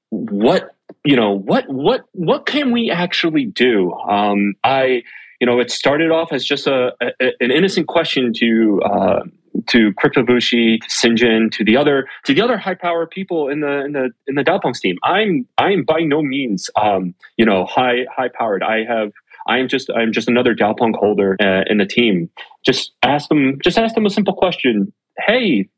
what 0.08 0.74
you 1.04 1.16
know 1.16 1.32
what 1.32 1.68
what 1.68 2.04
what 2.12 2.46
can 2.46 2.72
we 2.72 2.90
actually 2.90 3.44
do 3.44 3.92
um, 3.92 4.54
i 4.64 5.02
you 5.40 5.46
know 5.46 5.60
it 5.60 5.70
started 5.70 6.10
off 6.10 6.32
as 6.32 6.44
just 6.44 6.66
a, 6.66 6.92
a 7.00 7.32
an 7.40 7.50
innocent 7.50 7.86
question 7.86 8.32
to 8.34 8.80
uh, 8.84 9.20
to 9.66 9.92
CryptoBushi, 9.92 10.80
to 10.80 10.88
Sinjin, 10.88 11.50
to 11.52 11.64
the 11.64 11.76
other 11.76 12.08
to 12.24 12.34
the 12.34 12.40
other 12.40 12.56
high 12.56 12.74
power 12.74 13.06
people 13.06 13.48
in 13.48 13.60
the 13.60 13.84
in 13.84 13.92
the 13.92 14.10
in 14.26 14.34
the 14.34 14.44
DAOpunks 14.44 14.80
team. 14.80 14.96
I'm 15.02 15.46
I'm 15.58 15.84
by 15.84 16.00
no 16.00 16.22
means 16.22 16.70
um, 16.80 17.14
you 17.36 17.44
know 17.44 17.64
high 17.66 18.06
high 18.14 18.28
powered. 18.28 18.62
I 18.62 18.84
have 18.84 19.12
I 19.46 19.58
am 19.58 19.68
just 19.68 19.90
I'm 19.90 20.12
just 20.12 20.28
another 20.28 20.54
DAOpunk 20.54 20.96
holder 20.96 21.36
uh, 21.40 21.62
in 21.68 21.78
the 21.78 21.86
team. 21.86 22.30
Just 22.64 22.92
ask 23.02 23.28
them 23.28 23.58
just 23.62 23.78
ask 23.78 23.94
them 23.94 24.06
a 24.06 24.10
simple 24.10 24.34
question. 24.34 24.92
Hey, 25.26 25.68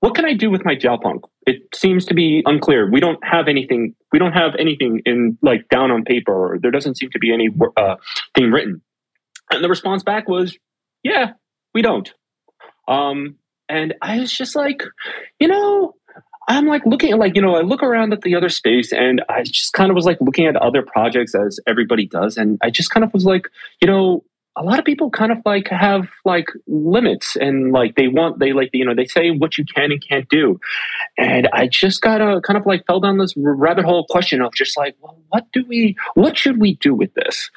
what 0.00 0.14
can 0.14 0.24
I 0.24 0.34
do 0.34 0.50
with 0.50 0.64
my 0.64 0.76
DAOpunk? 0.76 1.22
It 1.46 1.62
seems 1.74 2.04
to 2.06 2.14
be 2.14 2.42
unclear. 2.46 2.90
We 2.90 3.00
don't 3.00 3.22
have 3.24 3.48
anything. 3.48 3.94
We 4.12 4.18
don't 4.18 4.32
have 4.32 4.52
anything 4.58 5.00
in 5.06 5.38
like 5.42 5.68
down 5.70 5.90
on 5.90 6.04
paper, 6.04 6.32
or 6.32 6.58
there 6.58 6.70
doesn't 6.70 6.96
seem 6.96 7.10
to 7.10 7.18
be 7.18 7.32
any 7.32 7.48
uh, 7.76 7.96
thing 8.34 8.50
written. 8.50 8.82
And 9.50 9.62
the 9.62 9.68
response 9.68 10.02
back 10.02 10.28
was, 10.28 10.56
"Yeah, 11.02 11.32
we 11.74 11.82
don't." 11.82 12.12
Um, 12.88 13.36
and 13.68 13.94
I 14.02 14.20
was 14.20 14.32
just 14.32 14.56
like, 14.56 14.82
you 15.40 15.48
know, 15.48 15.94
I'm 16.48 16.66
like 16.66 16.84
looking 16.84 17.12
at 17.12 17.18
like, 17.18 17.36
you 17.36 17.42
know, 17.42 17.56
I 17.56 17.62
look 17.62 17.82
around 17.82 18.12
at 18.12 18.20
the 18.20 18.34
other 18.34 18.50
space 18.50 18.92
and 18.92 19.22
I 19.28 19.42
just 19.42 19.72
kind 19.72 19.90
of 19.90 19.94
was 19.94 20.04
like 20.04 20.18
looking 20.20 20.46
at 20.46 20.56
other 20.56 20.82
projects 20.82 21.34
as 21.34 21.58
everybody 21.66 22.06
does. 22.06 22.36
And 22.36 22.58
I 22.62 22.70
just 22.70 22.90
kind 22.90 23.04
of 23.04 23.12
was 23.14 23.24
like, 23.24 23.48
you 23.80 23.88
know, 23.88 24.24
a 24.56 24.62
lot 24.62 24.78
of 24.78 24.84
people 24.84 25.10
kind 25.10 25.32
of 25.32 25.38
like 25.44 25.68
have 25.68 26.08
like 26.24 26.46
limits 26.66 27.36
and 27.36 27.72
like 27.72 27.96
they 27.96 28.08
want 28.08 28.38
they 28.38 28.52
like 28.52 28.70
you 28.72 28.84
know 28.84 28.94
they 28.94 29.06
say 29.06 29.30
what 29.30 29.58
you 29.58 29.64
can 29.64 29.90
and 29.90 30.02
can't 30.06 30.28
do. 30.28 30.60
And 31.18 31.48
i 31.52 31.66
just 31.66 32.00
got 32.00 32.20
a 32.20 32.40
kind 32.40 32.56
of 32.56 32.66
like 32.66 32.86
fell 32.86 33.00
down 33.00 33.18
this 33.18 33.34
rabbit 33.36 33.84
hole 33.84 34.06
question 34.08 34.40
of 34.40 34.52
just 34.54 34.76
like 34.76 34.96
well 35.00 35.18
what 35.28 35.46
do 35.52 35.64
we 35.66 35.96
what 36.14 36.38
should 36.38 36.60
we 36.60 36.74
do 36.76 36.94
with 36.94 37.12
this? 37.14 37.50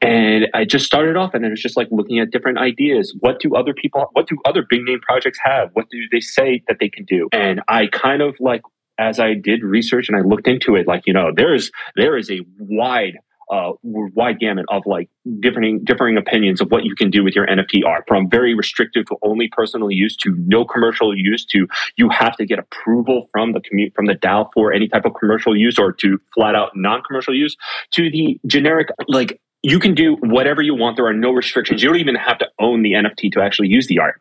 And 0.00 0.46
i 0.54 0.64
just 0.64 0.86
started 0.86 1.16
off 1.16 1.34
and 1.34 1.44
it 1.44 1.50
was 1.50 1.62
just 1.62 1.76
like 1.76 1.88
looking 1.90 2.18
at 2.18 2.30
different 2.30 2.58
ideas. 2.58 3.14
What 3.20 3.40
do 3.40 3.54
other 3.54 3.74
people 3.74 4.06
what 4.12 4.26
do 4.26 4.36
other 4.44 4.64
big 4.68 4.82
name 4.82 5.00
projects 5.00 5.38
have? 5.44 5.70
What 5.74 5.88
do 5.90 5.98
they 6.10 6.20
say 6.20 6.62
that 6.68 6.78
they 6.80 6.88
can 6.88 7.04
do? 7.04 7.28
And 7.32 7.60
i 7.68 7.86
kind 7.86 8.22
of 8.22 8.36
like 8.40 8.62
as 8.98 9.18
I 9.18 9.32
did 9.32 9.64
research 9.64 10.08
and 10.08 10.16
I 10.16 10.20
looked 10.20 10.46
into 10.46 10.76
it, 10.76 10.86
like, 10.86 11.06
you 11.06 11.14
know, 11.14 11.32
there's 11.34 11.72
there 11.96 12.18
is 12.18 12.30
a 12.30 12.40
wide 12.58 13.18
uh, 13.50 13.72
wide 13.82 14.38
gamut 14.38 14.64
of 14.68 14.82
like 14.86 15.08
differing 15.40 15.82
differing 15.84 16.16
opinions 16.16 16.60
of 16.60 16.70
what 16.70 16.84
you 16.84 16.94
can 16.94 17.10
do 17.10 17.24
with 17.24 17.34
your 17.34 17.46
NFT 17.46 17.84
art, 17.86 18.04
from 18.06 18.28
very 18.30 18.54
restrictive 18.54 19.06
to 19.06 19.16
only 19.22 19.48
personal 19.48 19.90
use 19.90 20.16
to 20.18 20.34
no 20.46 20.64
commercial 20.64 21.16
use 21.16 21.44
to 21.46 21.66
you 21.96 22.08
have 22.10 22.36
to 22.36 22.46
get 22.46 22.58
approval 22.58 23.28
from 23.32 23.52
the 23.52 23.60
commu- 23.60 23.94
from 23.94 24.06
the 24.06 24.14
DAO 24.14 24.48
for 24.54 24.72
any 24.72 24.88
type 24.88 25.04
of 25.04 25.14
commercial 25.18 25.56
use 25.56 25.78
or 25.78 25.92
to 25.92 26.18
flat 26.34 26.54
out 26.54 26.70
non-commercial 26.74 27.34
use 27.34 27.56
to 27.92 28.10
the 28.10 28.38
generic 28.46 28.88
like 29.08 29.40
you 29.62 29.78
can 29.78 29.94
do 29.94 30.16
whatever 30.20 30.62
you 30.62 30.74
want. 30.74 30.96
There 30.96 31.06
are 31.06 31.12
no 31.12 31.32
restrictions. 31.32 31.82
You 31.82 31.90
don't 31.90 31.98
even 31.98 32.14
have 32.14 32.38
to 32.38 32.46
own 32.58 32.82
the 32.82 32.92
NFT 32.92 33.32
to 33.32 33.42
actually 33.42 33.68
use 33.68 33.88
the 33.88 33.98
art. 33.98 34.20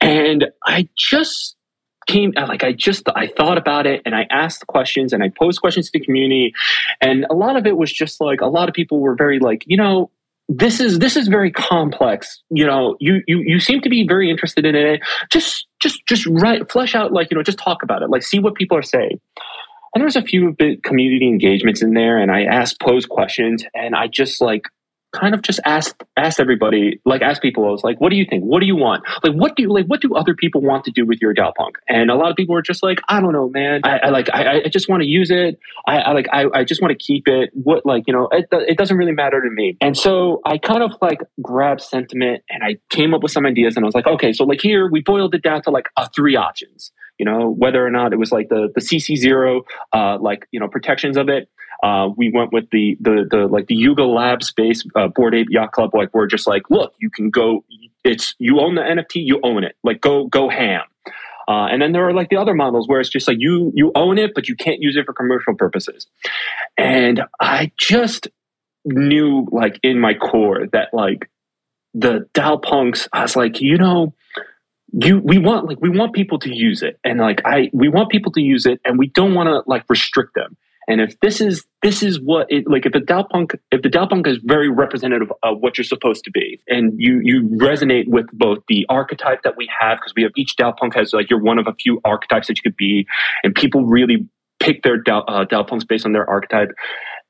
And 0.00 0.46
I 0.66 0.88
just 0.96 1.56
came 2.06 2.32
uh, 2.36 2.46
like 2.46 2.64
I 2.64 2.72
just 2.72 3.08
I 3.14 3.26
thought 3.26 3.58
about 3.58 3.86
it 3.86 4.02
and 4.04 4.14
I 4.14 4.26
asked 4.30 4.66
questions 4.66 5.12
and 5.12 5.22
I 5.22 5.30
posed 5.30 5.60
questions 5.60 5.90
to 5.90 5.98
the 5.98 6.04
community. 6.04 6.52
And 7.00 7.26
a 7.30 7.34
lot 7.34 7.56
of 7.56 7.66
it 7.66 7.76
was 7.76 7.92
just 7.92 8.20
like 8.20 8.40
a 8.40 8.46
lot 8.46 8.68
of 8.68 8.74
people 8.74 9.00
were 9.00 9.14
very 9.14 9.38
like 9.38 9.64
you 9.66 9.76
know 9.76 10.10
this 10.48 10.80
is 10.80 10.98
this 10.98 11.16
is 11.16 11.28
very 11.28 11.50
complex. 11.50 12.42
You 12.50 12.66
know 12.66 12.96
you 13.00 13.22
you 13.26 13.38
you 13.38 13.60
seem 13.60 13.80
to 13.82 13.88
be 13.88 14.06
very 14.06 14.30
interested 14.30 14.64
in 14.64 14.74
it. 14.74 15.00
Just 15.30 15.66
just 15.80 16.04
just 16.06 16.26
write 16.26 16.70
flesh 16.70 16.94
out 16.94 17.12
like 17.12 17.30
you 17.30 17.36
know 17.36 17.42
just 17.42 17.58
talk 17.58 17.82
about 17.82 18.02
it. 18.02 18.10
Like 18.10 18.22
see 18.22 18.38
what 18.38 18.54
people 18.54 18.76
are 18.76 18.82
saying. 18.82 19.20
And 19.94 20.00
there 20.00 20.06
was 20.06 20.16
a 20.16 20.22
few 20.22 20.52
bit 20.52 20.82
community 20.82 21.28
engagements 21.28 21.82
in 21.82 21.92
there 21.92 22.18
and 22.18 22.30
I 22.30 22.44
asked 22.44 22.80
posed 22.80 23.10
questions 23.10 23.62
and 23.74 23.94
I 23.94 24.06
just 24.06 24.40
like 24.40 24.62
kind 25.12 25.34
of 25.34 25.42
just 25.42 25.60
asked 25.64 26.02
asked 26.16 26.40
everybody, 26.40 27.00
like 27.04 27.22
ask 27.22 27.40
people, 27.40 27.66
I 27.66 27.70
was 27.70 27.84
like, 27.84 28.00
what 28.00 28.10
do 28.10 28.16
you 28.16 28.24
think? 28.28 28.44
What 28.44 28.60
do 28.60 28.66
you 28.66 28.76
want? 28.76 29.04
Like 29.22 29.34
what 29.34 29.56
do 29.56 29.62
you 29.62 29.72
like 29.72 29.86
what 29.86 30.00
do 30.00 30.14
other 30.14 30.34
people 30.34 30.60
want 30.60 30.84
to 30.84 30.90
do 30.90 31.06
with 31.06 31.18
your 31.20 31.34
DAOpunk? 31.34 31.72
And 31.88 32.10
a 32.10 32.14
lot 32.14 32.30
of 32.30 32.36
people 32.36 32.54
were 32.54 32.62
just 32.62 32.82
like, 32.82 33.00
I 33.08 33.20
don't 33.20 33.32
know, 33.32 33.48
man. 33.48 33.80
I, 33.84 33.98
I 33.98 34.08
like 34.08 34.28
I, 34.32 34.62
I 34.64 34.68
just 34.68 34.88
want 34.88 35.02
to 35.02 35.08
use 35.08 35.30
it. 35.30 35.58
I, 35.86 35.98
I 35.98 36.12
like 36.12 36.26
I, 36.32 36.46
I 36.54 36.64
just 36.64 36.80
want 36.82 36.92
to 36.92 36.98
keep 36.98 37.28
it. 37.28 37.50
What 37.52 37.84
like, 37.86 38.04
you 38.06 38.14
know, 38.14 38.28
it, 38.32 38.46
it 38.50 38.78
doesn't 38.78 38.96
really 38.96 39.12
matter 39.12 39.40
to 39.40 39.50
me. 39.50 39.76
And 39.80 39.96
so 39.96 40.40
I 40.44 40.58
kind 40.58 40.82
of 40.82 40.92
like 41.00 41.20
grabbed 41.40 41.82
sentiment 41.82 42.42
and 42.50 42.62
I 42.62 42.78
came 42.90 43.14
up 43.14 43.22
with 43.22 43.32
some 43.32 43.46
ideas 43.46 43.76
and 43.76 43.84
I 43.84 43.86
was 43.86 43.94
like, 43.94 44.06
okay, 44.06 44.32
so 44.32 44.44
like 44.44 44.60
here 44.60 44.90
we 44.90 45.02
boiled 45.02 45.34
it 45.34 45.42
down 45.42 45.62
to 45.62 45.70
like 45.70 45.88
uh, 45.96 46.08
three 46.14 46.36
options 46.36 46.92
you 47.18 47.26
know 47.26 47.50
whether 47.50 47.86
or 47.86 47.90
not 47.90 48.12
it 48.12 48.18
was 48.18 48.32
like 48.32 48.48
the 48.48 48.68
the 48.74 48.80
cc 48.80 49.16
zero 49.16 49.62
uh 49.92 50.16
like 50.18 50.48
you 50.50 50.58
know 50.58 50.66
protections 50.66 51.18
of 51.18 51.28
it 51.28 51.48
uh, 51.82 52.08
we 52.16 52.30
went 52.30 52.52
with 52.52 52.70
the 52.70 52.96
the 53.00 53.26
the 53.28 53.46
like 53.46 53.66
the 53.66 53.74
Yuga 53.74 54.04
Labs 54.04 54.46
space 54.46 54.84
uh, 54.94 55.08
Bored 55.08 55.34
Ape 55.34 55.48
Yacht 55.50 55.72
Club. 55.72 55.90
Like 55.94 56.14
we're 56.14 56.26
just 56.26 56.46
like, 56.46 56.70
look, 56.70 56.94
you 56.98 57.10
can 57.10 57.30
go. 57.30 57.64
It's 58.04 58.34
you 58.38 58.60
own 58.60 58.76
the 58.76 58.82
NFT, 58.82 59.16
you 59.16 59.40
own 59.42 59.64
it. 59.64 59.76
Like 59.82 60.00
go 60.00 60.26
go 60.26 60.48
ham. 60.48 60.82
Uh, 61.48 61.66
and 61.66 61.82
then 61.82 61.90
there 61.90 62.06
are 62.06 62.12
like 62.12 62.28
the 62.30 62.36
other 62.36 62.54
models 62.54 62.86
where 62.86 63.00
it's 63.00 63.10
just 63.10 63.26
like 63.26 63.38
you 63.40 63.72
you 63.74 63.90
own 63.96 64.16
it, 64.16 64.32
but 64.34 64.48
you 64.48 64.54
can't 64.54 64.80
use 64.80 64.96
it 64.96 65.06
for 65.06 65.12
commercial 65.12 65.54
purposes. 65.54 66.06
And 66.78 67.22
I 67.40 67.72
just 67.76 68.28
knew 68.84 69.48
like 69.50 69.80
in 69.82 69.98
my 69.98 70.14
core 70.14 70.66
that 70.72 70.88
like 70.92 71.28
the 71.94 72.28
DAO 72.32 72.62
punks, 72.62 73.08
I 73.12 73.22
was 73.22 73.36
like, 73.36 73.60
you 73.60 73.76
know, 73.76 74.14
you 74.92 75.18
we 75.18 75.38
want 75.38 75.66
like 75.66 75.80
we 75.80 75.90
want 75.90 76.12
people 76.12 76.38
to 76.40 76.54
use 76.54 76.82
it, 76.82 76.98
and 77.02 77.18
like 77.18 77.42
I 77.44 77.70
we 77.72 77.88
want 77.88 78.10
people 78.10 78.30
to 78.32 78.40
use 78.40 78.66
it, 78.66 78.80
and 78.84 78.98
we 78.98 79.08
don't 79.08 79.34
want 79.34 79.48
to 79.48 79.68
like 79.68 79.84
restrict 79.88 80.34
them. 80.34 80.56
And 80.88 81.00
if 81.00 81.18
this 81.20 81.40
is 81.40 81.64
this 81.82 82.02
is 82.02 82.20
what 82.20 82.46
it 82.50 82.64
like 82.66 82.86
if 82.86 82.92
the 82.92 82.98
DAOpunk 82.98 83.54
if 83.70 83.82
the 83.82 83.88
DAOpunk 83.88 84.26
is 84.26 84.38
very 84.42 84.68
representative 84.68 85.32
of 85.42 85.58
what 85.60 85.78
you're 85.78 85.84
supposed 85.84 86.24
to 86.24 86.30
be, 86.30 86.60
and 86.68 86.92
you 86.96 87.20
you 87.22 87.42
resonate 87.60 88.08
with 88.08 88.26
both 88.32 88.58
the 88.68 88.84
archetype 88.88 89.42
that 89.44 89.56
we 89.56 89.68
have 89.80 89.98
because 89.98 90.12
we 90.16 90.22
have 90.22 90.32
each 90.36 90.56
DAOpunk 90.56 90.94
has 90.94 91.12
like 91.12 91.30
you're 91.30 91.42
one 91.42 91.58
of 91.58 91.66
a 91.66 91.74
few 91.74 92.00
archetypes 92.04 92.48
that 92.48 92.56
you 92.58 92.62
could 92.62 92.76
be, 92.76 93.06
and 93.42 93.54
people 93.54 93.84
really 93.84 94.26
pick 94.60 94.82
their 94.82 95.02
DAO, 95.02 95.24
uh, 95.26 95.44
DAOpunks 95.44 95.86
based 95.86 96.06
on 96.06 96.12
their 96.12 96.28
archetype. 96.28 96.70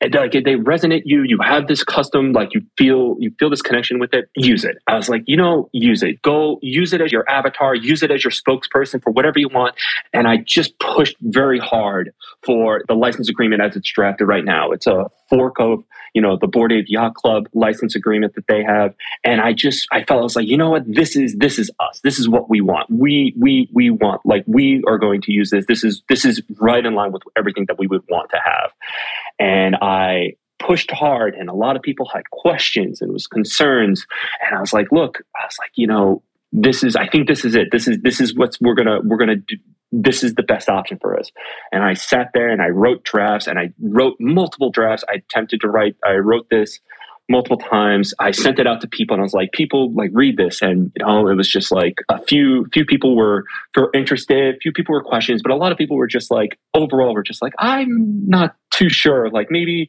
And 0.03 0.13
like 0.15 0.33
they 0.33 0.57
resonate 0.57 1.03
you. 1.05 1.23
You 1.23 1.39
have 1.41 1.69
this 1.69 1.85
custom, 1.85 2.33
like 2.33 2.55
you 2.55 2.63
feel 2.77 3.17
you 3.21 3.31
feel 3.39 3.51
this 3.51 3.63
connection 3.63 4.01
with 4.01 4.13
it. 4.13 4.29
Use 4.35 4.65
it. 4.65 4.79
I 4.89 4.97
was 4.97 5.09
like, 5.09 5.23
you 5.27 5.37
know, 5.37 5.71
use 5.73 6.03
it. 6.03 6.21
Go 6.23 6.59
use 6.61 6.93
it 6.93 7.01
as 7.01 7.13
your 7.13 7.29
avatar. 7.31 7.77
Use 7.77 8.03
it 8.03 8.11
as 8.11 8.25
your 8.25 8.33
spokesperson 8.33 9.01
for 9.01 9.13
whatever 9.13 9.39
you 9.39 9.49
want. 9.49 9.77
And 10.13 10.27
I 10.27 10.39
just 10.39 10.77
pushed 10.81 11.17
very 11.21 11.61
hard 11.61 12.13
for 12.45 12.83
the 12.89 12.95
license 12.95 13.29
agreement 13.29 13.63
as 13.63 13.77
it's 13.77 13.91
drafted 13.91 14.27
right 14.27 14.45
now. 14.45 14.73
It's 14.73 14.89
a 14.89 15.07
fork 15.31 15.61
of 15.61 15.85
you 16.15 16.21
know 16.21 16.37
the 16.37 16.47
Bored 16.47 16.73
Ape 16.73 16.87
Yacht 16.89 17.15
Club 17.15 17.49
license 17.55 17.95
agreement 17.95 18.35
that 18.35 18.47
they 18.47 18.63
have, 18.63 18.95
and 19.25 19.41
I 19.41 19.53
just 19.53 19.87
I 19.93 20.05
felt 20.05 20.21
I 20.21 20.23
was 20.23 20.37
like, 20.37 20.47
you 20.47 20.57
know 20.57 20.71
what, 20.71 20.85
this 20.87 21.17
is 21.17 21.37
this 21.37 21.59
is 21.59 21.71
us. 21.81 22.01
This 22.03 22.19
is 22.19 22.29
what 22.29 22.51
we 22.51 22.61
want. 22.61 22.91
We 22.91 23.35
we 23.39 23.69
we 23.73 23.91
want 23.91 24.21
like 24.25 24.45
we 24.47 24.83
are 24.87 24.99
going 24.99 25.23
to 25.23 25.33
use 25.33 25.51
this. 25.51 25.65
This 25.67 25.85
is 25.85 26.03
this 26.09 26.25
is 26.25 26.43
right 26.59 26.85
in 26.85 26.95
line 26.95 27.13
with 27.13 27.23
everything 27.37 27.67
that 27.69 27.79
we 27.79 27.87
would 27.87 28.03
want 28.09 28.31
to 28.31 28.41
have, 28.45 28.73
and 29.43 29.77
I 29.77 30.35
pushed 30.59 30.93
hard 30.93 31.35
and 31.35 31.49
a 31.49 31.55
lot 31.55 31.75
of 31.75 31.83
people 31.83 32.07
had 32.07 32.31
questions 32.31 33.03
and 33.03 33.13
was 33.13 33.27
concerns 33.27 34.07
and 34.47 34.57
i 34.57 34.61
was 34.61 34.73
like 34.73 34.87
look 34.93 35.19
i 35.35 35.45
was 35.45 35.57
like 35.59 35.73
you 35.75 35.89
know 35.89 36.23
this 36.53 36.85
is 36.85 36.95
i 36.95 37.05
think 37.09 37.27
this 37.27 37.45
is 37.45 37.57
it 37.57 37.67
this 37.73 37.89
is 37.89 37.99
this 38.03 38.21
is 38.21 38.33
what's 38.37 38.61
we're 38.61 38.77
gonna 38.77 39.01
we're 39.03 39.17
gonna 39.17 39.35
do 39.35 39.57
this 39.93 40.25
is 40.25 40.35
the 40.35 40.43
best 40.43 40.69
option 40.69 40.99
for 40.99 41.19
us. 41.19 41.31
And 41.71 41.85
I 41.85 41.93
sat 41.93 42.31
there 42.33 42.49
and 42.49 42.63
I 42.63 42.69
wrote 42.69 43.05
drafts 43.05 43.47
and 43.47 43.59
I 43.59 43.71
wrote 43.81 44.17
multiple 44.19 44.71
drafts. 44.71 45.05
I 45.09 45.17
attempted 45.17 45.61
to 45.61 45.69
write, 45.69 45.97
I 46.03 46.15
wrote 46.15 46.49
this 46.51 46.81
multiple 47.29 47.57
times. 47.57 48.13
I 48.19 48.31
sent 48.31 48.59
it 48.59 48.67
out 48.67 48.81
to 48.83 48.89
people 48.89 49.15
and 49.15 49.21
I 49.21 49.25
was 49.25 49.35
like, 49.35 49.53
people 49.53 49.93
like 49.95 50.11
read 50.13 50.37
this. 50.37 50.63
And 50.63 50.93
you 50.97 51.05
know, 51.05 51.29
it 51.29 51.35
was 51.35 51.49
just 51.49 51.73
like 51.73 51.95
a 52.09 52.21
few, 52.21 52.67
few 52.73 52.85
people 52.85 53.17
were, 53.17 53.45
were 53.77 53.91
interested, 53.95 54.57
few 54.61 54.73
people 54.73 54.95
were 54.95 55.03
questions, 55.03 55.43
but 55.43 55.53
a 55.53 55.57
lot 55.57 55.73
of 55.73 55.79
people 55.79 55.97
were 55.97 56.07
just 56.07 56.31
like, 56.31 56.59
overall, 56.75 57.15
were 57.15 57.23
just 57.23 57.43
like, 57.43 57.55
I'm 57.59 58.29
not 58.29 58.57
too 58.71 58.89
sure. 58.89 59.31
Like 59.31 59.51
maybe, 59.51 59.89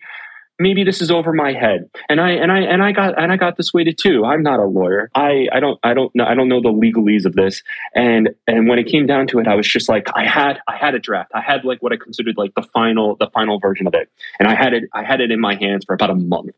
maybe 0.60 0.84
this 0.84 1.02
is 1.02 1.12
over 1.12 1.34
my 1.34 1.52
head. 1.54 1.90
And 2.10 2.22
i 2.22 2.32
and 2.32 2.52
i 2.52 2.60
and 2.60 2.84
i 2.84 2.92
got 2.92 3.20
and 3.22 3.32
i 3.32 3.38
got 3.38 3.58
dissuaded 3.58 3.98
too. 3.98 4.24
I'm 4.24 4.44
not 4.44 4.60
a 4.60 4.66
lawyer. 4.66 5.10
I 5.16 5.48
i 5.52 5.60
don't 5.60 5.80
i 5.84 5.94
don't 5.94 6.14
know 6.16 6.26
i 6.26 6.36
don't 6.36 6.48
know 6.48 6.62
the 6.62 6.70
legalese 6.70 7.26
of 7.26 7.34
this. 7.34 7.64
And 7.96 8.30
and 8.48 8.68
when 8.68 8.80
it 8.80 8.86
came 8.86 9.06
down 9.06 9.28
to 9.28 9.40
it 9.40 9.48
i 9.48 9.56
was 9.56 9.68
just 9.68 9.90
like 9.90 10.08
i 10.16 10.26
had 10.26 10.60
i 10.68 10.78
had 10.78 10.96
a 10.96 11.00
draft. 11.00 11.32
I 11.34 11.42
had 11.42 11.66
like 11.66 11.82
what 11.82 11.92
i 11.92 11.98
considered 11.98 12.36
like 12.38 12.54
the 12.56 12.64
final 12.64 13.16
the 13.20 13.30
final 13.34 13.60
version 13.60 13.88
of 13.88 13.94
it. 13.94 14.10
And 14.40 14.48
i 14.48 14.56
had 14.56 14.74
it 14.74 14.84
i 14.94 15.04
had 15.04 15.22
it 15.22 15.32
in 15.32 15.40
my 15.40 15.56
hands 15.56 15.86
for 15.86 15.94
about 15.94 16.12
a 16.12 16.16
month 16.16 16.52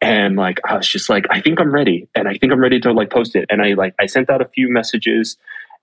and 0.00 0.36
like 0.36 0.60
i 0.64 0.76
was 0.76 0.88
just 0.88 1.08
like 1.08 1.24
i 1.30 1.40
think 1.40 1.60
i'm 1.60 1.72
ready 1.72 2.08
and 2.14 2.28
i 2.28 2.36
think 2.36 2.52
i'm 2.52 2.60
ready 2.60 2.78
to 2.80 2.92
like 2.92 3.10
post 3.10 3.34
it 3.34 3.46
and 3.48 3.62
i 3.62 3.72
like 3.74 3.94
i 3.98 4.06
sent 4.06 4.28
out 4.28 4.40
a 4.40 4.48
few 4.48 4.68
messages 4.68 5.36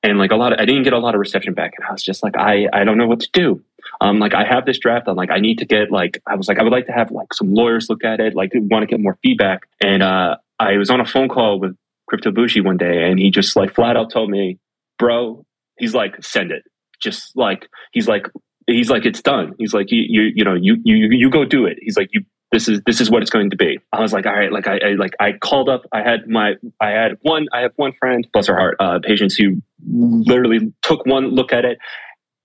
and 0.03 0.17
like 0.17 0.31
a 0.31 0.35
lot 0.35 0.53
of 0.53 0.59
i 0.59 0.65
didn't 0.65 0.83
get 0.83 0.93
a 0.93 0.99
lot 0.99 1.15
of 1.15 1.19
reception 1.19 1.53
back 1.53 1.73
and 1.77 1.87
i 1.87 1.91
was 1.91 2.03
just 2.03 2.23
like 2.23 2.37
i 2.37 2.67
i 2.73 2.83
don't 2.83 2.97
know 2.97 3.07
what 3.07 3.19
to 3.19 3.29
do 3.33 3.63
um, 4.01 4.19
like 4.19 4.33
I 4.33 4.43
have 4.45 4.65
this 4.65 4.79
draft. 4.79 5.07
I'm 5.07 5.15
like, 5.15 5.31
I 5.31 5.39
need 5.39 5.59
to 5.59 5.65
get 5.65 5.91
like, 5.91 6.21
I 6.27 6.35
was 6.35 6.47
like, 6.47 6.59
I 6.59 6.63
would 6.63 6.71
like 6.71 6.87
to 6.87 6.91
have 6.91 7.11
like 7.11 7.33
some 7.33 7.53
lawyers 7.53 7.89
look 7.89 8.03
at 8.03 8.19
it, 8.19 8.35
like 8.35 8.51
want 8.53 8.83
to 8.83 8.87
get 8.87 8.99
more 8.99 9.17
feedback. 9.21 9.61
And 9.81 10.03
uh, 10.03 10.37
I 10.59 10.77
was 10.77 10.89
on 10.89 10.99
a 10.99 11.05
phone 11.05 11.29
call 11.29 11.59
with 11.59 11.75
Crypto 12.07 12.31
Bushi 12.31 12.61
one 12.61 12.77
day, 12.77 13.09
and 13.09 13.19
he 13.19 13.31
just 13.31 13.55
like 13.55 13.73
flat 13.73 13.97
out 13.97 14.11
told 14.11 14.29
me, 14.29 14.59
bro, 14.97 15.45
he's 15.77 15.93
like, 15.93 16.23
send 16.23 16.51
it. 16.51 16.63
Just 17.01 17.35
like 17.35 17.67
he's 17.91 18.07
like, 18.07 18.27
he's 18.67 18.89
like, 18.89 19.05
it's 19.05 19.21
done. 19.21 19.53
He's 19.57 19.73
like, 19.73 19.91
you, 19.91 20.03
you, 20.07 20.31
you 20.35 20.43
know, 20.43 20.53
you, 20.53 20.77
you, 20.83 21.07
you 21.11 21.29
go 21.29 21.43
do 21.43 21.65
it. 21.65 21.77
He's 21.81 21.97
like, 21.97 22.09
you, 22.11 22.23
this 22.53 22.69
is 22.69 22.81
this 22.85 23.01
is 23.01 23.09
what 23.09 23.21
it's 23.23 23.31
going 23.31 23.49
to 23.49 23.57
be. 23.57 23.79
I 23.91 23.99
was 23.99 24.13
like, 24.13 24.25
all 24.25 24.33
right, 24.33 24.51
like 24.51 24.67
I, 24.67 24.77
I 24.77 24.91
like 24.93 25.15
I 25.19 25.33
called 25.33 25.67
up. 25.67 25.85
I 25.91 26.03
had 26.03 26.27
my 26.27 26.53
I 26.79 26.91
had 26.91 27.17
one 27.21 27.47
I 27.51 27.61
have 27.61 27.73
one 27.75 27.93
friend, 27.93 28.25
bless 28.31 28.47
her 28.47 28.55
heart, 28.55 28.77
uh, 28.79 28.99
patients 29.03 29.35
who 29.35 29.61
literally 29.85 30.73
took 30.83 31.05
one 31.05 31.29
look 31.29 31.51
at 31.51 31.65
it 31.65 31.79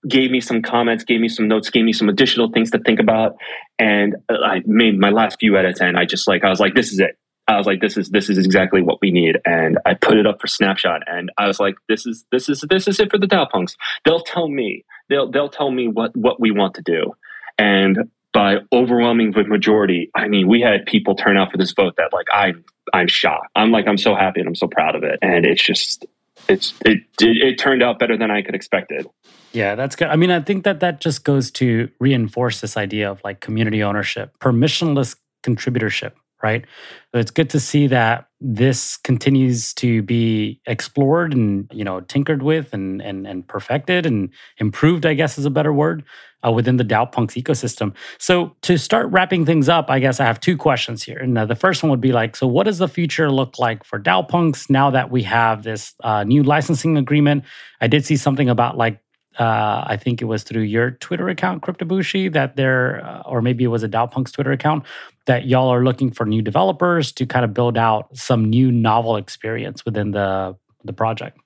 gave 0.07 0.31
me 0.31 0.39
some 0.39 0.61
comments, 0.61 1.03
gave 1.03 1.19
me 1.19 1.27
some 1.27 1.47
notes, 1.47 1.69
gave 1.69 1.83
me 1.83 1.93
some 1.93 2.09
additional 2.09 2.49
things 2.49 2.71
to 2.71 2.79
think 2.79 2.99
about. 2.99 3.35
And 3.77 4.15
I 4.29 4.61
made 4.65 4.97
my 4.97 5.09
last 5.09 5.37
few 5.39 5.57
edits 5.57 5.81
and 5.81 5.97
I 5.97 6.05
just 6.05 6.27
like, 6.27 6.43
I 6.43 6.49
was 6.49 6.59
like, 6.59 6.73
this 6.73 6.91
is 6.93 6.99
it. 6.99 7.17
I 7.47 7.57
was 7.57 7.65
like, 7.65 7.81
this 7.81 7.97
is, 7.97 8.09
this 8.09 8.29
is 8.29 8.37
exactly 8.37 8.81
what 8.81 8.99
we 9.01 9.11
need. 9.11 9.39
And 9.43 9.79
I 9.85 9.95
put 9.95 10.17
it 10.17 10.27
up 10.27 10.39
for 10.39 10.47
snapshot 10.47 11.01
and 11.07 11.31
I 11.37 11.47
was 11.47 11.59
like, 11.59 11.75
this 11.89 12.05
is, 12.05 12.25
this 12.31 12.47
is, 12.47 12.63
this 12.69 12.87
is 12.87 12.99
it 12.99 13.09
for 13.09 13.17
the 13.17 13.27
DAO 13.27 13.49
punks. 13.49 13.75
They'll 14.05 14.21
tell 14.21 14.47
me, 14.47 14.85
they'll, 15.09 15.29
they'll 15.29 15.49
tell 15.49 15.71
me 15.71 15.87
what, 15.87 16.15
what 16.15 16.39
we 16.39 16.51
want 16.51 16.75
to 16.75 16.81
do. 16.81 17.13
And 17.57 18.09
by 18.33 18.57
overwhelming 18.71 19.33
majority, 19.47 20.11
I 20.15 20.27
mean, 20.27 20.47
we 20.47 20.61
had 20.61 20.85
people 20.85 21.15
turn 21.15 21.37
out 21.37 21.51
for 21.51 21.57
this 21.57 21.71
vote 21.71 21.95
that 21.97 22.13
like, 22.13 22.27
I'm, 22.31 22.63
I'm 22.93 23.07
shocked. 23.07 23.49
I'm 23.55 23.71
like, 23.71 23.87
I'm 23.87 23.97
so 23.97 24.15
happy 24.15 24.39
and 24.39 24.47
I'm 24.47 24.55
so 24.55 24.67
proud 24.67 24.95
of 24.95 25.03
it. 25.03 25.19
And 25.21 25.45
it's 25.45 25.63
just, 25.63 26.05
it's, 26.47 26.73
it, 26.85 26.99
it, 27.21 27.37
it 27.37 27.57
turned 27.57 27.83
out 27.83 27.99
better 27.99 28.17
than 28.17 28.31
I 28.31 28.41
could 28.41 28.55
expected. 28.55 29.07
Yeah, 29.51 29.75
that's 29.75 29.95
good. 29.95 30.09
I 30.09 30.15
mean, 30.15 30.31
I 30.31 30.41
think 30.41 30.63
that 30.63 30.79
that 30.81 31.01
just 31.01 31.23
goes 31.23 31.49
to 31.51 31.89
reinforce 31.99 32.61
this 32.61 32.77
idea 32.77 33.09
of 33.09 33.19
like 33.23 33.39
community 33.39 33.81
ownership, 33.81 34.37
permissionless 34.39 35.15
contributorship, 35.43 36.11
right? 36.41 36.65
So 37.11 37.19
it's 37.19 37.31
good 37.31 37.49
to 37.51 37.59
see 37.59 37.87
that 37.87 38.27
this 38.41 38.97
continues 38.97 39.73
to 39.75 40.01
be 40.01 40.61
explored 40.65 41.33
and 41.33 41.69
you 41.73 41.83
know 41.83 41.99
tinkered 42.01 42.41
with 42.41 42.73
and 42.73 43.01
and 43.01 43.27
and 43.27 43.47
perfected 43.47 44.05
and 44.05 44.29
improved. 44.57 45.05
I 45.05 45.13
guess 45.13 45.37
is 45.37 45.45
a 45.45 45.49
better 45.49 45.73
word 45.73 46.03
uh, 46.45 46.51
within 46.51 46.77
the 46.77 46.85
DAO 46.85 47.11
Punks 47.11 47.35
ecosystem. 47.35 47.93
So 48.17 48.55
to 48.61 48.77
start 48.77 49.07
wrapping 49.11 49.45
things 49.45 49.67
up, 49.67 49.89
I 49.89 49.99
guess 49.99 50.19
I 50.19 50.25
have 50.25 50.39
two 50.39 50.57
questions 50.57 51.03
here. 51.03 51.17
And 51.17 51.37
uh, 51.37 51.45
the 51.45 51.55
first 51.55 51.83
one 51.83 51.89
would 51.89 52.01
be 52.01 52.11
like, 52.11 52.35
so 52.35 52.47
what 52.47 52.63
does 52.63 52.77
the 52.77 52.87
future 52.87 53.29
look 53.31 53.59
like 53.59 53.83
for 53.83 53.99
DAO 53.99 54.27
Punks 54.27 54.69
now 54.69 54.89
that 54.91 55.11
we 55.11 55.23
have 55.23 55.63
this 55.63 55.93
uh, 56.03 56.23
new 56.23 56.43
licensing 56.43 56.97
agreement? 56.97 57.43
I 57.81 57.87
did 57.87 58.05
see 58.05 58.17
something 58.17 58.49
about 58.49 58.77
like 58.77 58.99
uh, 59.39 59.83
I 59.87 59.97
think 59.97 60.21
it 60.21 60.25
was 60.25 60.43
through 60.43 60.63
your 60.63 60.91
Twitter 60.91 61.29
account, 61.29 61.63
Cryptobushi, 61.63 62.31
that 62.33 62.55
there, 62.55 63.05
uh, 63.05 63.21
or 63.21 63.41
maybe 63.41 63.63
it 63.63 63.67
was 63.67 63.83
a 63.83 63.89
DAOPunks 63.89 64.33
Twitter 64.33 64.51
account, 64.51 64.83
that 65.25 65.47
y'all 65.47 65.69
are 65.69 65.83
looking 65.83 66.11
for 66.11 66.25
new 66.25 66.41
developers 66.41 67.11
to 67.13 67.25
kind 67.25 67.45
of 67.45 67.53
build 67.53 67.77
out 67.77 68.09
some 68.17 68.49
new 68.49 68.71
novel 68.71 69.15
experience 69.15 69.85
within 69.85 70.11
the 70.11 70.55
the 70.83 70.93
project. 70.93 71.37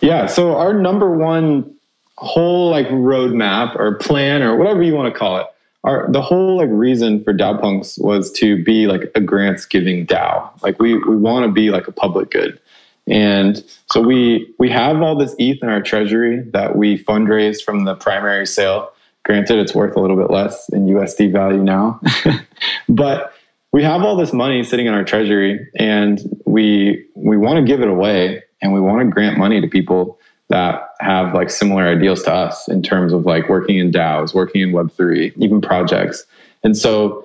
Yeah. 0.00 0.26
So 0.26 0.56
our 0.56 0.74
number 0.74 1.16
one 1.16 1.74
whole 2.18 2.70
like 2.70 2.86
roadmap 2.88 3.74
or 3.76 3.94
plan 3.96 4.42
or 4.42 4.56
whatever 4.56 4.82
you 4.82 4.94
want 4.94 5.12
to 5.12 5.18
call 5.18 5.38
it, 5.38 5.46
our 5.84 6.10
the 6.12 6.22
whole 6.22 6.58
like 6.58 6.68
reason 6.70 7.24
for 7.24 7.32
DAOPunks 7.32 8.00
was 8.02 8.30
to 8.32 8.62
be 8.62 8.86
like 8.86 9.10
a 9.14 9.20
grants 9.20 9.66
giving 9.66 10.06
DAO. 10.06 10.50
Like 10.62 10.78
we 10.78 10.96
we 10.98 11.16
want 11.16 11.46
to 11.46 11.52
be 11.52 11.70
like 11.70 11.88
a 11.88 11.92
public 11.92 12.30
good. 12.30 12.60
And 13.06 13.62
so 13.90 14.00
we 14.00 14.52
we 14.58 14.68
have 14.70 15.02
all 15.02 15.16
this 15.16 15.34
ETH 15.38 15.62
in 15.62 15.68
our 15.68 15.82
treasury 15.82 16.40
that 16.52 16.76
we 16.76 17.02
fundraise 17.02 17.62
from 17.62 17.84
the 17.84 17.94
primary 17.94 18.46
sale. 18.46 18.92
Granted, 19.24 19.58
it's 19.58 19.74
worth 19.74 19.96
a 19.96 20.00
little 20.00 20.16
bit 20.16 20.30
less 20.30 20.68
in 20.70 20.86
USD 20.86 21.32
value 21.32 21.62
now, 21.62 22.00
but 22.88 23.32
we 23.72 23.82
have 23.82 24.02
all 24.02 24.16
this 24.16 24.32
money 24.32 24.62
sitting 24.62 24.86
in 24.86 24.94
our 24.94 25.04
treasury, 25.04 25.68
and 25.76 26.20
we 26.44 27.04
we 27.14 27.36
want 27.36 27.56
to 27.56 27.64
give 27.64 27.80
it 27.80 27.88
away, 27.88 28.42
and 28.60 28.72
we 28.72 28.80
want 28.80 29.00
to 29.00 29.06
grant 29.06 29.38
money 29.38 29.60
to 29.60 29.66
people 29.66 30.18
that 30.48 30.90
have 31.00 31.34
like 31.34 31.50
similar 31.50 31.88
ideals 31.88 32.22
to 32.24 32.32
us 32.32 32.68
in 32.68 32.82
terms 32.82 33.12
of 33.12 33.24
like 33.24 33.48
working 33.48 33.78
in 33.78 33.90
DAOs, 33.90 34.34
working 34.34 34.60
in 34.60 34.72
Web 34.72 34.92
three, 34.92 35.32
even 35.36 35.60
projects. 35.60 36.24
And 36.62 36.76
so 36.76 37.24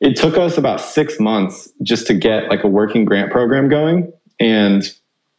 it 0.00 0.16
took 0.16 0.36
us 0.36 0.58
about 0.58 0.80
six 0.80 1.18
months 1.20 1.70
just 1.82 2.06
to 2.08 2.14
get 2.14 2.50
like 2.50 2.64
a 2.64 2.68
working 2.68 3.04
grant 3.04 3.30
program 3.30 3.68
going, 3.68 4.12
and 4.40 4.92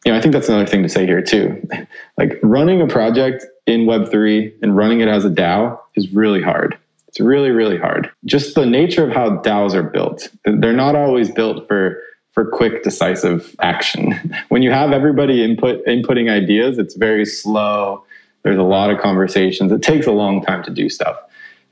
you 0.04 0.12
know, 0.12 0.18
I 0.18 0.20
think 0.20 0.32
that's 0.32 0.48
another 0.48 0.66
thing 0.66 0.82
to 0.82 0.88
say 0.88 1.06
here 1.06 1.22
too. 1.22 1.60
like 2.18 2.38
running 2.42 2.80
a 2.80 2.86
project 2.86 3.44
in 3.66 3.82
Web3 3.82 4.52
and 4.62 4.76
running 4.76 5.00
it 5.00 5.08
as 5.08 5.24
a 5.24 5.30
DAO 5.30 5.78
is 5.94 6.12
really 6.12 6.42
hard. 6.42 6.78
It's 7.08 7.20
really, 7.20 7.50
really 7.50 7.78
hard. 7.78 8.10
Just 8.24 8.54
the 8.54 8.66
nature 8.66 9.04
of 9.04 9.12
how 9.12 9.38
DAOs 9.38 9.74
are 9.74 9.82
built. 9.82 10.28
They're 10.44 10.72
not 10.72 10.94
always 10.94 11.30
built 11.30 11.66
for 11.66 12.00
for 12.32 12.44
quick, 12.44 12.84
decisive 12.84 13.56
action. 13.60 14.12
when 14.48 14.62
you 14.62 14.70
have 14.70 14.92
everybody 14.92 15.42
input 15.42 15.84
inputting 15.86 16.30
ideas, 16.30 16.78
it's 16.78 16.94
very 16.94 17.26
slow. 17.26 18.04
There's 18.44 18.58
a 18.58 18.62
lot 18.62 18.90
of 18.90 19.00
conversations. 19.00 19.72
It 19.72 19.82
takes 19.82 20.06
a 20.06 20.12
long 20.12 20.42
time 20.44 20.62
to 20.62 20.70
do 20.70 20.88
stuff. 20.88 21.16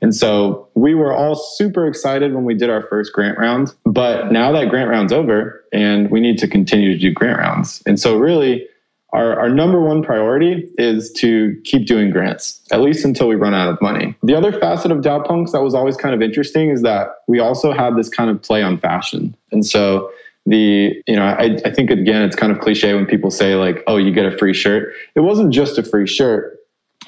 And 0.01 0.15
so 0.15 0.67
we 0.75 0.93
were 0.93 1.13
all 1.13 1.35
super 1.35 1.87
excited 1.87 2.33
when 2.33 2.45
we 2.45 2.53
did 2.53 2.69
our 2.69 2.83
first 2.83 3.13
grant 3.13 3.37
round. 3.37 3.73
But 3.85 4.31
now 4.31 4.51
that 4.51 4.69
grant 4.69 4.89
round's 4.89 5.11
over 5.11 5.63
and 5.73 6.09
we 6.11 6.19
need 6.19 6.37
to 6.39 6.47
continue 6.47 6.93
to 6.93 6.99
do 6.99 7.11
grant 7.11 7.39
rounds. 7.39 7.81
And 7.85 7.99
so, 7.99 8.17
really, 8.17 8.67
our, 9.13 9.39
our 9.39 9.49
number 9.49 9.79
one 9.81 10.03
priority 10.03 10.69
is 10.77 11.11
to 11.13 11.59
keep 11.63 11.87
doing 11.87 12.11
grants, 12.11 12.61
at 12.71 12.81
least 12.81 13.05
until 13.05 13.27
we 13.27 13.35
run 13.35 13.53
out 13.53 13.69
of 13.69 13.81
money. 13.81 14.15
The 14.21 14.35
other 14.35 14.51
facet 14.51 14.91
of 14.91 14.99
DAO 14.99 15.25
Punks 15.25 15.53
that 15.53 15.63
was 15.63 15.73
always 15.73 15.95
kind 15.95 16.13
of 16.13 16.21
interesting 16.21 16.69
is 16.69 16.81
that 16.81 17.07
we 17.27 17.39
also 17.39 17.71
had 17.71 17.95
this 17.95 18.09
kind 18.09 18.29
of 18.29 18.41
play 18.41 18.61
on 18.61 18.77
fashion. 18.77 19.35
And 19.51 19.65
so, 19.65 20.11
the 20.47 21.03
you 21.07 21.15
know 21.15 21.25
I, 21.25 21.57
I 21.65 21.71
think 21.71 21.91
again 21.91 22.21
it's 22.21 22.35
kind 22.35 22.53
of 22.53 22.59
cliche 22.59 22.93
when 22.93 23.05
people 23.05 23.29
say 23.29 23.55
like 23.55 23.83
oh 23.85 23.97
you 23.97 24.13
get 24.13 24.25
a 24.25 24.35
free 24.37 24.53
shirt 24.53 24.93
it 25.13 25.19
wasn't 25.19 25.53
just 25.53 25.77
a 25.77 25.83
free 25.83 26.07
shirt 26.07 26.57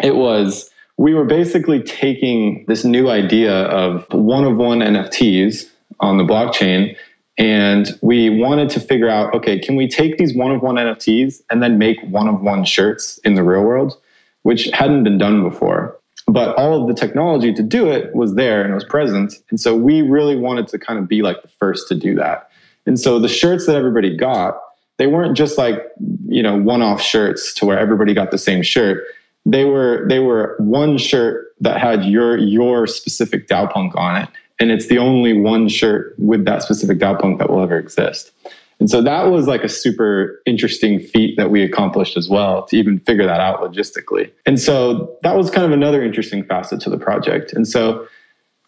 it 0.03 0.17
was 0.17 0.69
we 0.99 1.13
were 1.13 1.23
basically 1.23 1.81
taking 1.81 2.65
this 2.67 2.83
new 2.83 3.07
idea 3.07 3.53
of 3.67 4.05
one 4.11 4.43
of 4.43 4.57
one 4.57 4.79
NFTs 4.79 5.69
on 6.01 6.17
the 6.17 6.25
blockchain 6.25 6.93
and 7.37 7.97
we 8.01 8.29
wanted 8.29 8.69
to 8.71 8.81
figure 8.81 9.07
out 9.07 9.33
okay, 9.33 9.57
can 9.57 9.77
we 9.77 9.87
take 9.87 10.17
these 10.17 10.35
one 10.35 10.51
of 10.51 10.61
one 10.61 10.75
NFTs 10.75 11.41
and 11.49 11.63
then 11.63 11.77
make 11.77 11.97
one 12.03 12.27
of 12.27 12.41
one 12.41 12.65
shirts 12.65 13.17
in 13.19 13.35
the 13.35 13.43
real 13.43 13.63
world, 13.63 13.97
which 14.41 14.65
hadn't 14.73 15.05
been 15.05 15.17
done 15.17 15.41
before. 15.41 15.97
but 16.27 16.55
all 16.57 16.81
of 16.81 16.87
the 16.87 16.93
technology 16.93 17.53
to 17.53 17.63
do 17.63 17.89
it 17.89 18.13
was 18.13 18.35
there 18.35 18.61
and 18.61 18.73
was 18.73 18.83
present. 18.83 19.35
And 19.49 19.59
so 19.59 19.75
we 19.75 20.01
really 20.01 20.35
wanted 20.35 20.67
to 20.67 20.77
kind 20.77 20.99
of 20.99 21.07
be 21.07 21.21
like 21.21 21.41
the 21.41 21.47
first 21.47 21.87
to 21.87 21.95
do 21.95 22.13
that. 22.15 22.49
And 22.85 22.99
so 22.99 23.19
the 23.19 23.27
shirts 23.27 23.65
that 23.65 23.75
everybody 23.75 24.15
got, 24.15 24.59
they 24.97 25.07
weren't 25.07 25.35
just 25.35 25.57
like, 25.57 25.81
you 26.27 26.43
know, 26.43 26.57
one-off 26.57 27.01
shirts 27.01 27.53
to 27.55 27.65
where 27.65 27.79
everybody 27.79 28.13
got 28.13 28.31
the 28.31 28.37
same 28.37 28.61
shirt. 28.61 29.03
They 29.45 29.65
were 29.65 30.05
they 30.07 30.19
were 30.19 30.55
one 30.59 30.97
shirt 30.97 31.53
that 31.61 31.79
had 31.79 32.05
your 32.05 32.37
your 32.37 32.87
specific 32.87 33.47
DAO 33.47 33.71
punk 33.71 33.93
on 33.95 34.21
it. 34.21 34.29
And 34.61 34.71
it's 34.71 34.87
the 34.87 34.97
only 34.97 35.33
one 35.33 35.69
shirt 35.69 36.15
with 36.17 36.45
that 36.45 36.61
specific 36.63 36.99
DAO 36.99 37.19
punk 37.19 37.39
that 37.39 37.49
will 37.49 37.61
ever 37.61 37.77
exist. 37.77 38.31
And 38.79 38.89
so 38.89 39.01
that 39.01 39.23
was 39.23 39.47
like 39.47 39.63
a 39.63 39.69
super 39.69 40.41
interesting 40.45 40.99
feat 40.99 41.35
that 41.37 41.51
we 41.51 41.63
accomplished 41.63 42.15
as 42.15 42.29
well 42.29 42.65
to 42.67 42.77
even 42.77 42.99
figure 42.99 43.25
that 43.25 43.41
out 43.41 43.61
logistically. 43.61 44.31
And 44.45 44.59
so 44.59 45.17
that 45.23 45.35
was 45.35 45.49
kind 45.49 45.65
of 45.65 45.71
another 45.71 46.03
interesting 46.03 46.45
facet 46.45 46.79
to 46.81 46.89
the 46.89 46.97
project. 46.97 47.51
And 47.51 47.67
so 47.67 48.07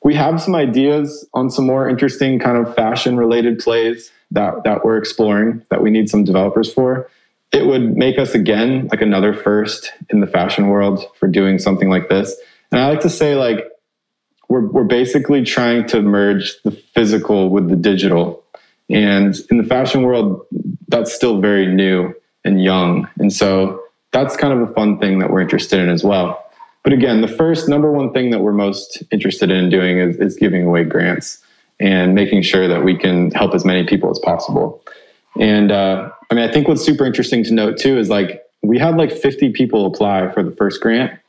we 0.03 0.13
have 0.15 0.41
some 0.41 0.55
ideas 0.55 1.28
on 1.34 1.49
some 1.49 1.65
more 1.65 1.88
interesting 1.88 2.39
kind 2.39 2.57
of 2.57 2.74
fashion 2.76 3.15
related 3.15 3.59
plays 3.59 4.11
that, 4.32 4.63
that 4.65 4.84
we're 4.84 4.97
exploring 4.97 5.63
that 5.69 5.82
we 5.82 5.91
need 5.91 6.09
some 6.09 6.24
developers 6.24 6.74
for. 6.74 7.09
It 7.52 7.66
would 7.66 7.97
make 7.97 8.18
us 8.18 8.34
again 8.34 8.88
like 8.91 9.02
another 9.02 9.34
first 9.34 9.91
in 10.10 10.22
the 10.22 10.28
fashion 10.28 10.68
world 10.68 11.06
for 11.16 11.28
doing 11.28 11.60
something 11.60 11.89
like 11.89 12.10
this. 12.10 12.36
And 12.72 12.80
I 12.80 12.88
like 12.88 13.02
to 13.02 13.10
say 13.10 13.36
like 13.36 13.68
we're, 14.47 14.68
we're 14.68 14.84
basically 14.84 15.43
trying 15.43 15.88
to 15.88 16.02
merge 16.02 16.62
the 16.64 16.72
physical 16.72 17.49
with 17.49 17.70
the 17.70 17.76
digital 17.76 18.41
and 18.91 19.39
in 19.49 19.58
the 19.58 19.64
fashion 19.64 20.04
world, 20.04 20.45
that's 20.89 21.14
still 21.14 21.39
very 21.39 21.66
new 21.66 22.14
and 22.43 22.62
young. 22.62 23.08
And 23.20 23.32
so 23.32 23.82
that's 24.12 24.36
kind 24.36 24.54
of 24.54 24.70
a 24.70 24.74
fun 24.74 24.99
thing 24.99 25.20
that 25.20 25.30
we're 25.30 25.41
interested 25.41 25.80
in 25.80 25.89
as 25.89 26.04
well. 26.04 26.43
But 26.84 26.93
again, 26.93 27.22
the 27.22 27.28
first 27.28 27.70
number 27.70 27.91
one 27.91 28.12
thing 28.12 28.32
that 28.32 28.39
we're 28.41 28.52
most 28.52 29.02
interested 29.12 29.49
in 29.49 29.70
doing 29.70 29.99
is, 29.99 30.18
is 30.18 30.36
giving 30.36 30.66
away 30.66 30.84
grants 30.84 31.41
and 31.80 32.14
making 32.14 32.41
sure 32.41 32.68
that 32.68 32.84
we 32.84 32.97
can 32.97 33.32
help 33.32 33.56
as 33.56 33.64
many 33.64 33.86
people 33.86 34.10
as 34.10 34.20
possible. 34.20 34.84
And 35.39 35.71
uh, 35.71 36.11
I 36.29 36.34
mean, 36.34 36.47
I 36.47 36.51
think 36.51 36.67
what's 36.67 36.84
super 36.84 37.05
interesting 37.05 37.43
to 37.45 37.53
note 37.53 37.77
too 37.77 37.97
is 37.97 38.09
like 38.09 38.43
we 38.61 38.77
had 38.77 38.97
like 38.97 39.11
50 39.11 39.51
people 39.53 39.86
apply 39.86 40.32
for 40.32 40.43
the 40.43 40.51
first 40.51 40.82
grant. 40.82 41.19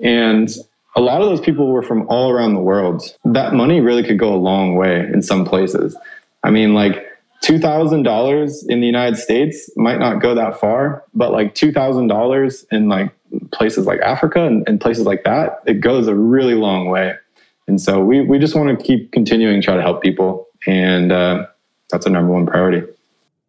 And 0.00 0.48
a 0.96 1.00
lot 1.00 1.20
of 1.20 1.28
those 1.28 1.40
people 1.40 1.70
were 1.70 1.82
from 1.82 2.06
all 2.08 2.30
around 2.30 2.54
the 2.54 2.60
world. 2.60 3.16
That 3.24 3.54
money 3.54 3.80
really 3.80 4.02
could 4.02 4.18
go 4.18 4.32
a 4.32 4.36
long 4.36 4.74
way 4.74 5.00
in 5.00 5.22
some 5.22 5.44
places. 5.44 5.96
I 6.42 6.50
mean, 6.50 6.74
like 6.74 7.04
$2,000 7.44 8.68
in 8.68 8.80
the 8.80 8.86
United 8.86 9.16
States 9.16 9.70
might 9.76 9.98
not 9.98 10.20
go 10.20 10.34
that 10.34 10.58
far, 10.58 11.04
but 11.14 11.32
like 11.32 11.54
$2,000 11.54 12.66
in 12.72 12.88
like 12.88 13.12
places 13.52 13.86
like 13.86 14.00
Africa 14.00 14.44
and, 14.44 14.66
and, 14.68 14.80
places 14.80 15.04
like 15.04 15.24
that, 15.24 15.62
it 15.66 15.80
goes 15.80 16.08
a 16.08 16.14
really 16.14 16.54
long 16.54 16.88
way. 16.88 17.14
And 17.66 17.80
so 17.80 18.02
we, 18.02 18.22
we 18.22 18.38
just 18.38 18.54
want 18.54 18.76
to 18.76 18.84
keep 18.84 19.12
continuing 19.12 19.60
to 19.60 19.64
try 19.64 19.76
to 19.76 19.82
help 19.82 20.02
people. 20.02 20.48
And 20.66 21.12
uh, 21.12 21.46
that's 21.90 22.06
a 22.06 22.10
number 22.10 22.32
one 22.32 22.46
priority. 22.46 22.82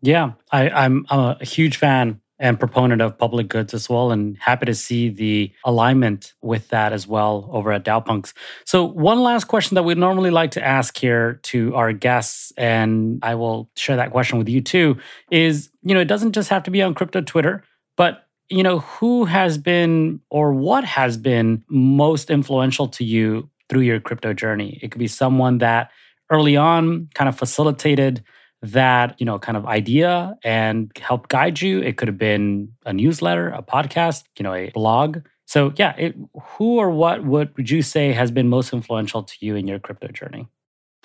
Yeah, 0.01 0.33
I, 0.51 0.69
I'm, 0.69 1.05
I'm 1.09 1.37
a 1.39 1.45
huge 1.45 1.77
fan 1.77 2.21
and 2.41 2.57
proponent 2.57 3.01
of 3.01 3.17
public 3.17 3.49
goods 3.49 3.73
as 3.73 3.89
well, 3.89 4.11
and 4.11 4.37
happy 4.37 4.65
to 4.65 4.73
see 4.73 5.09
the 5.09 5.51
alignment 5.65 6.33
with 6.41 6.69
that 6.69 6.93
as 6.93 7.05
well 7.05 7.49
over 7.51 7.73
at 7.73 7.83
DAOpunks. 7.83 8.31
So, 8.63 8.85
one 8.85 9.19
last 9.19 9.45
question 9.45 9.75
that 9.75 9.83
we 9.83 9.93
normally 9.95 10.31
like 10.31 10.51
to 10.51 10.65
ask 10.65 10.97
here 10.97 11.41
to 11.43 11.75
our 11.75 11.91
guests, 11.91 12.53
and 12.55 13.19
I 13.23 13.35
will 13.35 13.69
share 13.75 13.97
that 13.97 14.11
question 14.11 14.37
with 14.37 14.47
you 14.47 14.61
too, 14.61 14.97
is 15.29 15.69
you 15.83 15.93
know, 15.93 15.99
it 15.99 16.07
doesn't 16.07 16.31
just 16.31 16.49
have 16.49 16.63
to 16.63 16.71
be 16.71 16.81
on 16.81 16.93
crypto 16.93 17.19
Twitter, 17.21 17.63
but 17.97 18.25
you 18.49 18.63
know, 18.63 18.79
who 18.79 19.25
has 19.25 19.57
been 19.57 20.21
or 20.29 20.53
what 20.53 20.83
has 20.83 21.17
been 21.17 21.63
most 21.69 22.29
influential 22.29 22.87
to 22.87 23.03
you 23.03 23.49
through 23.67 23.81
your 23.81 23.99
crypto 23.99 24.33
journey? 24.33 24.79
It 24.81 24.91
could 24.91 24.99
be 24.99 25.07
someone 25.07 25.59
that 25.59 25.91
early 26.31 26.55
on 26.57 27.09
kind 27.13 27.27
of 27.27 27.37
facilitated 27.37 28.23
that 28.61 29.15
you 29.19 29.25
know 29.25 29.39
kind 29.39 29.57
of 29.57 29.65
idea 29.65 30.35
and 30.43 30.91
help 30.99 31.27
guide 31.27 31.61
you. 31.61 31.79
It 31.79 31.97
could 31.97 32.07
have 32.07 32.17
been 32.17 32.73
a 32.85 32.93
newsletter 32.93 33.49
a 33.49 33.61
podcast 33.63 34.23
you 34.37 34.43
know 34.43 34.53
a 34.53 34.69
blog. 34.71 35.19
So 35.45 35.73
yeah 35.77 35.95
it, 35.97 36.15
who 36.41 36.77
or 36.77 36.89
what 36.91 37.25
would, 37.25 37.55
would 37.57 37.69
you 37.69 37.81
say 37.81 38.11
has 38.13 38.31
been 38.31 38.47
most 38.49 38.73
influential 38.73 39.23
to 39.23 39.33
you 39.39 39.55
in 39.55 39.67
your 39.67 39.79
crypto 39.79 40.07
journey? 40.09 40.47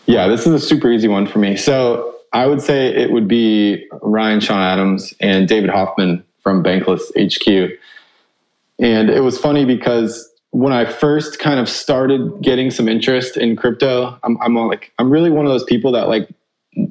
Yeah 0.07 0.29
this 0.29 0.47
is 0.47 0.53
a 0.53 0.61
super 0.61 0.91
easy 0.91 1.09
one 1.09 1.27
for 1.27 1.39
me. 1.39 1.57
So 1.57 2.15
i 2.33 2.47
would 2.47 2.61
say 2.61 2.89
it 2.89 3.13
would 3.13 3.29
be 3.29 3.87
ryan 4.03 4.41
sean 4.41 4.61
adams 4.61 5.15
and 5.21 5.47
david 5.47 5.71
hoffman 5.71 6.25
from 6.41 6.65
bankless 6.65 7.01
hq 7.17 7.79
and 8.79 9.09
it 9.09 9.21
was 9.21 9.39
funny 9.39 9.65
because 9.65 10.29
when 10.51 10.73
I 10.73 10.85
first 10.85 11.41
kind 11.41 11.59
of 11.59 11.69
started 11.69 12.41
getting 12.41 12.71
some 12.71 12.89
interest 12.89 13.37
in 13.37 13.57
crypto, 13.57 14.17
I'm, 14.23 14.39
I'm 14.41 14.55
like, 14.55 14.93
I'm 15.01 15.11
really 15.11 15.31
one 15.31 15.47
of 15.47 15.51
those 15.51 15.65
people 15.65 15.91
that 15.93 16.09
like 16.09 16.29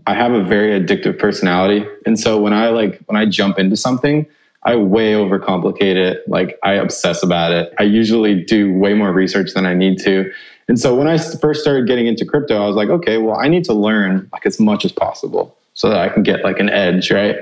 I 0.05 0.13
have 0.13 0.31
a 0.31 0.43
very 0.43 0.79
addictive 0.79 1.19
personality. 1.19 1.85
And 2.05 2.19
so 2.19 2.39
when 2.39 2.53
I 2.53 2.69
like 2.69 3.01
when 3.05 3.15
I 3.15 3.25
jump 3.25 3.59
into 3.59 3.75
something, 3.75 4.25
I 4.63 4.75
way 4.75 5.13
overcomplicate 5.13 5.95
it. 5.95 6.27
Like 6.27 6.57
I 6.63 6.73
obsess 6.73 7.23
about 7.23 7.51
it. 7.51 7.73
I 7.79 7.83
usually 7.83 8.43
do 8.43 8.73
way 8.73 8.93
more 8.93 9.11
research 9.11 9.53
than 9.53 9.65
I 9.65 9.73
need 9.73 9.99
to. 9.99 10.31
And 10.67 10.79
so 10.79 10.95
when 10.95 11.07
I 11.07 11.17
first 11.17 11.61
started 11.61 11.87
getting 11.87 12.07
into 12.07 12.25
crypto, 12.25 12.61
I 12.61 12.67
was 12.67 12.75
like, 12.75 12.89
okay, 12.89 13.17
well, 13.17 13.37
I 13.37 13.49
need 13.49 13.65
to 13.65 13.73
learn 13.73 14.29
like 14.31 14.45
as 14.45 14.59
much 14.59 14.85
as 14.85 14.91
possible 14.91 15.57
so 15.73 15.89
that 15.89 15.99
I 15.99 16.09
can 16.09 16.23
get 16.23 16.43
like 16.43 16.59
an 16.59 16.69
edge, 16.69 17.11
right? 17.11 17.35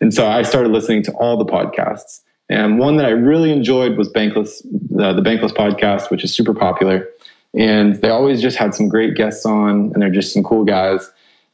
And 0.00 0.14
so 0.14 0.26
I 0.26 0.42
started 0.42 0.72
listening 0.72 1.02
to 1.04 1.12
all 1.12 1.36
the 1.36 1.44
podcasts. 1.44 2.20
And 2.48 2.78
one 2.78 2.96
that 2.96 3.06
I 3.06 3.10
really 3.10 3.52
enjoyed 3.52 3.96
was 3.96 4.08
Bankless, 4.08 4.64
uh, 4.98 5.12
the 5.12 5.22
Bankless 5.22 5.52
podcast, 5.52 6.10
which 6.10 6.24
is 6.24 6.34
super 6.34 6.54
popular. 6.54 7.08
And 7.54 7.96
they 7.96 8.08
always 8.08 8.40
just 8.40 8.56
had 8.56 8.74
some 8.74 8.88
great 8.88 9.14
guests 9.14 9.44
on, 9.44 9.92
and 9.92 10.02
they're 10.02 10.10
just 10.10 10.32
some 10.32 10.42
cool 10.42 10.64
guys. 10.64 11.10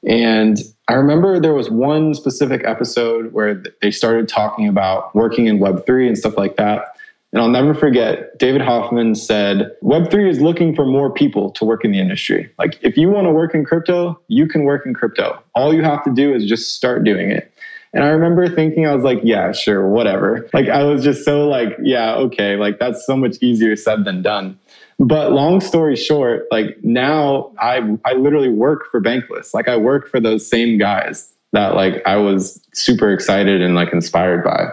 And 0.06 0.58
I 0.88 0.94
remember 0.94 1.40
there 1.40 1.54
was 1.54 1.70
one 1.70 2.14
specific 2.14 2.62
episode 2.64 3.32
where 3.32 3.62
they 3.82 3.90
started 3.90 4.28
talking 4.28 4.68
about 4.68 5.14
working 5.14 5.46
in 5.46 5.58
Web3 5.58 6.06
and 6.06 6.16
stuff 6.16 6.36
like 6.36 6.56
that. 6.56 6.96
And 7.32 7.42
I'll 7.42 7.50
never 7.50 7.74
forget, 7.74 8.38
David 8.38 8.62
Hoffman 8.62 9.14
said, 9.14 9.70
Web3 9.82 10.30
is 10.30 10.40
looking 10.40 10.74
for 10.74 10.86
more 10.86 11.12
people 11.12 11.50
to 11.52 11.64
work 11.64 11.84
in 11.84 11.92
the 11.92 12.00
industry. 12.00 12.50
Like, 12.58 12.78
if 12.80 12.96
you 12.96 13.10
want 13.10 13.26
to 13.26 13.32
work 13.32 13.54
in 13.54 13.66
crypto, 13.66 14.18
you 14.28 14.46
can 14.46 14.64
work 14.64 14.86
in 14.86 14.94
crypto. 14.94 15.38
All 15.54 15.74
you 15.74 15.82
have 15.82 16.02
to 16.04 16.14
do 16.14 16.34
is 16.34 16.46
just 16.46 16.74
start 16.74 17.04
doing 17.04 17.30
it. 17.30 17.52
And 17.94 18.04
I 18.04 18.08
remember 18.08 18.54
thinking, 18.54 18.86
I 18.86 18.94
was 18.94 19.04
like, 19.04 19.20
yeah, 19.22 19.52
sure, 19.52 19.88
whatever. 19.88 20.48
Like, 20.52 20.68
I 20.68 20.84
was 20.84 21.02
just 21.02 21.24
so 21.24 21.48
like, 21.48 21.70
yeah, 21.82 22.14
okay, 22.16 22.56
like 22.56 22.78
that's 22.78 23.06
so 23.06 23.16
much 23.16 23.36
easier 23.40 23.76
said 23.76 24.04
than 24.04 24.22
done. 24.22 24.58
But 24.98 25.32
long 25.32 25.60
story 25.60 25.94
short, 25.96 26.46
like 26.50 26.82
now 26.82 27.52
I 27.60 27.96
I 28.04 28.14
literally 28.14 28.48
work 28.48 28.90
for 28.90 29.00
Bankless. 29.00 29.54
Like 29.54 29.68
I 29.68 29.76
work 29.76 30.08
for 30.08 30.18
those 30.18 30.46
same 30.46 30.76
guys 30.76 31.32
that 31.52 31.74
like 31.74 32.02
I 32.04 32.16
was 32.16 32.60
super 32.74 33.12
excited 33.12 33.62
and 33.62 33.74
like 33.74 33.92
inspired 33.92 34.42
by. 34.42 34.70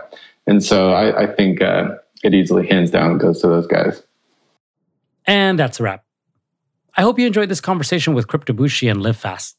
And 0.47 0.63
so 0.63 0.93
I, 0.93 1.23
I 1.23 1.35
think 1.35 1.61
uh, 1.61 1.95
it 2.23 2.33
easily 2.33 2.67
hands 2.67 2.89
down 2.91 3.17
goes 3.17 3.39
to 3.41 3.47
those 3.47 3.67
guys. 3.67 4.01
And 5.25 5.57
that's 5.57 5.79
a 5.79 5.83
wrap. 5.83 6.03
I 6.97 7.01
hope 7.01 7.19
you 7.19 7.27
enjoyed 7.27 7.49
this 7.49 7.61
conversation 7.61 8.13
with 8.13 8.27
Cryptobushi 8.27 8.89
and 8.89 9.01
LiveFast. 9.01 9.55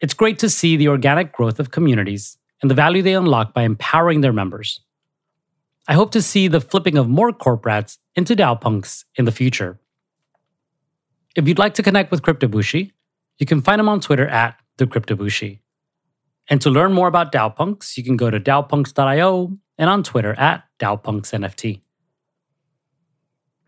It's 0.00 0.14
great 0.14 0.38
to 0.40 0.50
see 0.50 0.76
the 0.76 0.88
organic 0.88 1.32
growth 1.32 1.58
of 1.58 1.70
communities 1.70 2.36
and 2.64 2.70
the 2.70 2.74
value 2.74 3.02
they 3.02 3.12
unlock 3.12 3.52
by 3.52 3.62
empowering 3.62 4.22
their 4.22 4.32
members. 4.32 4.80
I 5.86 5.92
hope 5.92 6.12
to 6.12 6.22
see 6.22 6.48
the 6.48 6.62
flipping 6.62 6.96
of 6.96 7.06
more 7.06 7.30
corporates 7.30 7.98
into 8.14 8.34
DAO 8.34 8.58
punks 8.58 9.04
in 9.16 9.26
the 9.26 9.32
future. 9.32 9.78
If 11.36 11.46
you'd 11.46 11.58
like 11.58 11.74
to 11.74 11.82
connect 11.82 12.10
with 12.10 12.22
Cryptobushi, 12.22 12.92
you 13.38 13.44
can 13.44 13.60
find 13.60 13.78
him 13.78 13.88
on 13.90 14.00
Twitter 14.00 14.26
at 14.26 14.58
the 14.78 14.86
Cryptobushi. 14.86 15.58
And 16.48 16.58
to 16.62 16.70
learn 16.70 16.94
more 16.94 17.06
about 17.06 17.32
DAOpunks, 17.32 17.98
you 17.98 18.02
can 18.02 18.16
go 18.16 18.30
to 18.30 18.40
DAOpunks.io 18.40 19.58
and 19.76 19.90
on 19.90 20.02
Twitter 20.02 20.32
at 20.32 20.64
DAOpunksNFT. 20.78 21.82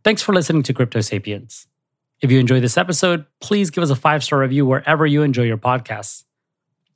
Thanks 0.05 0.22
for 0.22 0.32
listening 0.32 0.62
to 0.62 0.72
Crypto 0.72 1.03
Sapiens. 1.03 1.66
If 2.22 2.30
you 2.30 2.40
enjoyed 2.40 2.62
this 2.62 2.78
episode, 2.78 3.26
please 3.42 3.68
give 3.68 3.84
us 3.84 3.90
a 3.90 3.97
five 3.97 4.24
star 4.24 4.38
review 4.38 4.64
wherever 4.64 5.07
you 5.07 5.20
enjoy 5.20 5.42
your 5.42 5.59
podcasts. 5.59 6.24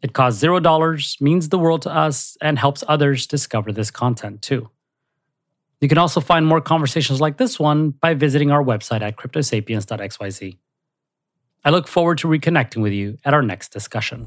It 0.02 0.12
costs 0.12 0.40
zero 0.40 0.60
dollars, 0.60 1.16
means 1.20 1.48
the 1.48 1.58
world 1.58 1.82
to 1.82 1.94
us, 1.94 2.36
and 2.40 2.58
helps 2.58 2.82
others 2.88 3.26
discover 3.26 3.72
this 3.72 3.90
content 3.90 4.42
too. 4.42 4.70
You 5.80 5.88
can 5.88 5.98
also 5.98 6.20
find 6.20 6.46
more 6.46 6.60
conversations 6.60 7.20
like 7.20 7.38
this 7.38 7.58
one 7.58 7.90
by 7.90 8.14
visiting 8.14 8.50
our 8.50 8.62
website 8.62 9.02
at 9.02 9.16
cryptosapiens.xyz. 9.16 10.58
I 11.64 11.70
look 11.70 11.88
forward 11.88 12.18
to 12.18 12.28
reconnecting 12.28 12.82
with 12.82 12.92
you 12.92 13.18
at 13.24 13.34
our 13.34 13.42
next 13.42 13.68
discussion. 13.72 14.26